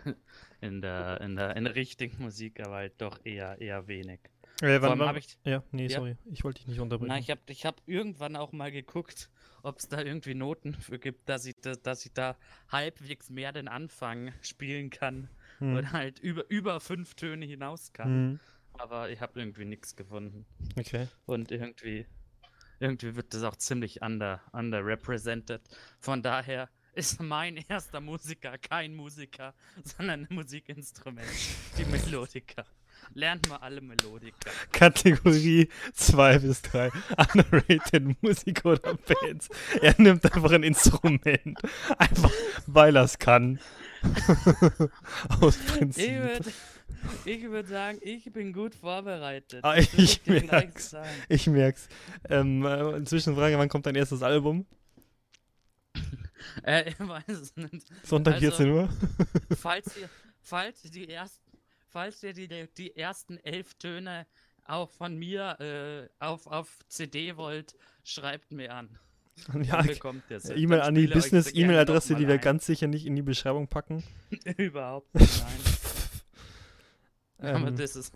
in 0.61 0.81
der, 0.81 1.21
in 1.21 1.35
der, 1.35 1.55
in 1.55 1.63
der 1.63 1.73
richtigen 1.75 2.21
Musik, 2.21 2.59
aber 2.59 2.75
halt 2.75 3.01
doch 3.01 3.19
eher, 3.23 3.59
eher 3.59 3.87
wenig. 3.87 4.19
Äh, 4.61 4.77
allem 4.77 5.01
habe 5.01 5.19
ich, 5.19 5.37
ja, 5.43 5.63
nee, 5.71 5.87
Ja. 5.87 5.97
sorry. 5.97 6.17
Ich 6.25 6.43
wollte 6.43 6.59
dich 6.59 6.67
nicht 6.67 6.79
unterbrechen. 6.79 7.09
na, 7.09 7.17
ich 7.19 7.31
habe 7.31 7.41
ich 7.47 7.65
hab 7.65 7.81
irgendwann 7.87 8.35
auch 8.35 8.51
mal 8.51 8.71
geguckt, 8.71 9.29
ob 9.63 9.79
es 9.79 9.87
da 9.87 10.01
irgendwie 10.01 10.33
Noten 10.33 10.73
für 10.73 10.99
gibt, 10.99 11.27
dass 11.29 11.45
ich, 11.45 11.55
da, 11.61 11.75
dass 11.75 12.05
ich 12.05 12.13
da 12.13 12.37
halbwegs 12.69 13.29
mehr 13.29 13.51
den 13.51 13.67
Anfang 13.67 14.33
spielen 14.41 14.89
kann 14.89 15.29
Hm. 15.59 15.75
oder 15.75 15.91
halt 15.91 16.19
über, 16.19 16.49
über 16.49 16.79
fünf 16.79 17.15
Töne 17.15 17.45
hinaus 17.45 17.93
kann. 17.93 18.07
Hm. 18.07 18.39
Aber 18.73 19.09
ich 19.09 19.21
habe 19.21 19.39
irgendwie 19.39 19.65
nichts 19.65 19.95
gefunden. 19.95 20.45
Okay. 20.77 21.07
Und 21.25 21.51
irgendwie, 21.51 22.05
irgendwie 22.79 23.15
wird 23.15 23.33
das 23.33 23.43
auch 23.43 23.55
ziemlich 23.55 24.01
under, 24.03 24.41
underrepresented. 24.51 25.61
Von 25.99 26.21
daher 26.21 26.69
ist 26.93 27.19
mein 27.21 27.57
erster 27.69 28.01
Musiker 28.01 28.57
kein 28.59 28.95
Musiker, 28.95 29.55
sondern 29.83 30.27
ein 30.29 30.35
Musikinstrument. 30.35 31.27
Die 31.77 31.85
Melodika. 31.85 32.65
Lernt 33.13 33.47
mal 33.49 33.57
alle 33.57 33.81
Melodika. 33.81 34.49
Kategorie 34.71 35.69
2 35.93 36.39
bis 36.39 36.61
3. 36.63 36.91
Underrated 37.33 38.21
Musik 38.21 38.63
oder 38.65 38.93
Bands. 38.95 39.49
Er 39.81 39.95
nimmt 39.99 40.23
einfach 40.25 40.51
ein 40.51 40.63
Instrument. 40.63 41.57
Einfach, 41.97 42.31
weil 42.67 42.95
er 42.95 43.03
es 43.03 43.17
kann. 43.17 43.59
Aus 45.41 45.57
Ich 45.57 45.65
Prinzip. 45.67 46.11
würde 46.11 46.51
ich 47.25 47.43
würd 47.43 47.67
sagen, 47.67 47.99
ich 48.01 48.31
bin 48.33 48.53
gut 48.53 48.75
vorbereitet. 48.75 49.63
Ah, 49.63 49.75
ich 49.77 50.25
merk's. 50.25 50.95
Ich 51.29 51.47
merk's. 51.47 51.87
Ähm, 52.29 52.65
äh, 52.65 53.03
Zwischenfrage, 53.03 53.57
wann 53.57 53.69
kommt 53.69 53.85
dein 53.85 53.95
erstes 53.95 54.21
Album? 54.23 54.65
Äh, 56.63 56.89
ich 56.89 56.99
weiß 56.99 57.27
es 57.29 57.55
nicht. 57.55 57.87
Sonntag 58.03 58.35
Also- 58.35 58.47
14 58.47 58.69
Uhr? 58.71 58.89
falls 59.59 59.95
ihr, 59.97 60.09
falls 60.41 60.81
die 60.83 61.09
ersten, 61.09 61.46
falls 61.89 62.23
ihr 62.23 62.33
die, 62.33 62.67
die 62.77 62.95
ersten 62.95 63.37
elf 63.37 63.73
Töne 63.75 64.27
auch 64.65 64.89
von 64.91 65.15
mir 65.17 65.59
äh, 65.59 66.09
auf, 66.23 66.47
auf 66.47 66.79
CD 66.87 67.37
wollt, 67.37 67.75
schreibt 68.03 68.51
mir 68.51 68.73
an. 68.73 68.97
Ja. 69.53 69.85
E-Mail 70.55 70.81
an 70.81 70.95
die 70.95 71.05
Business-E-Mail-Adresse, 71.05 72.15
die 72.15 72.27
wir 72.27 72.35
ein. 72.35 72.41
ganz 72.41 72.65
sicher 72.65 72.87
nicht 72.87 73.05
in 73.05 73.15
die 73.15 73.21
Beschreibung 73.21 73.67
packen. 73.67 74.03
Überhaupt 74.57 75.13
nicht, 75.13 75.43
nein. 75.43 75.59
Aber 77.55 77.67
Ähm, 77.67 77.75
das 77.75 77.95
ist. 77.95 78.13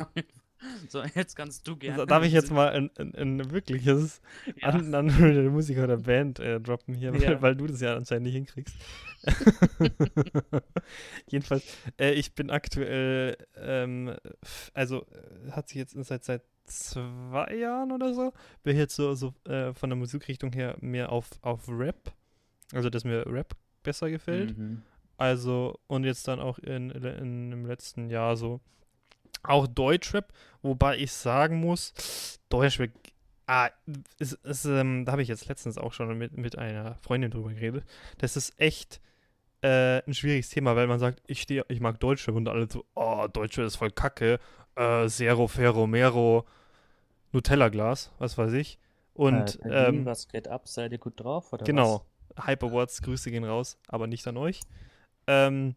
so, 0.90 1.04
jetzt 1.16 1.36
kannst 1.36 1.68
du 1.68 1.76
gerne. 1.76 2.06
darf 2.06 2.24
ich 2.24 2.34
jetzt 2.34 2.52
mal 2.52 2.70
ein, 2.70 2.90
ein, 2.98 3.16
ein 3.16 3.52
wirkliches 3.52 4.22
Ja. 4.58 4.70
an, 4.70 4.94
an 4.94 5.08
Musiker 5.52 5.84
oder 5.86 5.98
Band 5.98 6.40
äh, 6.40 6.60
droppen 6.60 6.94
hier, 6.94 7.14
weil, 7.14 7.22
Ja. 7.22 7.42
weil 7.42 7.56
du 7.56 7.68
das 7.68 7.82
ja 7.82 7.96
anscheinend 7.96 8.26
nicht 8.28 8.36
hinkriegst. 8.36 8.76
Jedenfalls, 11.28 11.64
äh, 12.00 12.14
ich 12.14 12.34
bin 12.34 12.50
aktuell, 12.50 13.38
ähm, 13.56 14.16
also 14.74 15.02
äh, 15.48 15.52
hat 15.52 15.70
sich 15.70 15.78
jetzt 15.78 15.96
seit 16.06 16.24
seit 16.24 16.44
zwei 16.66 17.56
Jahren 17.56 17.92
oder 17.92 18.14
so, 18.14 18.34
bin 18.64 18.74
ich 18.74 18.80
jetzt 18.80 18.96
so, 18.96 19.14
so 19.14 19.34
äh, 19.46 19.74
von 19.74 19.90
der 19.90 19.98
Musikrichtung 19.98 20.54
her 20.54 20.78
mehr 20.80 21.12
auf, 21.12 21.30
auf 21.42 21.68
Rap, 21.68 22.14
also 22.74 22.90
dass 22.90 23.04
mir 23.04 23.26
Rap 23.28 23.56
besser 23.84 24.10
gefällt. 24.10 24.58
Mhm. 24.58 24.82
Also, 25.18 25.80
und 25.88 26.04
jetzt 26.04 26.28
dann 26.28 26.40
auch 26.40 26.58
in, 26.60 26.90
in, 26.90 27.52
im 27.52 27.66
letzten 27.66 28.10
Jahr 28.10 28.36
so 28.38 28.60
auch 29.44 29.68
Deutschrap, 29.68 30.32
wobei 30.62 30.98
ich 30.98 31.12
sagen 31.12 31.60
muss, 31.60 32.40
Deutschrap, 32.50 32.92
ah, 33.48 33.70
ist, 34.20 34.34
ist, 34.44 34.66
ähm, 34.66 35.06
da 35.06 35.14
habe 35.14 35.22
ich 35.22 35.28
jetzt 35.28 35.48
letztens 35.48 35.78
auch 35.78 35.94
schon 35.94 36.18
mit, 36.18 36.38
mit 36.38 36.58
einer 36.58 36.96
Freundin 37.02 37.32
drüber 37.32 37.54
geredet. 37.54 37.84
Das 38.18 38.38
ist 38.38 38.54
echt 38.60 39.02
äh, 39.62 40.02
ein 40.08 40.14
schwieriges 40.14 40.50
Thema, 40.50 40.76
weil 40.76 40.88
man 40.88 41.00
sagt, 41.00 41.22
ich 41.28 41.42
stehe, 41.42 41.66
ich 41.68 41.80
mag 41.80 42.00
Deutschrap 42.00 42.36
und 42.36 42.48
alle 42.48 42.70
so, 42.70 42.86
oh, 42.96 43.28
Deutschrap 43.32 43.66
ist 43.66 43.76
voll 43.76 43.92
kacke, 43.92 44.40
äh, 44.76 45.08
Zero, 45.08 45.48
Ferro, 45.48 45.88
Mero, 45.88 46.46
Nutella-Glas, 47.32 48.12
was 48.18 48.38
weiß 48.38 48.54
ich. 48.54 48.80
Und, 49.14 49.64
äh, 49.66 49.88
ähm, 49.88 50.06
was 50.06 50.28
geht 50.28 50.48
ab? 50.48 50.68
Seid 50.68 50.92
ihr 50.92 50.98
gut 50.98 51.20
drauf? 51.20 51.52
Oder 51.54 51.66
Genau. 51.66 52.06
Hype 52.40 52.64
Awards, 52.64 53.02
Grüße 53.02 53.30
gehen 53.30 53.44
raus, 53.44 53.78
aber 53.88 54.08
nicht 54.08 54.26
an 54.28 54.38
euch. 54.38 54.62
Ähm, 55.28 55.76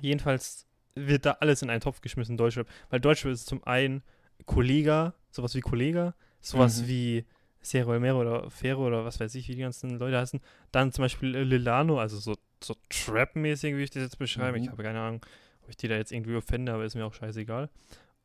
jedenfalls 0.00 0.66
wird 0.94 1.26
da 1.26 1.32
alles 1.40 1.62
in 1.62 1.70
einen 1.70 1.80
Topf 1.80 2.00
geschmissen, 2.00 2.36
Deutschrap. 2.36 2.68
Weil 2.90 3.00
Deutschrap 3.00 3.32
ist 3.32 3.46
zum 3.46 3.62
einen 3.64 4.02
Kollega, 4.46 5.14
sowas 5.30 5.54
wie 5.54 5.60
Kollega, 5.60 6.14
sowas 6.40 6.82
Mhm. 6.82 6.88
wie 6.88 7.24
Cero 7.62 7.98
Mero 7.98 8.20
oder 8.20 8.50
Ferro 8.50 8.86
oder 8.86 9.04
was 9.04 9.18
weiß 9.20 9.34
ich, 9.36 9.48
wie 9.48 9.54
die 9.54 9.62
ganzen 9.62 9.98
Leute 9.98 10.18
heißen. 10.18 10.40
Dann 10.70 10.92
zum 10.92 11.02
Beispiel 11.02 11.34
äh, 11.34 11.42
Lilano, 11.44 11.98
also 11.98 12.18
so, 12.18 12.34
so 12.62 12.74
Trap-mäßig, 12.90 13.74
wie 13.76 13.82
ich 13.82 13.90
das 13.90 14.02
jetzt 14.02 14.18
beschreibe. 14.18 14.58
Ich 14.58 14.66
Mhm. 14.66 14.70
habe 14.72 14.82
keine 14.82 15.00
Ahnung, 15.00 15.24
ob 15.62 15.70
ich 15.70 15.76
die 15.76 15.88
da 15.88 15.96
jetzt 15.96 16.12
irgendwie 16.12 16.36
offende, 16.36 16.72
aber 16.72 16.84
ist 16.84 16.94
mir 16.94 17.06
auch 17.06 17.14
scheißegal. 17.14 17.70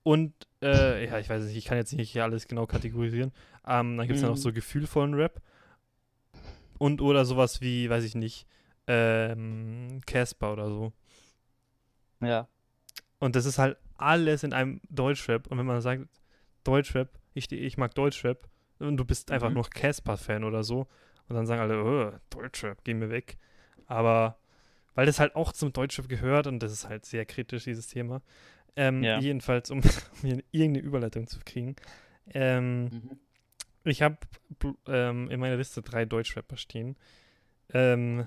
Und, 0.03 0.33
äh, 0.61 1.05
ja, 1.05 1.19
ich 1.19 1.29
weiß 1.29 1.43
nicht, 1.45 1.55
ich 1.55 1.65
kann 1.65 1.77
jetzt 1.77 1.93
nicht 1.93 2.11
hier 2.11 2.23
alles 2.23 2.47
genau 2.47 2.65
kategorisieren. 2.67 3.31
Ähm, 3.65 3.97
dann 3.97 4.07
gibt 4.07 4.17
es 4.17 4.21
ja 4.23 4.27
noch 4.29 4.35
Mhm. 4.35 4.41
so 4.41 4.51
gefühlvollen 4.53 5.13
Rap. 5.13 5.41
Und 6.77 7.01
oder 7.01 7.25
sowas 7.25 7.61
wie, 7.61 7.89
weiß 7.89 8.03
ich 8.03 8.15
nicht, 8.15 8.45
ähm, 8.87 9.99
Casper 10.05 10.53
oder 10.53 10.69
so. 10.69 10.93
Ja. 12.21 12.47
Und 13.19 13.35
das 13.35 13.45
ist 13.45 13.57
halt 13.59 13.77
alles 13.97 14.43
in 14.43 14.53
einem 14.53 14.81
Deutschrap. 14.89 15.47
Und 15.47 15.57
wenn 15.57 15.65
man 15.65 15.81
sagt, 15.81 16.07
Deutschrap, 16.63 17.09
ich, 17.33 17.51
ich 17.51 17.77
mag 17.77 17.93
Deutschrap, 17.95 18.47
und 18.79 18.95
du 18.97 19.03
bist 19.05 19.29
einfach 19.31 19.49
Mhm. 19.49 19.55
nur 19.55 19.69
Casper-Fan 19.69 20.43
oder 20.45 20.63
so, 20.63 20.87
und 21.27 21.35
dann 21.35 21.45
sagen 21.45 21.61
alle, 21.61 21.83
oh, 21.83 22.17
Deutschrap, 22.29 22.83
geh 22.83 22.93
mir 22.93 23.09
weg. 23.09 23.37
Aber 23.85 24.37
weil 24.95 25.05
das 25.05 25.19
halt 25.19 25.35
auch 25.35 25.51
zum 25.53 25.71
Deutschrap 25.73 26.07
gehört 26.09 26.47
und 26.47 26.59
das 26.59 26.71
ist 26.71 26.87
halt 26.89 27.05
sehr 27.05 27.25
kritisch, 27.25 27.65
dieses 27.65 27.87
Thema. 27.87 28.21
Ähm, 28.75 29.03
Ja. 29.03 29.19
Jedenfalls, 29.19 29.69
um 29.71 29.81
mir 30.23 30.41
irgendeine 30.51 30.85
Überleitung 30.85 31.27
zu 31.27 31.39
kriegen. 31.45 31.75
Ähm, 32.33 32.85
Mhm. 32.85 33.19
ich 33.83 34.01
habe 34.01 34.17
ähm, 34.87 35.29
in 35.29 35.39
meiner 35.39 35.57
Liste 35.57 35.81
drei 35.81 36.05
Deutschrapper 36.05 36.57
stehen. 36.57 36.95
Ähm, 37.73 38.25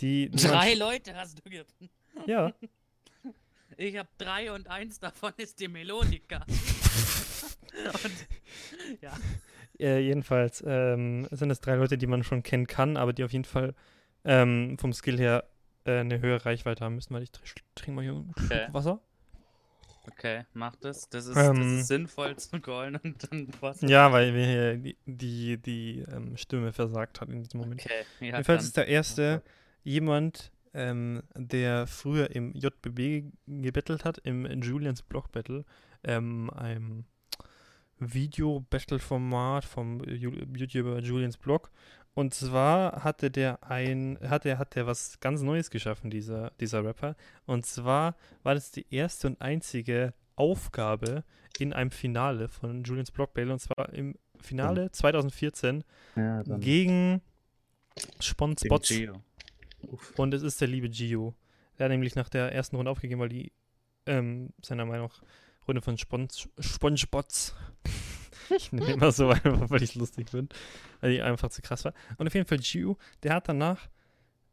die, 0.00 0.30
Drei 0.30 0.74
Leute 0.74 1.14
hast 1.14 1.38
du 1.44 1.48
ge 1.50 1.64
Ja, 2.26 2.52
Ich 3.76 3.96
habe 3.96 4.08
drei 4.18 4.52
und 4.52 4.68
eins 4.68 4.98
davon 5.00 5.32
ist 5.36 5.60
die 5.60 5.68
Melodika. 5.68 6.44
und, 8.04 9.00
ja. 9.00 9.12
Äh, 9.78 10.00
jedenfalls 10.00 10.62
ähm, 10.66 11.26
sind 11.30 11.50
es 11.50 11.60
drei 11.60 11.74
Leute, 11.76 11.98
die 11.98 12.06
man 12.06 12.22
schon 12.22 12.42
kennen 12.42 12.66
kann, 12.66 12.96
aber 12.96 13.12
die 13.12 13.24
auf 13.24 13.32
jeden 13.32 13.44
Fall 13.44 13.74
ähm, 14.24 14.76
vom 14.78 14.92
Skill 14.92 15.18
her 15.18 15.44
äh, 15.84 15.98
eine 16.00 16.20
höhere 16.20 16.44
Reichweite 16.44 16.84
haben 16.84 16.94
müssen, 16.96 17.14
weil 17.14 17.22
ich 17.22 17.30
tr- 17.30 17.56
trinke 17.74 17.92
mal 17.92 18.02
hier 18.02 18.12
einen 18.12 18.32
Schluck 18.36 18.50
Okay. 18.50 18.68
Wasser. 18.72 19.00
Okay, 20.08 20.44
mach 20.52 20.74
das. 20.76 21.08
Das 21.08 21.26
ist, 21.26 21.36
das 21.36 21.48
Ähm. 21.48 21.78
ist 21.78 21.86
sinnvoll 21.86 22.36
zu 22.36 22.60
callen 22.60 22.96
und 22.96 23.30
dann 23.30 23.48
was. 23.60 23.80
Ja, 23.82 24.10
weil 24.12 24.32
mir 24.32 24.44
hier 24.46 24.76
die, 24.76 24.96
die, 25.06 25.58
die 25.58 26.04
ähm, 26.12 26.36
Stimme 26.36 26.72
versagt 26.72 27.20
hat 27.20 27.28
in 27.28 27.42
diesem 27.42 27.60
Moment. 27.60 27.80
Okay, 27.80 28.04
ja, 28.20 28.26
Jedenfalls 28.26 28.64
ist 28.64 28.76
der 28.76 28.88
erste 28.88 29.42
jemand, 29.84 30.51
ähm, 30.74 31.22
der 31.36 31.86
früher 31.86 32.30
im 32.30 32.52
JBB 32.54 33.32
gebettelt 33.46 34.04
hat, 34.04 34.18
im 34.18 34.46
Julians 34.62 35.02
Block 35.02 35.32
Battle, 35.32 35.64
ähm, 36.04 36.50
einem 36.50 37.04
Video-Battle-Format 37.98 39.64
vom 39.64 40.02
YouTuber 40.04 40.98
Julians 41.00 41.36
Blog. 41.36 41.70
Und 42.14 42.34
zwar 42.34 43.04
hatte 43.04 43.30
der 43.30 43.62
ein, 43.62 44.18
hat 44.22 44.44
er, 44.44 44.58
hat 44.58 44.76
er 44.76 44.86
was 44.86 45.18
ganz 45.20 45.40
Neues 45.40 45.70
geschaffen, 45.70 46.10
dieser, 46.10 46.50
dieser 46.60 46.84
Rapper. 46.84 47.16
Und 47.46 47.64
zwar 47.64 48.16
war 48.42 48.54
das 48.54 48.70
die 48.70 48.86
erste 48.90 49.28
und 49.28 49.40
einzige 49.40 50.12
Aufgabe 50.36 51.24
in 51.58 51.72
einem 51.72 51.90
Finale 51.90 52.48
von 52.48 52.82
Julians 52.82 53.10
Block 53.10 53.32
Battle. 53.34 53.52
Und 53.52 53.60
zwar 53.60 53.92
im 53.94 54.16
Finale 54.40 54.90
2014 54.90 55.84
Ja, 56.16 56.42
gegen 56.42 57.22
Spon 58.20 58.54
Dem 58.56 58.66
Spots. 58.66 58.88
Gio. 58.88 59.14
Uff. 59.14 59.20
Und 60.16 60.34
es 60.34 60.42
ist 60.42 60.60
der 60.60 60.68
liebe 60.68 60.88
Gio. 60.88 61.34
Der 61.78 61.84
hat 61.84 61.90
nämlich 61.90 62.14
nach 62.14 62.28
der 62.28 62.52
ersten 62.52 62.76
Runde 62.76 62.90
aufgegeben, 62.90 63.20
weil 63.20 63.28
die 63.28 63.52
ähm, 64.06 64.50
seiner 64.62 64.84
Meinung 64.84 65.08
nach 65.08 65.22
Runde 65.66 65.80
von 65.80 65.96
Spon 65.96 66.28
Spongespots. 66.58 67.54
ich 68.56 68.72
nehme 68.72 68.92
immer 68.92 69.12
so 69.12 69.28
einfach, 69.28 69.70
weil 69.70 69.82
ich 69.82 69.94
lustig 69.94 70.30
finde. 70.30 70.54
Weil 71.00 71.12
die 71.12 71.22
einfach 71.22 71.50
zu 71.50 71.62
krass 71.62 71.84
war. 71.84 71.94
Und 72.18 72.26
auf 72.26 72.34
jeden 72.34 72.46
Fall 72.46 72.58
Gio, 72.58 72.98
der 73.22 73.34
hat 73.34 73.48
danach, 73.48 73.88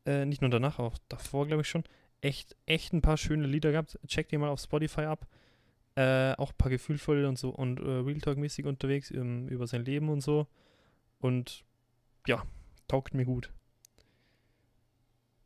äh, 0.06 0.26
nicht 0.26 0.42
nur 0.42 0.50
danach, 0.50 0.80
auch 0.80 0.98
davor, 1.10 1.48
glaube 1.48 1.62
ich 1.62 1.70
schon, 1.70 1.84
echt, 2.22 2.56
echt 2.66 2.94
ein 2.94 3.02
paar 3.02 3.18
schöne 3.18 3.48
Lieder 3.48 3.72
gehabt. 3.72 4.00
Checkt 4.08 4.32
ihr 4.32 4.40
mal 4.40 4.50
auf 4.50 4.62
Spotify 4.62 5.02
ab. 5.02 5.28
Äh, 5.96 6.34
auch 6.38 6.52
ein 6.52 6.58
paar 6.58 6.70
gefühlvolle 6.70 7.28
und 7.28 7.38
so 7.38 7.50
und 7.50 7.80
äh, 7.80 7.84
Real 7.84 8.22
Talk-mäßig 8.22 8.66
unterwegs 8.66 9.12
ähm, 9.12 9.48
über 9.50 9.68
sein 9.68 9.84
Leben 9.84 10.10
und 10.10 10.22
so. 10.22 10.48
Und 11.20 11.66
ja, 12.28 12.44
taugt 12.88 13.14
mir 13.14 13.26
gut. 13.26 13.52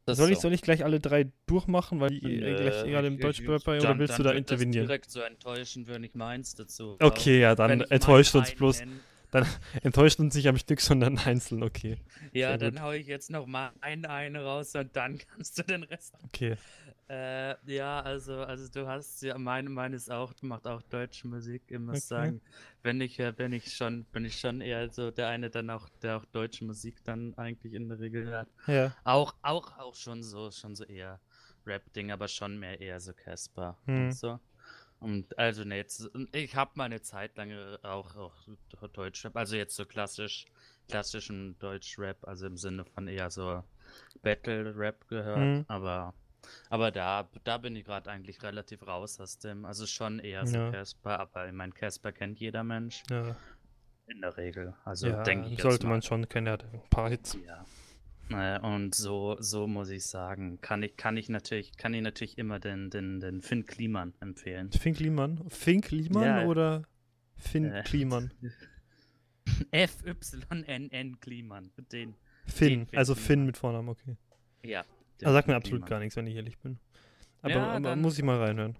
Das 0.05 0.17
Soll 0.17 0.31
ich, 0.31 0.35
so. 0.35 0.41
soll 0.43 0.53
ich 0.53 0.61
gleich 0.61 0.83
alle 0.83 0.99
drei 0.99 1.31
durchmachen, 1.45 2.01
weil 2.01 2.09
die 2.09 2.41
äh, 2.41 2.55
gleich 2.55 2.83
gerade 2.83 3.07
im 3.07 3.13
ich- 3.15 3.21
Deutschrapper 3.21 3.71
oder 3.71 3.79
dann- 3.81 3.99
willst 3.99 4.19
du 4.19 4.23
da 4.23 4.33
wird 4.33 4.49
das 4.49 4.59
intervenieren? 4.59 4.87
direkt 4.87 5.09
so 5.09 5.21
enttäuschen, 5.21 5.87
wenn 5.87 6.03
ich 6.03 6.13
meins 6.13 6.55
dazu. 6.55 6.97
Okay, 6.99 7.39
ja, 7.39 7.55
dann 7.55 7.81
enttäuscht 7.81 8.35
uns 8.35 8.53
bloß. 8.53 8.81
Einen- 9.35 9.47
Enttäuscht 9.83 10.19
uns 10.19 10.35
nicht 10.35 10.47
am 10.47 10.57
Stück, 10.57 10.81
sondern 10.81 11.17
einzeln, 11.25 11.63
okay. 11.63 11.97
Ja, 12.31 12.49
Sehr 12.49 12.57
dann 12.57 12.73
gut. 12.75 12.81
hau 12.81 12.91
ich 12.91 13.07
jetzt 13.07 13.29
noch 13.29 13.45
mal 13.45 13.71
einen, 13.81 14.05
eine 14.05 14.43
raus 14.43 14.75
und 14.75 14.95
dann 14.95 15.17
kannst 15.35 15.57
du 15.57 15.63
den 15.63 15.83
Rest. 15.83 16.15
Okay. 16.25 16.55
Äh, 17.09 17.55
ja, 17.71 17.99
also, 17.99 18.37
also 18.37 18.71
du 18.71 18.87
hast 18.87 19.21
ja, 19.21 19.37
meine, 19.37 19.95
ist 19.95 20.09
auch, 20.09 20.33
macht 20.41 20.65
auch 20.65 20.81
deutsche 20.83 21.27
Musik. 21.27 21.63
Ich 21.67 21.77
muss 21.77 21.97
Okay. 21.97 21.99
sagen, 22.07 22.41
wenn 22.81 23.01
ich, 23.01 23.19
äh, 23.19 23.31
bin 23.33 23.51
ich 23.51 23.73
schon, 23.75 24.05
bin 24.05 24.25
ich 24.25 24.39
schon 24.39 24.61
eher 24.61 24.89
so 24.89 25.11
der 25.11 25.27
eine 25.27 25.49
dann 25.49 25.69
auch, 25.69 25.89
der 26.01 26.17
auch 26.17 26.25
deutsche 26.25 26.63
Musik 26.65 27.03
dann 27.03 27.33
eigentlich 27.37 27.73
in 27.73 27.89
der 27.89 27.99
Regel 27.99 28.25
hört. 28.25 28.49
Ja. 28.67 28.95
Auch, 29.03 29.35
auch, 29.41 29.77
auch 29.77 29.95
schon 29.95 30.23
so, 30.23 30.49
schon 30.49 30.75
so 30.75 30.85
eher 30.85 31.19
Rap-Ding, 31.65 32.11
aber 32.11 32.27
schon 32.27 32.57
mehr 32.57 32.79
eher 32.79 32.99
so 32.99 33.13
Casper 33.13 33.77
Hm. 33.85 34.05
und 34.05 34.11
so. 34.13 34.39
Und 35.03 35.37
also 35.37 35.63
ne, 35.63 35.75
jetzt, 35.77 36.09
ich 36.31 36.55
habe 36.55 36.71
mal 36.75 36.85
eine 36.85 37.01
Zeit 37.01 37.35
lang 37.37 37.51
äh, 37.51 37.77
auch, 37.83 38.15
auch 38.15 38.87
Deutschrap, 38.93 39.35
also 39.35 39.55
jetzt 39.55 39.75
so 39.75 39.85
klassisch, 39.85 40.45
klassischen 40.87 41.57
Deutschrap, 41.59 42.25
also 42.27 42.47
im 42.47 42.57
Sinne 42.57 42.85
von 42.85 43.07
eher 43.07 43.29
so 43.29 43.63
Battle-Rap 44.21 45.07
gehört, 45.07 45.37
Hm. 45.37 45.65
aber 45.67 46.13
aber 46.69 46.91
da, 46.91 47.29
da 47.45 47.57
bin 47.57 47.75
ich 47.75 47.85
gerade 47.85 48.09
eigentlich 48.11 48.43
relativ 48.43 48.85
raus 48.85 49.19
aus 49.19 49.37
dem, 49.37 49.65
also 49.65 49.85
schon 49.85 50.19
eher 50.19 50.45
so 50.45 50.57
Ja. 50.57 50.71
Casper, 50.71 51.19
aber 51.19 51.47
ich 51.47 51.53
meine, 51.53 51.71
Casper 51.71 52.11
kennt 52.11 52.39
jeder 52.39 52.63
Mensch 52.63 53.03
ja. 53.09 53.35
in 54.07 54.21
der 54.21 54.35
Regel, 54.35 54.73
also 54.83 55.07
ja, 55.07 55.23
denke 55.23 55.49
ich 55.49 55.61
sollte 55.61 55.87
man 55.87 56.01
schon 56.01 56.27
kennen. 56.27 56.47
Er 56.47 56.53
hat 56.53 56.65
ein 56.65 56.81
paar 56.89 57.09
Hits. 57.09 57.37
Ja. 57.45 57.65
Äh, 58.29 58.59
Und 58.59 58.95
so, 58.95 59.35
so 59.39 59.67
muss 59.67 59.89
ich 59.89 60.05
sagen, 60.05 60.59
kann 60.61 60.81
ich, 60.83 60.95
kann 60.97 61.17
ich 61.17 61.29
natürlich, 61.29 61.75
kann 61.77 61.93
ich 61.93 62.01
natürlich 62.01 62.37
immer 62.37 62.59
den, 62.59 62.89
den, 62.89 63.19
den 63.19 63.41
Finn 63.41 63.65
Kliman 63.65 64.13
empfehlen. 64.21 64.71
Fink 64.71 64.99
Liemann. 64.99 65.43
Fink 65.49 65.91
Liemann 65.91 66.23
Ja. 66.23 66.45
oder 66.45 66.83
Finn 67.35 67.65
Äh, 67.71 67.83
Kliman? 67.83 68.31
F-Y-N-N 69.71 71.19
Kliman. 71.19 71.71
Den. 71.91 72.15
Finn, 72.45 72.87
Finn 72.87 72.97
also 72.97 73.13
Kliman. 73.13 73.27
Finn 73.27 73.45
mit 73.45 73.57
Vornamen, 73.57 73.89
okay. 73.89 74.15
Ja. 74.63 74.83
Er 75.21 75.31
sagt 75.33 75.47
mir 75.47 75.53
Finn 75.53 75.57
absolut 75.57 75.81
Kliman. 75.81 75.89
gar 75.89 75.99
nichts, 75.99 76.15
wenn 76.15 76.27
ich 76.27 76.35
ehrlich 76.35 76.57
bin. 76.59 76.79
Aber, 77.41 77.53
Ja, 77.53 77.71
aber 77.73 77.95
muss 77.95 78.17
ich 78.17 78.23
mal 78.23 78.39
reinhören. 78.41 78.77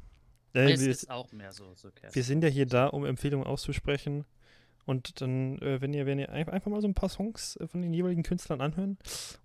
Äh, 0.54 0.68
wir, 0.80 0.90
ist 0.90 1.10
auch 1.10 1.32
mehr 1.32 1.52
so, 1.52 1.74
so 1.76 1.90
wir 2.12 2.24
sind 2.24 2.44
ja 2.44 2.50
hier 2.50 2.66
da, 2.66 2.88
um 2.88 3.06
Empfehlungen 3.06 3.46
auszusprechen. 3.48 4.26
Und 4.86 5.22
dann, 5.22 5.58
äh, 5.60 5.80
wenn 5.82 5.94
ihr, 5.94 6.06
wenn 6.06 6.20
ihr 6.20 6.30
ein- 6.30 6.50
einfach 6.50 6.70
mal 6.70 6.82
so 6.82 6.88
ein 6.88 6.94
paar 6.94 7.10
Songs 7.10 7.56
äh, 7.58 7.68
von 7.68 7.82
den 7.82 7.94
jeweiligen 7.94 8.24
Künstlern 8.24 8.60
anhören 8.62 8.98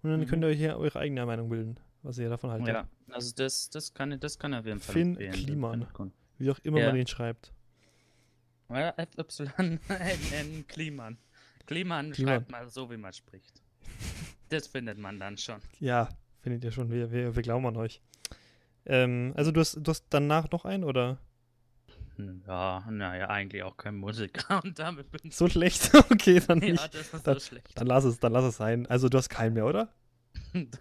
und 0.02 0.10
dann 0.10 0.20
Mhm. 0.20 0.26
könnt 0.26 0.42
ihr 0.44 0.48
euch 0.48 0.58
hier 0.58 0.76
eure 0.78 0.98
eigene 0.98 1.24
Meinung 1.26 1.48
bilden, 1.48 1.78
was 2.02 2.18
ihr 2.18 2.28
davon 2.28 2.50
haltet. 2.50 2.68
Ja, 2.68 2.88
also 3.10 3.32
das, 3.36 3.70
das 3.70 3.94
kann, 3.94 4.18
das 4.18 4.38
kann 4.38 4.52
er 4.52 4.64
Fall 4.80 4.92
Finn 4.94 5.10
empfehlen. 5.16 5.32
Kliman. 5.32 5.86
Wie 6.38 6.50
auch 6.50 6.58
immer 6.60 6.78
Ja. 6.80 6.86
man 6.86 6.96
den 6.96 7.06
schreibt. 7.06 7.52
Ja, 8.70 8.90
Kliman. 10.68 11.18
Kliman 11.66 12.12
Kliman. 12.12 12.34
schreibt 12.34 12.50
mal 12.50 12.68
so, 12.68 12.90
wie 12.90 12.96
man 12.96 13.12
spricht. 13.12 13.62
Das 14.48 14.66
findet 14.66 14.98
man 14.98 15.18
dann 15.20 15.36
schon. 15.36 15.60
Ja, 15.80 16.08
findet 16.40 16.64
ihr 16.64 16.70
schon. 16.72 16.90
Wir, 16.90 17.10
wir, 17.12 17.34
wir 17.36 17.42
glauben 17.42 17.66
an 17.66 17.76
euch. 17.76 18.00
Ähm, 18.86 19.32
also 19.36 19.52
du 19.52 19.60
hast, 19.60 19.74
du 19.74 19.90
hast 19.90 20.06
danach 20.10 20.50
noch 20.50 20.64
einen 20.64 20.84
oder? 20.84 21.18
Hm, 22.18 22.42
Ja, 22.46 22.84
naja, 22.90 23.28
eigentlich 23.30 23.62
auch 23.62 23.76
kein 23.76 23.96
Musiker 23.96 24.60
und 24.64 24.78
damit 24.78 25.10
bin 25.10 25.20
ich. 25.24 25.36
So 25.36 25.48
schlecht? 25.48 25.90
okay, 26.10 26.40
dann 26.46 26.60
Ja, 26.62 26.72
nicht. 26.72 26.94
das 26.94 27.14
ist 27.14 27.26
dann- 27.26 27.34
so 27.34 27.40
schlecht. 27.40 27.70
Dann 27.80 27.86
lass 27.86 28.04
es, 28.04 28.18
dann 28.20 28.32
lass 28.32 28.44
es 28.44 28.56
sein. 28.56 28.86
Also 28.86 29.08
du 29.08 29.18
hast 29.18 29.28
keinen 29.28 29.54
mehr, 29.54 29.66
oder? 29.66 29.88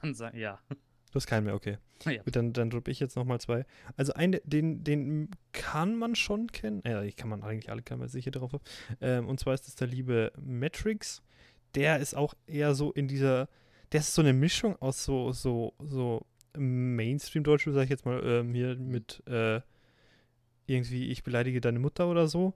Dann 0.02 0.14
sag 0.14 0.34
ja. 0.36 0.60
Du 0.70 1.16
hast 1.16 1.26
keinen 1.28 1.46
mehr, 1.46 1.56
okay. 1.56 1.78
Ja. 2.06 2.22
Gut, 2.22 2.36
dann, 2.36 2.54
dann 2.54 2.70
droppe 2.70 2.92
ich 2.92 3.00
jetzt 3.00 3.16
nochmal 3.16 3.40
zwei. 3.40 3.66
Also 3.96 4.14
einen, 4.14 4.40
den, 4.44 4.84
den 4.84 5.32
kann 5.52 5.96
man 5.96 6.16
schon 6.16 6.48
kennen. 6.48 6.84
Ja, 6.86 7.02
ich 7.02 7.16
kann 7.16 7.30
man 7.30 7.44
eigentlich 7.44 7.72
alle 7.72 7.82
kennen, 7.82 8.02
weil 8.02 8.14
ich 8.16 8.24
hier 8.24 8.32
drauf 8.32 8.52
habe. 8.54 8.64
Ähm, 9.02 9.28
und 9.28 9.40
zwar 9.40 9.54
ist 9.54 9.66
das 9.68 9.76
der 9.76 9.88
liebe 9.88 10.32
Matrix. 10.40 11.24
Der 11.76 12.00
ist 12.00 12.14
auch 12.16 12.34
eher 12.46 12.76
so 12.76 12.92
in 12.92 13.08
dieser, 13.08 13.48
der 13.94 14.02
ist 14.02 14.14
so 14.14 14.22
eine 14.22 14.34
Mischung 14.34 14.76
aus 14.82 15.04
so, 15.06 15.32
so, 15.32 15.74
so 15.80 16.26
Mainstream-Deutsch, 16.58 17.68
sag 17.72 17.84
ich 17.86 17.90
jetzt 17.90 18.06
mal, 18.06 18.22
ähm, 18.24 18.54
hier 18.54 18.76
mit 18.76 19.24
äh, 19.28 19.62
irgendwie, 20.68 21.08
ich 21.10 21.24
beleidige 21.24 21.62
deine 21.62 21.80
Mutter 21.80 22.08
oder 22.08 22.28
so. 22.28 22.54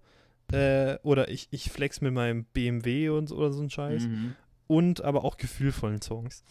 Äh, 0.52 0.98
oder 1.04 1.30
ich, 1.30 1.48
ich 1.52 1.72
flex 1.72 2.02
mit 2.02 2.14
meinem 2.14 2.44
BMW 2.46 3.10
und 3.10 3.28
so, 3.28 3.38
oder 3.38 3.52
so 3.54 3.62
ein 3.64 3.70
Scheiß 3.70 4.04
Mhm. 4.04 4.36
und 4.68 5.02
aber 5.02 5.24
auch 5.24 5.38
gefühlvollen 5.38 6.02
Songs. 6.02 6.44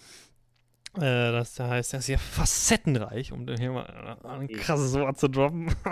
Äh, 0.96 1.00
das 1.00 1.60
heißt, 1.60 1.92
er 1.92 1.98
ist 2.00 2.06
sehr 2.06 2.18
facettenreich, 2.18 3.30
um 3.32 3.46
hier 3.46 3.70
mal 3.72 4.18
ein 4.24 4.48
krasses 4.48 4.94
Wort 4.94 5.18
zu 5.18 5.28
droppen. 5.28 5.70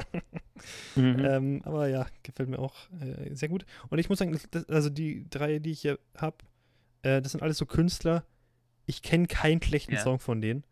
Mhm. 0.97 1.25
ähm, 1.25 1.61
aber 1.64 1.87
ja, 1.89 2.07
gefällt 2.25 2.49
mir 2.49 2.59
auch 2.59 2.75
äh, 3.01 3.33
sehr 3.33 3.49
gut. 3.49 3.64
Und 3.91 4.01
ich 4.01 4.09
muss 4.09 4.19
sagen, 4.19 4.37
das, 4.51 4.69
also 4.69 4.91
die 4.91 5.25
drei, 5.31 5.61
die 5.61 5.71
ich 5.71 5.83
hier 5.83 6.01
habe, 6.16 6.39
äh, 7.03 7.23
das 7.23 7.31
sind 7.31 7.43
alles 7.43 7.59
so 7.59 7.64
Künstler. 7.66 8.25
Ich 8.85 9.03
kenne 9.03 9.29
keinen 9.29 9.62
schlechten 9.62 9.95
Ja. 9.95 10.01
Song 10.01 10.19
von 10.19 10.41
denen, 10.41 10.64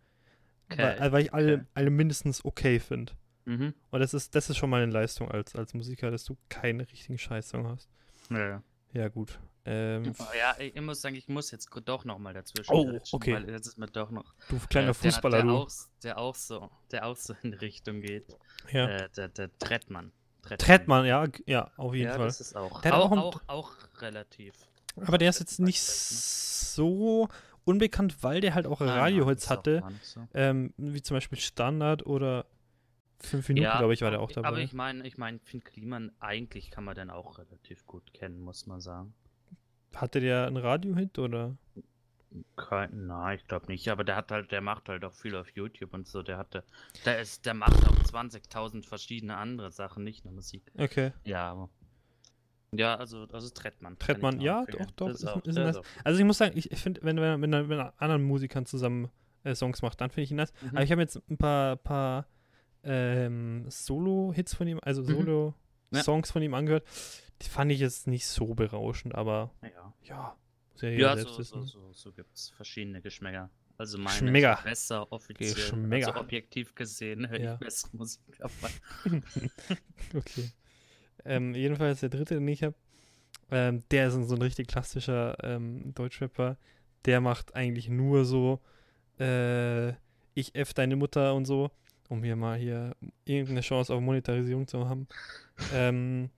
Okay, 0.72 0.96
weil, 0.98 1.12
weil 1.12 1.22
ich 1.22 1.32
alle, 1.32 1.54
okay. 1.54 1.64
alle 1.74 1.90
mindestens 1.90 2.44
okay 2.44 2.80
finde. 2.80 3.12
Mhm. 3.46 3.74
Und 3.90 4.00
das 4.00 4.12
ist, 4.12 4.34
das 4.34 4.50
ist 4.50 4.56
schon 4.58 4.68
mal 4.68 4.82
eine 4.82 4.92
Leistung 4.92 5.30
als, 5.30 5.54
als 5.56 5.72
Musiker, 5.72 6.10
dass 6.10 6.24
du 6.24 6.36
keinen 6.48 6.80
richtigen 6.80 7.16
Scheißsong 7.16 7.66
hast. 7.68 7.88
Ja. 8.30 8.62
Ja, 8.92 9.08
gut. 9.08 9.38
Ähm, 9.64 10.12
ja, 10.38 10.54
ich, 10.58 10.80
muss 10.80 11.00
sagen, 11.00 11.16
ich 11.16 11.28
muss 11.28 11.50
jetzt 11.50 11.68
doch 11.84 12.04
nochmal 12.04 12.34
dazwischen. 12.34 12.72
Oh, 12.72 13.00
okay. 13.12 13.34
Weil 13.34 13.50
jetzt 13.50 13.66
ist 13.66 13.78
mir 13.78 13.86
doch 13.86 14.10
noch. 14.10 14.34
du 14.48 14.58
kleiner 14.68 14.90
äh, 14.90 14.94
Fußballer, 14.94 15.38
der, 15.38 15.44
der 15.44 15.52
du. 15.52 15.58
Auch, 15.58 15.70
der, 16.02 16.18
auch 16.18 16.34
so, 16.34 16.70
der 16.92 17.06
auch 17.06 17.16
so 17.16 17.34
in 17.42 17.52
die 17.52 17.58
Richtung 17.58 18.00
geht. 18.00 18.26
ja. 18.70 18.86
Äh, 18.88 19.08
der, 19.16 19.28
der 19.28 19.58
Trettmann. 19.58 20.12
Trettmann, 20.58 21.04
ja, 21.06 21.26
g- 21.26 21.42
ja, 21.46 21.70
auf 21.76 21.94
jeden 21.94 22.08
ja, 22.08 22.16
Fall. 22.16 22.26
das 22.26 22.40
ist 22.40 22.56
auch. 22.56 22.80
Der 22.82 22.96
auch, 22.96 23.10
auch 23.10 23.40
auch, 23.48 23.72
relativ. 23.98 24.54
Aber 24.96 25.18
der 25.18 25.30
ist 25.30 25.40
jetzt 25.40 25.58
nicht 25.58 25.80
Erfolgreich, 25.80 26.74
so 26.74 27.28
unbekannt, 27.64 28.22
weil 28.22 28.40
der 28.40 28.54
halt 28.54 28.66
auch 28.66 28.80
Radiohits 28.80 29.50
hatte, 29.50 29.82
so. 30.02 30.26
ähm, 30.34 30.72
wie 30.76 31.02
zum 31.02 31.16
Beispiel 31.16 31.38
Standard 31.38 32.06
oder 32.06 32.46
fünf 33.20 33.48
Minuten, 33.48 33.64
Ja, 33.64 33.78
glaube 33.78 33.94
ich, 33.94 34.02
war 34.02 34.10
der 34.10 34.20
auch 34.20 34.30
dabei. 34.32 34.48
Aber 34.48 34.58
ich 34.58 34.72
meine, 34.72 35.06
ich 35.06 35.18
meine, 35.18 35.38
Finn 35.40 35.62
Kliman, 35.64 36.12
eigentlich 36.20 36.70
kann 36.70 36.84
man 36.84 36.94
den 36.94 37.10
auch 37.10 37.38
relativ 37.38 37.86
gut 37.86 38.12
kennen, 38.14 38.40
muss 38.40 38.66
man 38.66 38.80
sagen. 38.80 39.14
Hatte 39.94 40.20
der 40.20 40.46
einen 40.46 40.56
Radiohit 40.58 41.18
oder? 41.18 41.56
Kein, 42.56 43.06
nein, 43.06 43.38
ich 43.38 43.46
glaube 43.46 43.66
nicht. 43.68 43.88
Aber 43.88 44.04
der 44.04 44.16
hat 44.16 44.30
halt, 44.30 44.52
der 44.52 44.60
macht 44.60 44.88
halt 44.90 45.04
auch 45.04 45.14
viel 45.14 45.34
auf 45.36 45.48
YouTube 45.50 45.94
und 45.94 46.06
so. 46.06 46.22
Der 46.22 46.36
hatte, 46.36 46.64
der 47.06 47.20
ist, 47.20 47.46
der 47.46 47.54
macht 47.54 47.86
auch 47.88 47.94
20.000 47.96 48.84
verschiedene 48.86 49.36
andere 49.36 49.70
Sachen, 49.70 50.04
nicht 50.04 50.24
nur 50.24 50.34
Musik. 50.34 50.62
Okay. 50.76 51.12
Ja, 51.24 51.52
aber. 51.52 51.70
Ja, 52.72 52.96
also, 52.96 53.26
also 53.32 53.48
Trettmann. 53.48 53.98
Trettmann, 53.98 54.40
ja, 54.40 54.60
empfehlen. 54.64 54.86
doch, 54.96 55.08
doch, 55.08 55.08
ist- 55.14 55.26
auch, 55.26 55.42
ist 55.44 55.54
nice. 55.56 55.80
Also 56.04 56.18
ich 56.18 56.26
muss 56.26 56.36
sagen, 56.36 56.58
ich, 56.58 56.70
ich 56.70 56.78
finde, 56.80 57.00
wenn, 57.04 57.16
wenn, 57.18 57.40
wenn, 57.40 57.52
er- 57.54 57.68
wenn 57.70 57.78
er 57.78 57.94
anderen 57.96 58.24
Musikern 58.24 58.66
zusammen 58.66 59.08
äh, 59.44 59.54
Songs 59.54 59.80
macht, 59.80 60.00
dann 60.02 60.10
finde 60.10 60.22
ich 60.24 60.30
ihn 60.32 60.36
nice. 60.36 60.52
Mhm. 60.60 60.68
Aber 60.70 60.82
ich 60.82 60.90
habe 60.92 61.00
jetzt 61.00 61.22
ein 61.30 61.38
paar, 61.38 61.76
paar 61.76 62.26
ähm, 62.86 63.64
Solo-Hits 63.68 64.54
von 64.54 64.66
ihm, 64.68 64.78
also 64.82 65.02
Mhm. 65.02 65.06
Solo-Songs 65.92 66.30
von 66.30 66.42
ihm 66.42 66.54
angehört. 66.54 66.84
Die 67.42 67.48
fand 67.48 67.70
ich 67.72 67.80
jetzt 67.80 68.06
nicht 68.06 68.26
so 68.26 68.54
berauschend, 68.54 69.14
aber 69.14 69.50
Ja, 69.62 69.94
ja, 70.04 70.36
ja 70.82 70.88
ja 70.90 71.16
so, 71.16 71.42
so, 71.42 71.62
so, 71.62 71.92
so 71.92 72.12
gibt 72.12 72.34
es 72.34 72.50
verschiedene 72.50 73.02
Geschmäcker. 73.02 73.50
Also 73.78 73.98
meine 73.98 74.08
Geschmäcker. 74.08 74.54
ist 74.58 74.64
besser 74.64 75.12
offiziell. 75.12 75.52
Geschmäcker. 75.54 76.06
Also 76.08 76.20
objektiv 76.20 76.74
gesehen 76.74 77.28
höre 77.28 77.40
Ja. 77.40 77.54
ich 77.54 77.58
bessere 77.60 77.90
Musik. 77.96 78.22
Okay. 80.14 80.50
Ähm, 81.24 81.54
jedenfalls 81.54 82.00
der 82.00 82.08
dritte, 82.08 82.34
den 82.34 82.48
ich 82.48 82.62
habe, 82.62 82.74
ähm, 83.50 83.82
der 83.90 84.08
ist 84.08 84.14
so 84.28 84.34
ein 84.34 84.42
richtig 84.42 84.68
klassischer 84.68 85.36
ähm, 85.42 85.92
Deutschrapper. 85.94 86.56
Der 87.04 87.20
macht 87.20 87.54
eigentlich 87.54 87.88
nur 87.88 88.24
so, 88.24 88.60
äh, 89.18 89.90
ich 90.34 90.54
F 90.54 90.72
deine 90.74 90.96
Mutter 90.96 91.34
und 91.34 91.44
so, 91.44 91.70
um 92.08 92.22
hier 92.22 92.36
mal 92.36 92.58
hier 92.58 92.94
irgendeine 93.24 93.60
Chance 93.60 93.94
auf 93.94 94.00
Monetarisierung 94.00 94.66
zu 94.66 94.88
haben. 94.88 95.06
ähm, 95.74 96.30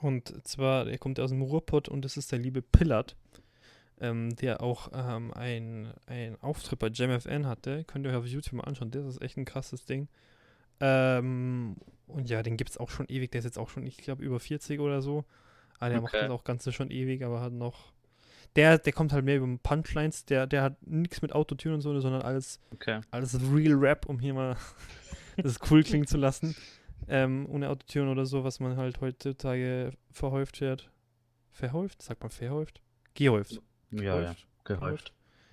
und 0.00 0.46
zwar, 0.46 0.84
der 0.86 0.98
kommt 0.98 1.20
aus 1.20 1.30
dem 1.30 1.42
Ruhrpott 1.42 1.88
und 1.88 2.04
das 2.04 2.16
ist 2.16 2.32
der 2.32 2.38
liebe 2.38 2.62
Pillard, 2.62 3.16
ähm, 4.00 4.34
der 4.36 4.62
auch 4.62 4.90
ähm, 4.94 5.32
ein, 5.34 5.92
ein 6.06 6.40
Auftritt 6.40 6.78
bei 6.78 6.88
JamFN 6.88 7.46
hatte. 7.46 7.84
Könnt 7.84 8.06
ihr 8.06 8.10
euch 8.10 8.16
auf 8.16 8.26
YouTube 8.26 8.54
mal 8.54 8.64
anschauen, 8.64 8.90
das 8.90 9.06
ist 9.06 9.22
echt 9.22 9.36
ein 9.36 9.44
krasses 9.44 9.84
Ding. 9.84 10.08
Ähm, 10.80 11.76
und 12.06 12.28
ja, 12.28 12.42
den 12.42 12.56
gibt 12.56 12.70
es 12.70 12.78
auch 12.78 12.90
schon 12.90 13.06
ewig. 13.08 13.30
Der 13.32 13.38
ist 13.40 13.44
jetzt 13.44 13.58
auch 13.58 13.68
schon, 13.68 13.86
ich 13.86 13.98
glaube, 13.98 14.22
über 14.24 14.40
40 14.40 14.80
oder 14.80 15.00
so. 15.02 15.24
Aber 15.78 15.90
der 15.90 16.00
macht 16.00 16.14
Okay. 16.14 16.22
das 16.22 16.30
auch 16.30 16.44
Ganze 16.44 16.72
schon 16.72 16.90
ewig, 16.90 17.22
aber 17.24 17.40
hat 17.40 17.52
noch. 17.52 17.92
Der, 18.56 18.78
der 18.78 18.92
kommt 18.92 19.12
halt 19.12 19.24
mehr 19.24 19.38
über 19.38 19.58
Punchlines. 19.62 20.24
Der, 20.26 20.46
der 20.46 20.62
hat 20.62 20.86
nichts 20.86 21.22
mit 21.22 21.32
Autotune 21.32 21.74
und 21.74 21.80
so, 21.80 21.98
sondern 22.00 22.22
alles, 22.22 22.60
okay. 22.72 23.00
alles 23.10 23.38
Real 23.52 23.74
Rap, 23.74 24.06
um 24.06 24.18
hier 24.18 24.34
mal 24.34 24.56
das 25.36 25.58
cool 25.70 25.82
klingen 25.82 26.06
zu 26.06 26.18
lassen. 26.18 26.54
ähm, 27.08 27.46
ohne 27.48 27.68
Autotune 27.70 28.10
oder 28.10 28.26
so, 28.26 28.44
was 28.44 28.60
man 28.60 28.76
halt 28.76 29.00
heutzutage 29.00 29.92
verhäuft 30.10 30.60
hört. 30.60 30.90
Verhäuft? 31.50 32.02
Sagt 32.02 32.22
man 32.22 32.30
verhäuft? 32.30 32.80
Gehäuft. 33.14 33.60
Ja, 33.90 34.20
ja. 34.20 34.20
Gehäuft? 34.20 34.46
Gehäuft. 34.64 35.12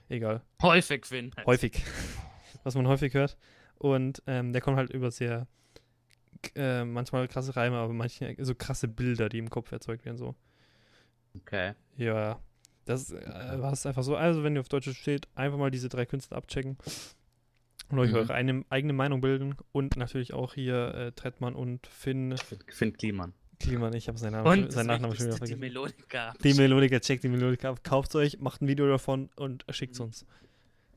Egal. 0.10 0.42
Häufig, 0.62 1.06
Finn. 1.06 1.32
Häufig. 1.46 1.84
was 2.64 2.76
man 2.76 2.88
häufig 2.88 3.14
hört. 3.14 3.38
Und 3.78 4.22
ähm, 4.28 4.54
der 4.54 4.62
kommt 4.62 4.78
halt 4.78 4.92
über 4.92 5.12
sehr 5.12 5.48
äh, 6.56 6.84
manchmal 6.84 7.28
krasse 7.28 7.56
Reime, 7.56 7.78
aber 7.78 7.94
manche 7.94 8.36
so 8.40 8.56
krasse 8.56 8.88
Bilder, 8.88 9.30
die 9.30 9.38
im 9.38 9.50
Kopf 9.50 9.72
erzeugt 9.72 10.06
werden. 10.06 10.18
So. 10.18 10.36
Okay. 11.36 11.74
Ja, 11.96 12.40
das 12.90 13.12
äh, 13.12 13.62
war 13.62 13.72
es 13.74 13.86
einfach 13.86 14.04
so. 14.04 14.16
Also, 14.16 14.44
wenn 14.44 14.56
ihr 14.56 14.62
auf 14.62 14.70
Deutsch 14.70 14.90
steht, 14.98 15.28
einfach 15.36 15.58
mal 15.58 15.72
diese 15.72 15.90
drei 15.90 16.06
Künstler 16.06 16.38
abchecken 16.38 16.78
und 17.90 18.00
euch 18.00 18.10
Mhm. 18.12 18.16
eure 18.18 18.34
eine, 18.34 18.64
eigene 18.70 18.94
Meinung 18.94 19.22
bilden. 19.22 19.56
Und 19.72 19.96
natürlich 19.98 20.34
auch 20.34 20.54
hier 20.54 20.94
äh, 20.96 21.12
Trettmann 21.14 21.56
und 21.56 21.88
Finn 21.88 22.36
Finn 22.68 22.94
Kliman. 22.94 23.34
Kliman. 23.60 23.94
Ich 23.94 24.08
habe 24.08 24.18
seinen, 24.18 24.34
Namen, 24.34 24.48
Und 24.64 24.72
seinen 24.72 24.88
Nachnamen 24.88 25.16
schon 25.16 25.26
wieder 25.26 25.34
die 25.36 25.38
vergessen. 25.40 25.60
Melodika. 25.60 26.34
Die 26.44 26.54
Melodika, 26.54 27.00
checkt 27.00 27.24
die 27.24 27.30
Melodika 27.30 27.70
ab, 27.72 27.84
kauft 27.84 28.16
euch, 28.16 28.40
macht 28.40 28.62
ein 28.62 28.68
Video 28.68 28.88
davon 28.88 29.30
und 29.36 29.66
schickt 29.72 29.94
es 29.94 30.00
Mhm. 30.00 30.06
uns. 30.06 30.26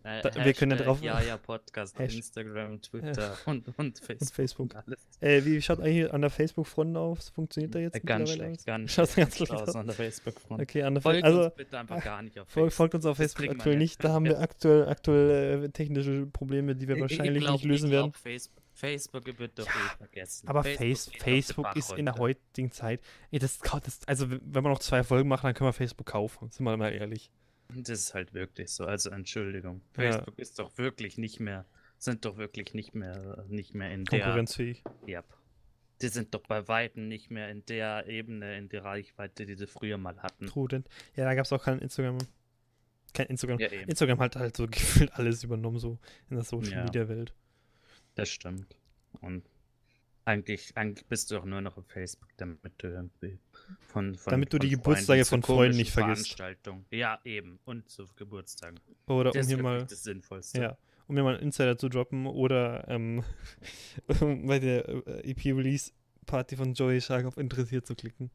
Äh, 0.04 0.20
Da- 0.22 0.44
wir 0.44 0.52
können 0.54 0.72
ja 0.72 0.76
Hashtag 0.78 0.86
drauf- 0.86 1.02
Ja, 1.02 1.20
ja, 1.20 1.36
Podcast, 1.36 1.98
Hash- 1.98 2.16
Instagram, 2.16 2.80
Twitter 2.82 3.36
und, 3.46 3.68
und 3.68 3.78
Und 3.78 3.98
Facebook. 4.00 4.34
Facebook. 4.34 4.74
Alles. 4.74 4.98
Äh, 5.20 5.44
wie 5.44 5.62
schaut 5.62 5.80
eigentlich 5.80 6.12
an 6.12 6.20
der 6.22 6.30
Facebook-Front 6.30 6.96
aus? 6.96 7.28
Funktioniert 7.30 7.74
da 7.74 7.78
jetzt 7.78 7.96
Äh, 7.96 8.00
ganz 8.00 8.30
schlecht, 8.30 8.66
ganz 8.66 8.90
Schaut 8.92 9.14
ganz 9.14 9.36
schlecht 9.36 9.52
aus 9.52 9.68
aus. 9.68 9.76
an 9.76 9.86
der 9.86 9.94
Facebook-Front. 9.94 10.60
Okay, 10.62 10.82
an 10.82 10.94
der 10.94 11.02
Folgt 11.02 11.24
also, 11.24 11.44
uns 11.44 11.54
bitte 11.54 11.78
einfach 11.78 12.02
gar 12.02 12.20
nicht 12.22 12.38
auf 12.38 12.48
Facebook. 12.48 12.72
folgt 12.72 12.94
uns 12.96 13.06
auf 13.06 13.16
Das 13.18 13.32
Facebook 13.34 13.56
aktuell 13.58 13.76
nicht. 13.78 14.02
Da 14.02 14.08
haben 14.10 14.24
wir 14.24 14.40
aktuell, 14.40 14.88
aktuell 14.88 15.64
äh, 15.64 15.68
technische 15.70 16.26
Probleme, 16.26 16.74
die 16.74 16.88
wir 16.88 16.96
Ich- 16.96 17.02
ich 17.04 17.18
wahrscheinlich 17.18 17.42
glaub- 17.44 17.54
nicht 17.54 17.64
lösen 17.64 17.90
werden. 17.90 18.12
Facebook, 18.12 18.62
Facebook 18.74 19.38
wird 19.38 19.58
doch 19.58 19.66
eh 19.68 19.96
vergessen. 19.98 20.48
Aber 20.48 20.64
Face, 20.64 21.10
Facebook 21.20 21.64
Bach 21.64 21.76
ist 21.76 21.92
in 21.92 22.06
der 22.06 22.16
heutigen 22.16 22.72
Zeit. 22.72 23.00
Ey, 23.30 23.38
das, 23.38 23.58
das, 23.60 24.00
also, 24.06 24.30
wenn 24.30 24.64
wir 24.64 24.70
noch 24.70 24.78
zwei 24.80 25.04
Folgen 25.04 25.28
machen, 25.28 25.46
dann 25.46 25.54
können 25.54 25.68
wir 25.68 25.72
Facebook 25.74 26.06
kaufen. 26.08 26.50
Sind 26.50 26.64
wir 26.64 26.76
mal 26.76 26.92
ehrlich. 26.92 27.30
Das 27.76 28.00
ist 28.00 28.14
halt 28.14 28.34
wirklich 28.34 28.70
so, 28.70 28.84
also 28.84 29.10
Entschuldigung. 29.10 29.82
Ja. 29.96 30.12
Facebook 30.12 30.38
ist 30.38 30.58
doch 30.58 30.76
wirklich 30.78 31.18
nicht 31.18 31.40
mehr, 31.40 31.64
sind 31.98 32.24
doch 32.24 32.36
wirklich 32.36 32.74
nicht 32.74 32.94
mehr, 32.94 33.44
nicht 33.48 33.74
mehr 33.74 33.92
in 33.92 34.04
der, 34.04 34.20
Konkurrenzfähig. 34.20 34.82
Yep. 35.06 35.24
Die 36.00 36.08
sind 36.08 36.34
doch 36.34 36.42
bei 36.42 36.66
Weitem 36.66 37.08
nicht 37.08 37.30
mehr 37.30 37.48
in 37.48 37.64
der 37.66 38.06
Ebene, 38.08 38.58
in 38.58 38.68
der 38.68 38.84
Reichweite, 38.84 39.46
die 39.46 39.54
sie 39.54 39.66
früher 39.66 39.98
mal 39.98 40.20
hatten. 40.22 40.46
Trudent. 40.46 40.88
Ja, 41.14 41.24
da 41.24 41.34
gab 41.34 41.44
es 41.44 41.52
auch 41.52 41.62
kein 41.62 41.78
Instagram. 41.78 42.18
Kein 43.14 43.26
Instagram. 43.26 43.58
Ja. 43.60 43.68
Instagram 43.68 44.18
hat 44.20 44.36
halt 44.36 44.56
so 44.56 44.66
gefühlt 44.70 45.12
alles 45.14 45.44
übernommen, 45.44 45.78
so 45.78 45.98
in 46.28 46.36
der 46.36 46.44
Social 46.44 46.72
Ja. 46.72 46.84
Media 46.84 47.08
Welt. 47.08 47.34
Das 48.14 48.28
stimmt. 48.28 48.76
Und 49.20 49.44
eigentlich, 50.24 50.76
eigentlich 50.76 51.06
bist 51.06 51.30
du 51.30 51.38
auch 51.38 51.44
nur 51.44 51.60
noch 51.60 51.76
auf 51.76 51.86
Facebook, 51.86 52.28
damit 52.36 52.72
du 52.78 52.88
irgendwie 52.88 53.38
von, 53.80 54.14
von 54.14 54.30
Damit 54.30 54.52
du 54.52 54.58
die 54.58 54.70
Geburtstage 54.70 55.24
von 55.24 55.42
Freunden 55.42 55.76
nicht 55.76 55.92
vergisst. 55.92 56.40
Ja, 56.90 57.18
eben. 57.24 57.58
Und 57.64 57.88
zu 57.90 58.06
Geburtstagen. 58.16 58.78
Oder 59.06 59.30
Das 59.32 59.46
um 59.46 59.54
hier 59.54 59.62
mal. 59.62 59.84
das 59.84 60.02
Sinnvollste. 60.02 60.60
Ja, 60.60 60.78
um 61.08 61.14
mir 61.14 61.22
mal 61.22 61.34
einen 61.34 61.42
Insider 61.44 61.76
zu 61.76 61.88
droppen 61.88 62.26
oder 62.26 62.86
ähm, 62.88 63.24
bei 64.46 64.58
der 64.58 64.88
äh, 64.88 65.30
EP-Release-Party 65.30 66.56
von 66.56 66.74
Joey 66.74 67.00
Shark 67.00 67.24
auf 67.26 67.36
interessiert 67.36 67.86
zu 67.86 67.94
klicken. 67.94 68.30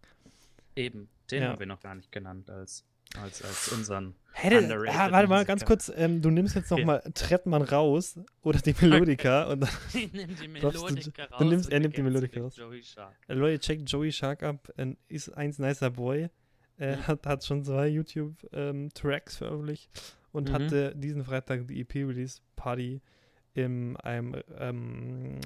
Eben. 0.75 1.09
Den 1.31 1.43
Ja. 1.43 1.49
haben 1.49 1.59
wir 1.59 1.65
noch 1.65 1.79
gar 1.79 1.95
nicht 1.95 2.11
genannt 2.11 2.49
als, 2.49 2.85
als, 3.23 3.41
als 3.43 3.67
unseren. 3.69 4.15
Underrated 4.43 4.89
ah, 4.99 5.11
warte 5.11 5.27
mal 5.27 5.45
ganz 5.45 5.65
kurz, 5.65 5.91
ähm, 5.95 6.21
du 6.21 6.29
nimmst 6.29 6.55
jetzt 6.55 6.69
nochmal 6.69 7.01
Trettmann 7.15 7.63
raus 7.63 8.19
oder 8.43 8.59
die 8.59 8.75
Melodika 8.79 9.45
und 9.45 9.61
dann, 9.61 9.69
Ich 9.95 10.13
nimm 10.13 10.27
die 10.35 10.35
du- 10.35 10.47
Melodika 10.49 11.25
du 11.25 11.33
raus. 11.33 11.41
nimmst- 11.41 11.65
und 11.67 11.73
er 11.73 11.79
nimmt 11.79 11.97
die 11.97 12.03
Melodika 12.03 12.41
raus. 12.41 12.55
Joey 12.55 12.83
Shark. 12.83 13.15
äh, 13.27 13.33
Leute, 13.33 13.59
checkt 13.59 13.89
Joey 13.89 14.11
Shark 14.11 14.43
ab, 14.43 14.71
äh, 14.77 14.93
ist 15.07 15.29
eins 15.35 15.57
nicer 15.57 15.89
Boy, 15.89 16.29
äh, 16.77 16.97
Mhm. 16.97 17.07
hat, 17.07 17.25
hat 17.25 17.45
schon 17.45 17.63
zwei 17.63 17.87
YouTube-Tracks 17.87 19.37
veröffentlicht 19.37 19.89
und 20.31 20.49
Mhm. 20.49 20.53
hatte 20.53 20.95
diesen 20.95 21.23
Freitag 21.23 21.67
die 21.67 21.79
EP-Release-Party 21.81 23.01
in 23.57 23.97
einem, 23.97 24.35
ähm, 24.59 25.39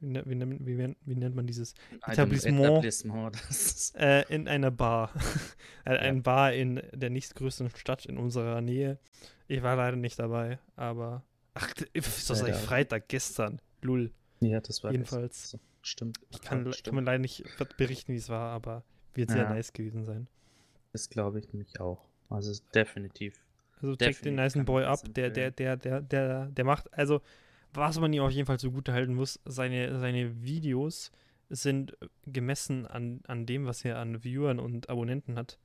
wie, 0.00 0.06
ne- 0.06 0.22
wie, 0.26 0.34
nennt- 0.34 0.66
wie, 0.66 0.78
wie 0.78 1.14
nennt 1.14 1.34
man 1.36 1.46
dieses? 1.46 1.74
Etablissement. 2.06 2.64
Etablissement. 2.64 3.34
Das 3.48 3.50
ist, 3.50 3.96
Äh, 3.98 4.22
in 4.34 4.48
einer 4.48 4.70
Bar. 4.70 5.12
äh, 5.84 5.96
Ein 5.96 6.22
Bar 6.22 6.52
in 6.54 6.82
der 6.92 7.10
nächstgrößten 7.10 7.70
Stadt 7.76 8.06
in 8.06 8.16
unserer 8.18 8.60
Nähe. 8.60 8.98
Ich 9.48 9.62
war 9.62 9.76
leider 9.76 9.96
nicht 9.96 10.18
dabei, 10.18 10.58
aber. 10.76 11.22
Ach, 11.54 11.72
d- 11.74 11.86
wieso 11.94 12.34
sag 12.34 12.48
ich 12.48 12.54
Leider. 12.54 12.66
Freitag, 12.66 13.08
gestern? 13.08 13.60
Lull. 13.82 14.12
ja, 14.40 14.60
das 14.60 14.82
war 14.84 14.92
Jedenfalls. 14.92 15.50
So, 15.50 15.58
stimmt. 15.82 16.18
Ich 16.30 16.40
kann, 16.40 16.64
Ja, 16.64 16.70
le- 16.70 16.76
kann 16.82 16.94
mir 16.94 17.02
leider 17.02 17.18
nicht 17.18 17.44
berichten, 17.76 18.12
wie 18.12 18.16
es 18.18 18.28
war, 18.28 18.50
aber 18.52 18.84
wird 19.14 19.30
sehr 19.30 19.42
Ja. 19.42 19.50
nice 19.50 19.72
gewesen 19.72 20.04
sein. 20.04 20.26
Das 20.92 21.08
glaube 21.10 21.38
ich 21.40 21.52
nämlich 21.52 21.80
auch. 21.80 22.04
Also 22.30 22.50
ist 22.50 22.64
definitiv. 22.74 23.40
Also 23.80 23.94
check 23.96 24.20
den 24.22 24.36
kann 24.36 24.64
Boy 24.64 24.84
ab, 24.84 25.00
das 25.04 25.12
der, 25.12 25.30
der, 25.30 25.50
der, 25.52 25.76
der, 25.76 26.00
der, 26.00 26.46
der 26.46 26.64
macht, 26.64 26.92
also 26.92 27.20
was 27.72 27.98
man 27.98 28.12
ihm 28.12 28.22
auf 28.22 28.30
jeden 28.30 28.46
Fall 28.46 28.58
zugute 28.58 28.92
halten 28.92 29.14
muss, 29.14 29.40
seine, 29.44 29.98
seine 29.98 30.42
Videos 30.42 31.10
sind 31.50 31.96
gemessen 32.26 32.86
an, 32.86 33.20
an 33.26 33.46
dem, 33.46 33.66
was 33.66 33.84
er 33.84 33.98
an 33.98 34.22
Viewern 34.22 34.58
und 34.58 34.88
Abonnenten 34.88 35.36
hat, 35.36 35.58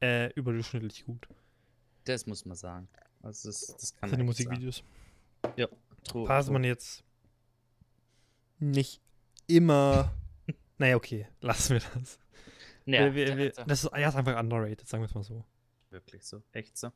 äh, 0.00 0.32
überdurchschnittlich 0.32 1.04
gut. 1.04 1.28
Das 2.04 2.26
muss 2.26 2.44
man 2.44 2.56
sagen. 2.56 2.88
Also 3.22 3.48
das, 3.48 3.76
das 3.78 3.96
kann 3.96 4.10
Seine 4.10 4.24
Musikvideos. 4.24 4.82
Ja. 5.56 5.68
True, 6.04 6.26
Passt 6.26 6.48
true. 6.48 6.54
man 6.54 6.64
jetzt 6.64 7.04
nicht 8.58 9.00
immer. 9.46 10.12
naja, 10.78 10.96
okay, 10.96 11.26
lassen 11.40 11.74
wir 11.74 11.82
das. 11.94 12.18
Ja, 12.86 13.14
wir, 13.14 13.14
wir, 13.14 13.36
wir, 13.36 13.50
das 13.50 13.84
ist, 13.84 13.92
er 13.92 14.08
ist 14.08 14.16
einfach 14.16 14.38
underrated, 14.40 14.88
sagen 14.88 15.02
wir 15.02 15.06
es 15.06 15.14
mal 15.14 15.22
so. 15.22 15.44
Wirklich 15.90 16.24
so, 16.24 16.42
echt 16.52 16.76
so. 16.78 16.90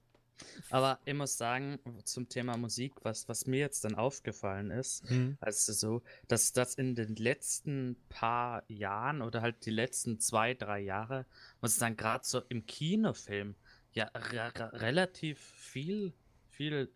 Aber 0.71 0.99
ich 1.05 1.15
muss 1.15 1.37
sagen, 1.37 1.79
zum 2.05 2.29
Thema 2.29 2.57
Musik, 2.57 2.93
was, 3.03 3.29
was 3.29 3.47
mir 3.47 3.61
jetzt 3.61 3.85
dann 3.85 3.95
aufgefallen 3.95 4.71
ist, 4.71 5.05
also 5.41 5.73
so, 5.73 6.03
dass 6.29 6.53
das 6.53 6.75
in 6.75 6.95
den 6.95 7.17
letzten 7.17 7.97
paar 8.09 8.65
Jahren 8.69 9.23
oder 9.23 9.43
halt 9.43 9.65
die 9.67 9.71
letzten 9.71 10.19
zwei, 10.21 10.55
drei 10.55 10.81
Jahre, 10.81 11.27
muss 11.61 11.73
ich 11.73 11.79
sagen, 11.79 11.97
gerade 11.97 12.25
so 12.27 12.41
im 12.49 12.67
Kinofilm, 12.67 13.55
ja, 13.93 14.11
re 14.15 14.53
re 14.57 14.73
relativ 14.81 15.39
viel, 15.39 16.13
viel 16.49 16.91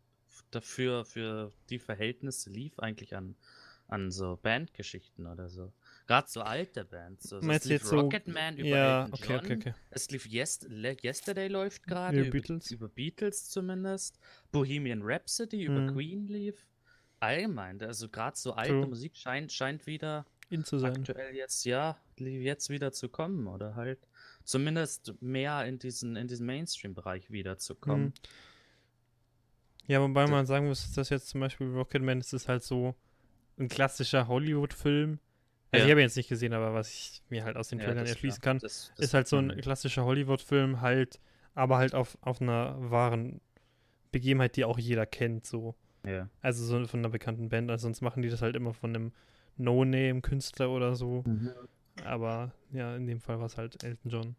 dafür, 0.50 1.04
für 1.04 1.52
die 1.70 1.78
Verhältnisse 1.78 2.50
lief 2.50 2.78
eigentlich 2.78 3.14
an, 3.16 3.36
an 3.86 4.10
so 4.10 4.38
Bandgeschichten 4.42 5.26
oder 5.26 5.48
so. 5.48 5.72
Gerade 6.08 6.26
so 6.28 6.40
alte 6.40 6.84
Bands. 6.86 7.28
So, 7.28 7.38
so 7.40 7.46
Meinst 7.46 7.66
es 7.66 7.68
du 7.68 7.74
lief 7.74 7.82
jetzt 7.82 7.90
so- 7.90 8.00
Rocketman 8.00 8.56
über 8.56 8.66
Ja, 8.68 9.00
Elton 9.04 9.14
okay, 9.14 9.36
okay, 9.36 9.48
John, 9.50 9.58
okay. 9.60 9.74
es 9.90 10.10
lief 10.10 10.26
Yes 10.26 10.60
Yesterday 11.02 11.48
läuft 11.48 11.86
gerade. 11.86 12.16
Über 12.16 12.26
Über 12.28 12.32
Beatles? 12.32 12.70
Über 12.70 12.88
Beatles 12.88 13.48
zumindest. 13.50 14.18
Bohemian 14.50 15.02
Rhapsody 15.02 15.62
über 15.64 15.80
Mhm. 15.80 15.92
Queen 15.94 16.26
lief. 16.26 16.66
Allgemein, 17.20 17.82
also 17.82 18.08
gerade 18.08 18.36
so 18.38 18.52
alte 18.54 18.72
True. 18.72 18.86
Musik 18.86 19.16
scheint, 19.16 19.52
scheint 19.52 19.86
wieder 19.86 20.24
Ihn 20.50 20.64
zu 20.64 20.78
sein. 20.78 20.96
aktuell 20.96 21.34
jetzt, 21.34 21.64
ja, 21.64 21.98
jetzt 22.16 22.70
wieder 22.70 22.90
zu 22.92 23.08
kommen 23.08 23.46
oder 23.48 23.74
halt 23.76 23.98
zumindest 24.44 25.12
mehr 25.20 25.66
in 25.66 25.78
diesen, 25.78 26.16
in 26.16 26.26
diesen 26.28 26.46
Mainstream-Bereich 26.46 27.30
wiederzukommen. 27.30 28.06
Mhm. 28.06 28.12
Ja, 29.88 30.00
wobei 30.00 30.26
So. 30.26 30.32
man 30.32 30.46
sagen 30.46 30.68
muss, 30.68 30.92
dass 30.94 31.10
jetzt 31.10 31.28
zum 31.28 31.40
Beispiel 31.40 31.66
Rocketman 31.68 32.20
ist 32.20 32.32
es 32.32 32.48
halt 32.48 32.62
so 32.62 32.94
ein 33.58 33.68
klassischer 33.68 34.28
Hollywood-Film. 34.28 35.18
Also 35.70 35.80
Ja. 35.82 35.84
ich 35.86 35.90
habe 35.90 36.00
ihn 36.00 36.04
jetzt 36.04 36.16
nicht 36.16 36.28
gesehen, 36.28 36.52
aber 36.54 36.72
was 36.74 36.90
ich 36.90 37.22
mir 37.28 37.44
halt 37.44 37.56
aus 37.56 37.68
den 37.68 37.78
Ja, 37.78 37.86
Trailern 37.86 38.06
erschließen 38.06 38.40
kann, 38.40 38.58
das- 38.58 38.92
das 38.96 39.06
ist 39.06 39.14
halt 39.14 39.28
so 39.28 39.36
ein 39.36 39.56
klassischer 39.60 40.04
Hollywood-Film, 40.04 40.80
halt, 40.80 41.20
aber 41.54 41.76
halt 41.78 41.94
auf, 41.94 42.16
auf 42.22 42.40
einer 42.40 42.76
wahren 42.90 43.40
Begebenheit, 44.12 44.56
die 44.56 44.64
auch 44.64 44.78
jeder 44.78 45.04
kennt, 45.04 45.44
so. 45.46 45.74
Ja. 46.06 46.28
Also 46.40 46.64
so 46.64 46.86
von 46.86 47.00
einer 47.00 47.10
bekannten 47.10 47.48
Band, 47.50 47.70
also 47.70 47.82
sonst 47.82 48.00
machen 48.00 48.22
die 48.22 48.30
das 48.30 48.40
halt 48.40 48.56
immer 48.56 48.72
von 48.72 48.94
einem 48.96 49.12
No-Name-Künstler 49.58 50.70
oder 50.70 50.94
so. 50.94 51.22
Mhm. 51.26 51.50
Aber 52.04 52.52
ja, 52.72 52.96
in 52.96 53.06
dem 53.06 53.20
Fall 53.20 53.38
war 53.38 53.46
es 53.46 53.58
halt 53.58 53.82
Elton 53.84 54.10
John. 54.10 54.36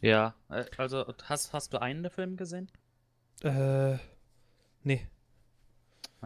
Ja, 0.00 0.34
äh, 0.50 0.64
also 0.76 1.04
hast, 1.24 1.52
hast 1.52 1.72
du 1.72 1.80
einen 1.80 2.02
der 2.02 2.10
Filme 2.12 2.36
gesehen? 2.36 2.70
Äh, 3.42 3.96
nee. 4.84 5.06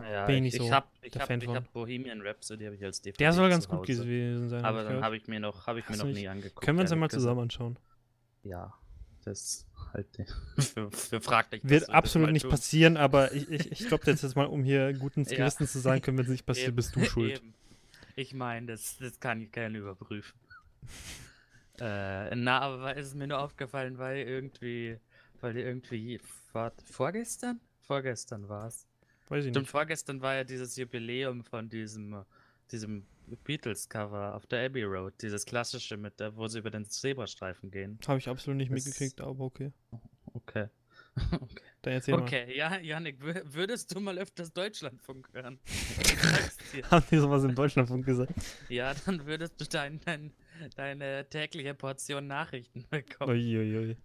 Ja, 0.03 0.27
Bin 0.27 0.37
ich 0.45 0.55
ich, 0.55 0.61
nicht 0.61 0.63
ich 0.63 0.69
so 0.69 0.75
hab, 0.75 0.91
ich 1.03 1.13
der 1.13 1.23
hab, 1.23 1.29
Fan 1.29 1.41
ich 1.41 1.47
von. 1.47 1.57
hab 1.57 1.73
Bohemian 1.73 2.21
Rhapsody 2.23 2.65
habe 2.65 2.77
ich 2.77 2.85
als 2.85 3.01
DVD 3.01 3.19
Der 3.19 3.33
soll 3.33 3.49
ganz 3.51 3.69
gut 3.69 3.87
gewesen 3.87 4.49
sein. 4.49 4.65
Aber 4.65 4.81
hab 4.81 4.89
dann 4.89 5.03
habe 5.05 5.17
ich 5.17 5.27
mir 5.29 5.41
noch, 5.41 5.67
habe 5.67 5.81
ich 5.81 5.89
mir 5.89 5.97
noch 5.97 6.05
nie 6.07 6.29
angeguckt. 6.29 6.65
Können 6.65 6.79
wir 6.79 6.83
uns 6.83 6.91
ja 6.91 6.97
mal 6.97 7.11
zusammen 7.11 7.41
anschauen. 7.43 7.79
Ja, 8.45 8.75
das 9.25 9.67
halt 9.93 10.07
für, 10.59 10.91
für 10.91 11.21
fraglich. 11.21 11.63
Wird 11.65 11.91
absolut 11.91 12.31
nicht 12.31 12.43
tun. 12.43 12.51
passieren, 12.51 12.97
aber 12.97 13.33
ich, 13.33 13.51
ich, 13.51 13.73
ich 13.73 13.79
glaube 13.89 14.05
jetzt, 14.07 14.23
jetzt 14.23 14.37
mal, 14.37 14.47
um 14.47 14.65
hier 14.65 14.93
guten 14.95 15.25
Ja. 15.25 15.37
Gewissens 15.37 15.73
zu 15.73 15.79
sagen, 15.79 16.03
können 16.03 16.19
wir 16.19 16.25
nicht 16.25 16.47
passieren, 16.47 16.75
bist 16.75 16.97
du 16.97 17.05
schuld. 17.05 17.39
Eben. 17.39 17.55
Ich 18.17 18.35
meine, 18.35 18.67
das, 18.67 18.97
das 18.99 19.21
kann 19.21 19.41
ich 19.41 19.53
gerne 19.53 19.79
überprüfen. 19.79 20.39
äh, 21.81 22.35
na, 22.35 22.61
aber 22.61 22.97
ist 22.97 23.09
es 23.09 23.15
mir 23.15 23.29
nur 23.29 23.39
aufgefallen, 23.39 23.99
weil 23.99 24.27
irgendwie, 24.27 24.99
weil 25.41 25.57
irgendwie 25.57 26.21
war, 26.53 26.73
vorgestern? 26.91 27.61
Vorgestern 27.83 28.49
war 28.49 28.67
es. 28.67 28.88
Weiß 29.29 29.45
ich 29.45 29.51
Stimmt, 29.51 29.65
nicht. 29.65 29.71
vorgestern 29.71 30.21
war 30.23 30.35
ja 30.35 30.45
dieses 30.45 30.77
Jubiläum 30.77 31.45
von 31.45 31.69
diesem, 31.69 32.25
diesem 32.71 33.07
Beatles-Cover 33.45 34.35
auf 34.35 34.47
der 34.47 34.65
Abbey 34.67 34.85
Road. 34.85 35.15
Dieses 35.21 35.45
klassische, 35.45 35.97
mit 35.97 36.19
der, 36.19 36.35
wo 36.37 36.47
sie 36.49 36.59
über 36.61 36.71
den 36.71 36.87
Zebrastreifen 36.87 37.71
gehen. 37.71 37.99
Habe 38.07 38.19
ich 38.19 38.29
absolut 38.29 38.57
nicht 38.57 38.73
Das- 38.73 38.85
mitgekriegt, 38.85 39.21
aber 39.21 39.45
okay. 39.45 39.73
Okay. 40.35 40.69
okay. 41.33 41.63
Dann 41.83 41.93
erzähl 41.95 42.15
Okay, 42.15 42.57
ja, 42.57 42.79
Janik, 42.79 43.21
wür- 43.23 43.43
würdest 43.45 43.95
du 43.95 44.01
mal 44.01 44.19
öfters 44.19 44.53
Deutschlandfunk 44.53 45.29
hören? 45.33 45.59
Mal. 46.83 46.91
Haben 46.91 47.07
die 47.11 47.17
sowas 47.19 47.45
in 47.45 47.55
Deutschlandfunk 47.55 48.05
gesagt? 48.07 48.33
Ja, 48.69 48.95
dann 49.07 49.27
würdest 49.27 49.61
du 49.61 49.65
dein, 49.65 50.01
dein, 50.05 50.33
deine 50.77 51.27
tägliche 51.29 51.75
Portion 51.75 52.27
Nachrichten 52.27 52.85
bekommen. 52.91 53.33
Uiuiui. 53.33 53.97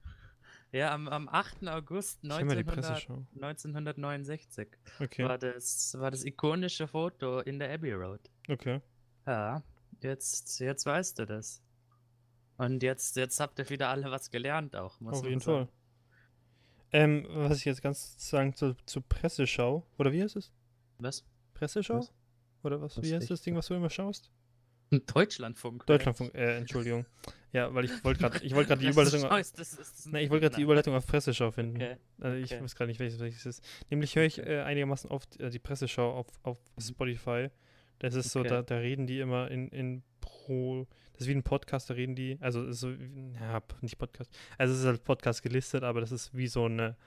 Ja, 0.74 0.91
am, 0.91 1.07
am 1.07 1.30
8. 1.30 1.67
August 1.67 2.24
Ich 2.24 2.30
kenn 2.30 2.47
mal 2.47 2.55
die 2.55 2.63
1900, 2.63 2.65
Presseschau. 2.65 3.26
1969 3.36 4.67
Okay, 4.99 5.24
war, 5.24 5.38
das, 5.38 5.95
war 5.99 6.09
das 6.09 6.26
ikonische 6.26 6.88
Foto 6.88 7.39
in 7.41 7.59
der 7.59 7.71
Abbey 7.71 7.93
Road. 7.93 8.19
okay. 8.49 8.82
Ja, 9.28 9.63
jetzt, 10.01 10.59
jetzt 10.59 10.86
weißt 10.86 11.19
du 11.19 11.26
das. 11.26 11.61
Und 12.57 12.84
jetzt, 12.84 13.15
jetzt 13.15 13.39
habt 13.39 13.59
ihr 13.59 13.69
wieder 13.69 13.89
alle 13.89 14.09
was 14.11 14.32
gelernt 14.32 14.76
auch, 14.76 14.99
muss 14.99 15.19
Auf 15.19 15.26
jeden. 15.26 15.41
Fall. 15.41 15.67
Ähm, 16.91 17.28
was 17.30 17.57
ich 17.59 17.65
jetzt 17.65 17.82
ganz 17.82 18.15
sagen 18.30 18.55
zur, 18.55 18.76
zur 18.86 19.03
Presseschau, 19.03 19.86
oder 19.97 20.11
wie 20.11 20.24
heißt 20.24 20.36
es? 20.36 20.51
Was? 20.97 21.24
Presseschau? 21.53 21.99
Was? 21.99 22.13
Oder 22.63 22.82
was? 22.82 22.97
Was 22.97 23.05
Wie 23.05 23.13
heißt 23.13 23.30
das 23.30 23.41
Ding, 23.41 23.55
was 23.55 23.67
du 23.67 23.76
immer 23.76 23.89
schaust? 23.89 24.32
Deutschlandfunk. 24.91 25.86
Deutschlandfunk, 25.86 26.34
äh, 26.36 26.57
Entschuldigung. 26.57 27.05
Ja, 27.54 27.74
weil 27.74 27.86
ich 27.86 28.04
wollte 28.04 28.20
gerade 28.20 28.43
ich 28.43 28.54
wollte 28.56 28.70
gerade 28.70 28.82
die 28.82 28.88
ist 28.89 28.93
Überleitung 28.95 29.22
scheiß, 29.22 29.54
das 29.54 29.74
ist- 29.76 30.12
Ne, 30.12 30.22
ich 30.24 30.30
wollte 30.30 30.41
gerade 30.41 30.56
die 30.56 30.64
Überleitung 30.64 30.95
auf 30.95 31.06
Presseschau 31.06 31.51
finden. 31.51 31.76
Okay. 31.78 31.97
Also 32.20 32.38
ich 32.38 32.51
okay. 32.51 32.64
weiß 32.64 32.76
gerade 32.76 32.89
nicht, 32.89 32.99
welches, 32.99 33.20
welches 33.20 33.45
ist. 33.45 33.64
Nämlich 33.89 34.16
höre 34.16 34.26
ich 34.26 34.39
äh, 34.39 34.62
einigermaßen 34.62 35.10
oft 35.12 35.39
äh, 35.39 35.49
die 35.49 35.60
Presseschau 35.60 36.12
auf, 36.14 36.28
auf 36.41 36.58
Spotify. 36.80 37.49
Das 37.99 38.16
ist 38.16 38.32
so, 38.32 38.39
Okay. 38.41 38.49
da, 38.49 38.62
da 38.64 38.78
reden 38.78 39.08
die 39.08 39.20
immer 39.20 39.49
in, 39.51 39.70
in 39.70 40.04
pro. 40.20 40.88
Das 41.14 41.22
ist 41.22 41.28
wie 41.28 41.36
ein 41.36 41.43
Podcast, 41.43 41.89
da 41.91 41.93
reden 41.93 42.16
die. 42.16 42.38
Also 42.41 42.66
ist 42.66 42.80
so, 42.80 42.89
ja, 42.89 43.62
nicht 43.82 43.99
Podcast. 43.99 44.32
Also 44.58 44.74
es 44.74 44.80
ist 44.80 44.86
halt 44.88 45.04
Podcast 45.04 45.43
gelistet, 45.43 45.84
aber 45.84 46.01
das 46.01 46.12
ist 46.12 46.36
wie 46.36 46.47
so 46.47 46.66
eine 46.66 46.97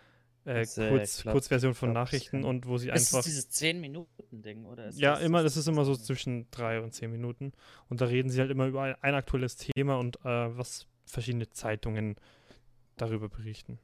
äh, 0.47 0.61
Das, 0.61 0.75
Kurz, 0.77 1.23
Kurzversion 1.25 1.75
von 1.75 1.91
glaub, 1.93 2.05
das 2.05 2.13
Nachrichten 2.13 2.45
und 2.45 2.67
wo 2.67 2.79
sie 2.79 2.89
Ist 2.89 3.09
einfach. 3.15 3.19
es 3.21 3.25
dieses 3.27 3.51
10-Minuten-Ding, 3.51 4.65
oder? 4.65 4.87
Ist 4.87 4.99
Ja, 4.99 5.17
immer, 5.17 5.43
das 5.43 5.57
ist 5.57 5.67
immer 5.69 5.85
so 5.85 5.95
das- 5.95 6.05
zwischen 6.05 6.51
drei 6.51 6.81
und 6.81 6.93
zehn 6.95 7.11
Minuten. 7.11 7.53
Und 7.89 8.01
da 8.01 8.07
reden 8.07 8.31
sie 8.31 8.41
halt 8.41 8.51
immer 8.51 8.67
über 8.67 8.83
ein, 8.83 8.95
ein 9.03 9.15
aktuelles 9.15 9.57
Thema 9.57 9.99
und 9.99 10.17
äh, 10.25 10.57
was 10.57 10.87
verschiedene 11.05 11.51
Zeitungen 11.51 12.17
darüber 12.97 13.29
berichten. 13.29 13.79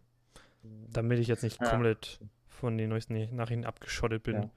Damit 0.62 1.18
ich 1.18 1.26
jetzt 1.28 1.42
nicht 1.42 1.60
Ja. 1.60 1.68
komplett 1.70 2.20
von 2.48 2.78
den 2.78 2.90
neuesten 2.90 3.34
Nachrichten 3.34 3.64
abgeschottet 3.64 4.22
bin. 4.22 4.34
Ja. 4.36 4.50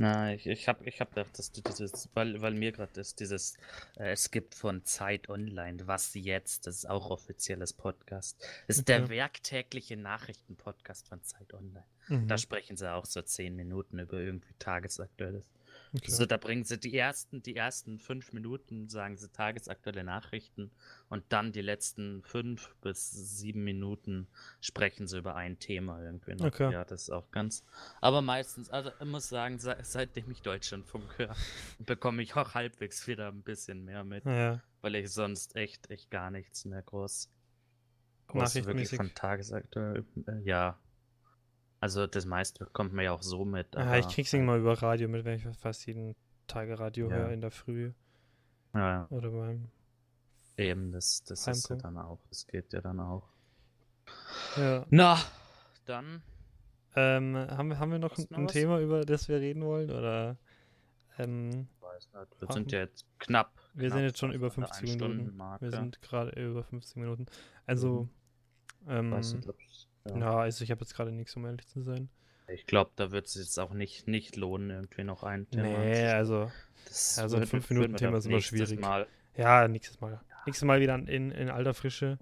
Na, 0.00 0.32
ich, 0.32 0.46
ich 0.46 0.68
habe 0.68 0.84
ich 0.84 1.00
hab 1.00 1.12
gedacht, 1.12 1.36
dass 1.38 1.50
du 1.50 1.60
dieses, 1.60 2.08
weil, 2.14 2.40
weil 2.40 2.54
mir 2.54 2.70
gerade 2.70 3.00
ist, 3.00 3.18
dieses, 3.18 3.56
äh, 3.96 4.12
es 4.12 4.30
gibt 4.30 4.54
von 4.54 4.84
Zeit 4.84 5.28
Online, 5.28 5.88
was 5.88 6.14
jetzt, 6.14 6.68
das 6.68 6.76
ist 6.76 6.88
auch 6.88 7.10
offizielles 7.10 7.72
Podcast. 7.72 8.40
Das 8.68 8.78
ist 8.78 8.88
der 8.88 9.02
Okay. 9.02 9.08
werktägliche 9.08 9.96
Nachrichten-Podcast 9.96 11.08
von 11.08 11.20
Zeit 11.24 11.52
Online. 11.52 11.84
Mhm. 12.06 12.28
Da 12.28 12.38
sprechen 12.38 12.76
sie 12.76 12.88
auch 12.92 13.06
so 13.06 13.22
zehn 13.22 13.56
Minuten 13.56 13.98
über 13.98 14.18
irgendwie 14.18 14.54
Tagesaktuelles. 14.60 15.44
Okay. 15.94 16.10
Also 16.10 16.26
da 16.26 16.36
bringen 16.36 16.64
sie 16.64 16.78
die 16.78 16.96
ersten, 16.96 17.42
die 17.42 17.56
ersten 17.56 17.98
fünf 17.98 18.32
Minuten, 18.32 18.88
sagen 18.88 19.16
sie 19.16 19.30
tagesaktuelle 19.30 20.04
Nachrichten 20.04 20.70
und 21.08 21.24
dann 21.28 21.52
die 21.52 21.60
letzten 21.60 22.22
fünf 22.22 22.74
bis 22.80 23.10
sieben 23.10 23.64
Minuten 23.64 24.28
sprechen 24.60 25.06
sie 25.06 25.18
über 25.18 25.34
ein 25.34 25.58
Thema 25.58 26.02
irgendwie 26.02 26.34
noch. 26.34 26.46
Okay. 26.46 26.72
Ja, 26.72 26.84
das 26.84 27.02
ist 27.02 27.10
auch 27.10 27.30
ganz. 27.30 27.64
Aber 28.00 28.22
meistens, 28.22 28.70
also 28.70 28.90
ich 28.98 29.06
muss 29.06 29.28
sagen, 29.28 29.58
se 29.58 29.76
seitdem 29.82 30.30
ich 30.30 30.42
Deutschlandfunk 30.42 31.18
höre, 31.18 31.36
bekomme 31.78 32.22
ich 32.22 32.34
auch 32.36 32.54
halbwegs 32.54 33.06
wieder 33.06 33.28
ein 33.28 33.42
bisschen 33.42 33.84
mehr 33.84 34.04
mit, 34.04 34.24
ja, 34.24 34.62
weil 34.80 34.94
ich 34.94 35.10
sonst 35.10 35.56
echt, 35.56 35.90
echt 35.90 36.10
gar 36.10 36.30
nichts 36.30 36.64
mehr 36.64 36.82
groß, 36.82 37.30
groß 38.28 38.54
wirklich 38.66 38.90
von 38.90 39.12
tagesaktuell, 39.14 40.04
äh, 40.26 40.40
ja. 40.44 40.78
Also 41.80 42.06
das 42.06 42.24
meiste 42.26 42.64
bekommt 42.64 42.92
man 42.92 43.04
ja 43.04 43.12
auch 43.12 43.22
so 43.22 43.44
mit. 43.44 43.76
ah, 43.76 43.96
ich 43.98 44.08
krieg's 44.08 44.32
halt- 44.32 44.42
immer 44.42 44.56
über 44.56 44.80
Radio 44.82 45.08
mit, 45.08 45.24
wenn 45.24 45.36
ich 45.36 45.46
fast 45.58 45.86
jeden 45.86 46.16
Tag 46.46 46.68
Radio 46.78 47.08
Ja. 47.10 47.16
höre 47.16 47.30
in 47.30 47.40
der 47.40 47.50
Früh 47.50 47.92
Ja, 48.74 49.06
oder 49.10 49.30
beim. 49.30 49.68
Eben, 50.56 50.90
das, 50.92 51.22
das 51.24 51.46
ist 51.46 51.68
ja 51.70 51.76
dann 51.76 51.96
auch. 51.98 52.18
Das 52.30 52.46
geht 52.46 52.72
ja 52.72 52.80
dann 52.80 52.98
auch. 52.98 53.28
Ja. 54.56 54.84
Na, 54.90 55.18
dann. 55.84 56.22
Ähm, 56.96 57.36
haben, 57.36 57.68
wir- 57.68 57.78
haben 57.78 57.92
wir 57.92 57.98
noch 58.00 58.16
ein, 58.18 58.26
noch? 58.30 58.50
Thema, 58.50 58.80
über 58.80 59.04
das 59.04 59.28
wir 59.28 59.36
reden 59.38 59.62
wollen? 59.64 59.90
Oder 59.90 60.36
ähm, 61.18 61.68
Weiß 61.80 62.08
nicht, 62.12 62.40
wir 62.40 62.52
sind 62.52 62.72
ja 62.72 62.80
jetzt 62.80 63.06
knapp. 63.20 63.52
wir 63.74 63.88
knapp 63.88 63.98
sind 63.98 64.04
jetzt 64.06 64.18
schon 64.18 64.32
über 64.32 64.46
an 64.48 64.54
der 64.56 64.68
50 64.74 65.00
Minuten. 65.00 65.38
Wir 65.60 65.70
sind 65.70 66.02
gerade 66.02 66.30
über 66.30 66.64
50 66.64 66.96
Minuten. 66.96 67.26
Also, 67.66 68.08
ähm, 68.88 69.12
Weiß 69.12 69.34
nicht, 69.34 69.46
ja. 70.10 70.18
ja, 70.18 70.38
also 70.38 70.64
ich 70.64 70.70
habe 70.70 70.80
jetzt 70.80 70.94
gerade 70.94 71.12
nichts, 71.12 71.34
um 71.36 71.44
ehrlich 71.46 71.66
zu 71.66 71.80
sein. 71.82 72.08
Ich 72.48 72.66
glaube, 72.66 72.90
da 72.96 73.10
wird 73.10 73.26
es 73.26 73.34
jetzt 73.34 73.58
auch 73.60 73.74
nicht, 73.74 74.08
nicht 74.08 74.36
lohnen, 74.36 74.70
irgendwie 74.70 75.04
noch 75.04 75.22
ein 75.22 75.48
Thema. 75.50 75.64
Nee, 75.78 76.06
also, 76.08 76.50
das 76.86 77.16
ja, 77.16 77.28
so 77.28 77.36
ein 77.36 77.42
würden- 77.42 77.50
fünf 77.50 77.70
Minuten 77.70 77.82
würden 77.84 77.92
wir 77.92 77.98
Thema 77.98 78.10
dann 78.12 78.18
ist 78.20 78.26
immer 78.26 78.34
nächstes 78.36 78.58
schwierig. 78.68 78.80
Mal. 78.80 79.06
ja, 79.36 79.68
nächstes 79.68 80.00
Mal. 80.00 80.20
Nächstes 80.46 80.66
Mal 80.66 80.80
wieder 80.80 80.94
in, 80.94 81.30
in 81.30 81.50
alter 81.50 81.74
Frische. 81.74 82.18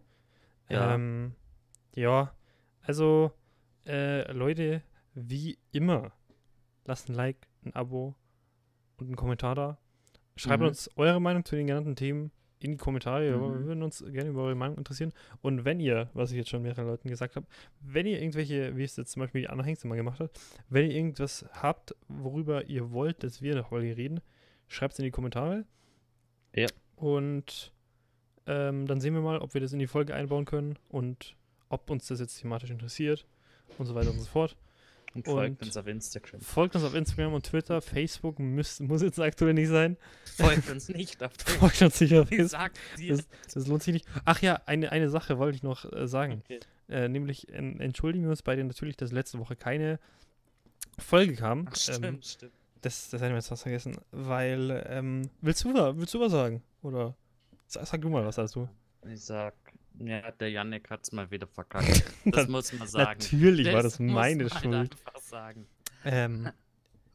Ja. 0.69 0.95
Ähm, 0.95 1.35
ja, 1.95 2.35
also, 2.83 3.33
äh, 3.87 4.31
Leute, 4.33 4.83
wie 5.15 5.59
immer, 5.71 6.11
lasst 6.87 7.09
ein 7.09 7.15
Like, 7.15 7.47
ein 7.65 7.75
Abo 7.75 8.17
und 8.97 9.07
einen 9.07 9.17
Kommentar 9.17 9.55
da. 9.55 9.79
Schreibt 10.35 10.61
Mhm. 10.63 10.69
uns 10.69 10.91
eure 10.97 11.21
Meinung 11.21 11.45
zu 11.45 11.55
den 11.57 11.69
genannten 11.69 11.95
Themen 11.97 12.33
in 12.59 12.73
die 12.73 12.77
Kommentare. 12.79 13.25
Wir 13.31 13.37
Mhm. 13.39 13.65
würden 13.67 13.83
uns 13.83 14.05
gerne 14.13 14.31
über 14.31 14.45
eure 14.45 14.55
Meinung 14.55 14.79
interessieren. 14.79 15.13
Und 15.43 15.65
wenn 15.65 15.79
ihr, 15.81 16.09
was 16.15 16.31
ich 16.31 16.39
jetzt 16.39 16.49
schon 16.51 16.63
mehreren 16.63 16.87
Leuten 16.87 17.09
gesagt 17.09 17.37
habe, 17.37 17.47
wenn 17.81 18.07
ihr 18.07 18.19
irgendwelche, 18.21 18.77
wie 18.77 18.85
es 18.85 18.97
jetzt 18.97 19.13
zum 19.13 19.21
Beispiel 19.21 19.43
die 19.43 19.49
Anna 19.49 19.63
Hengste 19.63 19.87
mal 19.89 19.97
gemacht 19.97 20.21
hat, 20.21 20.31
wenn 20.71 20.91
ihr 20.91 20.97
irgendwas 20.97 21.45
habt, 21.53 21.95
worüber 22.09 22.65
ihr 22.67 22.91
wollt, 22.93 23.23
dass 23.23 23.43
wir 23.43 23.55
noch 23.57 23.69
Folge 23.69 23.97
reden, 23.97 24.21
schreibt 24.69 24.95
es 24.95 24.99
in 24.99 25.05
die 25.05 25.11
Kommentare. 25.11 25.65
Ja. 26.55 26.67
Und 26.97 27.73
ähm, 28.47 28.87
dann 28.87 29.01
sehen 29.01 29.13
wir 29.15 29.21
mal, 29.21 29.39
ob 29.39 29.53
wir 29.55 29.61
das 29.61 29.73
in 29.73 29.79
die 29.79 29.87
Folge 29.87 30.15
einbauen 30.15 30.45
können 30.47 30.79
und 30.89 31.37
ob 31.69 31.91
uns 31.91 32.07
das 32.07 32.21
jetzt 32.21 32.41
thematisch 32.41 32.71
interessiert 32.71 33.27
und 33.77 33.87
so 33.87 33.95
weiter 33.95 34.11
und 34.11 34.19
so 34.21 34.27
fort. 34.27 34.57
Und 35.17 35.25
folgt 35.27 35.61
Und- 35.63 35.67
uns 35.69 35.77
auf 35.77 35.87
Instagram. 35.87 36.41
Folgt 36.41 36.75
uns 36.77 36.85
auf 36.85 36.95
Instagram 36.95 37.35
und 37.35 37.45
Twitter. 37.47 37.81
Facebook 37.81 38.39
muss, 38.39 38.81
muss 38.81 39.03
jetzt 39.03 39.19
aktuell 39.21 39.55
nicht 39.55 39.69
sein. 39.69 39.97
Folgt 40.37 40.69
uns 40.71 40.89
nicht 40.91 41.23
auf 41.23 41.33
Twitter. 41.37 41.59
Folgt 41.59 41.83
uns 41.83 42.01
nicht 42.01 42.15
auf 42.15 42.29
Facebook. 42.29 42.71
dir? 42.99 43.19
Das 43.53 43.67
lohnt 43.67 43.83
sich 43.83 43.95
nicht. 43.95 44.07
Ach 44.25 44.41
ja, 44.43 44.61
eine, 44.67 44.93
eine 44.93 45.09
Sache 45.11 45.39
wollte 45.39 45.57
ich 45.57 45.63
noch 45.63 45.91
äh, 45.93 46.07
sagen. 46.07 46.43
Okay. 46.45 46.61
Äh, 46.89 47.09
nämlich 47.09 47.49
en- 47.53 47.81
entschuldigen 47.81 48.25
wir 48.25 48.31
uns 48.31 48.43
bei 48.43 48.55
denen 48.57 48.69
natürlich, 48.69 48.97
dass 48.97 49.11
letzte 49.13 49.39
Woche 49.39 49.57
keine 49.57 49.99
Folge 50.99 51.35
kam. 51.35 51.67
Ach, 51.71 51.77
stimmt, 51.77 52.05
Ähm, 52.05 52.19
stimmt. 52.23 52.53
das, 52.83 53.11
das 53.11 53.21
hätten 53.21 53.33
wir 53.33 53.37
jetzt 53.39 53.49
fast 53.49 53.63
vergessen. 53.63 53.97
Weil, 54.13 54.85
ähm, 54.89 55.29
willst 55.41 55.65
du, 55.65 55.75
willst 55.97 56.15
du 56.15 56.21
was 56.21 56.33
sagen? 56.33 56.63
Oder 56.83 57.15
sag, 57.67 57.87
sag 57.87 58.01
du 58.01 58.09
mal 58.09 58.25
was, 58.25 58.39
also. 58.39 58.69
Ich 59.13 59.21
sag, 59.25 59.55
ja, 60.01 60.31
der 60.33 60.51
Yannick 60.51 60.91
hat's 60.91 61.13
mal 61.13 61.31
wieder 61.31 61.47
verkackt. 61.47 62.05
Das 62.25 62.49
muss 62.49 62.73
man 62.73 62.89
sagen. 62.89 63.19
Natürlich 63.21 63.73
war 63.73 63.83
das 63.83 63.99
meine 63.99 64.49
Schuld. 64.51 64.75
einfach 64.93 65.21
sagen. 65.21 65.67
Ähm, 66.05 66.51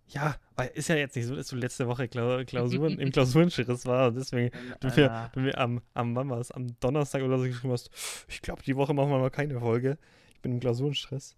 ja, 0.07 0.35
weil 0.55 0.69
ist 0.73 0.89
ja 0.89 0.95
jetzt 0.95 1.15
nicht 1.15 1.25
so, 1.25 1.35
dass 1.35 1.47
du 1.47 1.55
letzte 1.55 1.87
Woche 1.87 2.07
Klau 2.07 2.43
Klausuren, 2.43 2.99
im 2.99 3.11
Klausurenschritt 3.11 3.67
war 3.85 4.09
und 4.09 4.15
deswegen 4.15 4.51
du 4.81 4.87
mir, 4.89 5.29
du 5.33 5.39
mir 5.39 5.57
am, 5.57 5.81
am, 5.93 6.15
wann 6.15 6.29
war's? 6.29 6.51
am 6.51 6.67
Donnerstag 6.81 7.21
oder 7.23 7.37
so 7.37 7.45
geschrieben 7.45 7.71
hast, 7.71 7.89
ich 8.27 8.41
glaube, 8.41 8.61
die 8.63 8.75
Woche 8.75 8.93
machen 8.93 9.09
wir 9.09 9.19
mal 9.19 9.29
keine 9.31 9.59
Folge. 9.59 9.97
Ich 10.33 10.41
bin 10.41 10.53
im 10.53 10.59
Klausurenstress. 10.59 11.37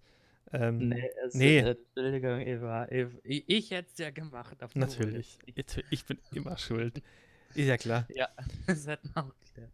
Ähm, 0.52 0.90
Nee, 0.90 1.10
es, 1.26 1.34
Nee. 1.36 1.60
äh, 1.60 1.76
Entschuldigung, 1.96 2.42
Eva, 2.42 2.88
Eva, 2.90 3.12
ich, 3.24 3.44
ich 3.48 3.72
hätte 3.72 3.90
es 3.92 3.98
ja 4.00 4.10
gemacht. 4.12 4.58
Natürlich. 4.76 5.38
Ich 5.90 6.06
bin 6.06 6.18
immer 6.34 6.58
schuld. 6.58 7.02
Ist 7.54 7.68
ja 7.68 7.78
klar. 7.78 8.08
Ja, 8.16 8.30
das 8.68 8.88
hätten 8.88 9.10
wir 9.14 9.24
auch 9.24 9.32
geklärt. 9.46 9.72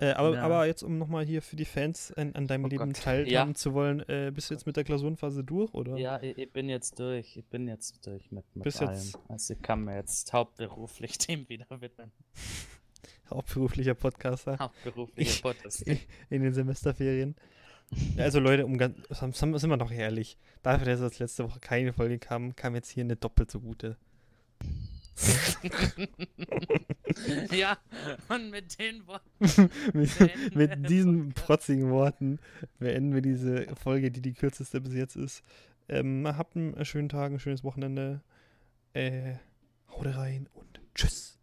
Äh, 0.00 0.12
aber, 0.12 0.34
Ja. 0.34 0.42
aber 0.42 0.66
jetzt, 0.66 0.82
um 0.82 0.96
nochmal 0.98 1.24
hier 1.26 1.42
für 1.42 1.56
die 1.56 1.64
Fans 1.64 2.12
an, 2.12 2.32
an 2.34 2.46
deinem 2.46 2.66
Oh 2.66 2.68
Leben 2.68 2.92
Gott. 2.92 3.02
teilhaben 3.02 3.50
Ja. 3.50 3.54
zu 3.54 3.74
wollen, 3.74 4.00
äh, 4.08 4.30
bist 4.32 4.48
du 4.50 4.54
jetzt 4.54 4.64
mit 4.66 4.76
der 4.76 4.84
Klausurenphase 4.84 5.42
durch, 5.42 5.74
oder? 5.74 5.96
Ja, 5.96 6.22
ich, 6.22 6.38
ich 6.38 6.52
bin 6.52 6.68
jetzt 6.68 6.98
durch. 7.00 7.36
Ich 7.36 7.44
bin 7.46 7.66
jetzt 7.66 8.06
durch 8.06 8.30
mit, 8.30 8.44
mit 8.54 8.62
Bis 8.64 8.80
allem. 8.80 8.92
jetzt- 8.92 9.18
Also 9.28 9.54
ich 9.54 9.62
kann 9.62 9.84
mir 9.84 9.96
jetzt 9.96 10.32
hauptberuflich 10.32 11.18
dem 11.26 11.48
wieder 11.48 11.66
widmen. 11.80 12.12
Hauptberuflicher 13.30 13.94
Podcaster 13.94 14.58
Hauptberuflicher 14.58 15.42
Podcast. 15.42 15.82
in 16.30 16.42
den 16.42 16.54
Semesterferien. 16.54 17.34
Also 18.18 18.38
Leute, 18.38 18.66
um 18.66 18.76
ganz, 18.78 18.96
sind 19.10 19.70
wir 19.70 19.76
doch 19.78 19.90
ehrlich, 19.90 20.38
dafür, 20.62 20.86
dass 20.86 21.00
jetzt 21.00 21.18
letzte 21.18 21.44
Woche 21.44 21.58
keine 21.60 21.92
Folge 21.92 22.18
kam, 22.18 22.54
kam 22.54 22.74
jetzt 22.74 22.90
hier 22.90 23.02
eine 23.04 23.16
doppelt 23.16 23.50
so 23.50 23.60
gute. 23.60 23.96
ja, 27.50 27.76
und 28.28 28.50
mit 28.50 28.78
den 28.78 29.06
Worten. 29.06 29.28
mit, 29.92 30.10
mit 30.54 30.88
diesen 30.88 31.32
protzigen 31.32 31.90
Worten 31.90 32.38
beenden 32.78 33.14
wir 33.14 33.22
diese 33.22 33.66
Folge, 33.74 34.10
die 34.10 34.22
die 34.22 34.34
kürzeste 34.34 34.80
bis 34.80 34.94
jetzt 34.94 35.16
ist. 35.16 35.42
Ähm, 35.88 36.26
habt 36.26 36.56
einen 36.56 36.84
schönen 36.84 37.08
Tag, 37.08 37.32
ein 37.32 37.40
schönes 37.40 37.64
Wochenende. 37.64 38.20
Äh, 38.92 39.34
haut 39.90 40.06
rein 40.06 40.48
und 40.54 40.80
tschüss. 40.94 41.37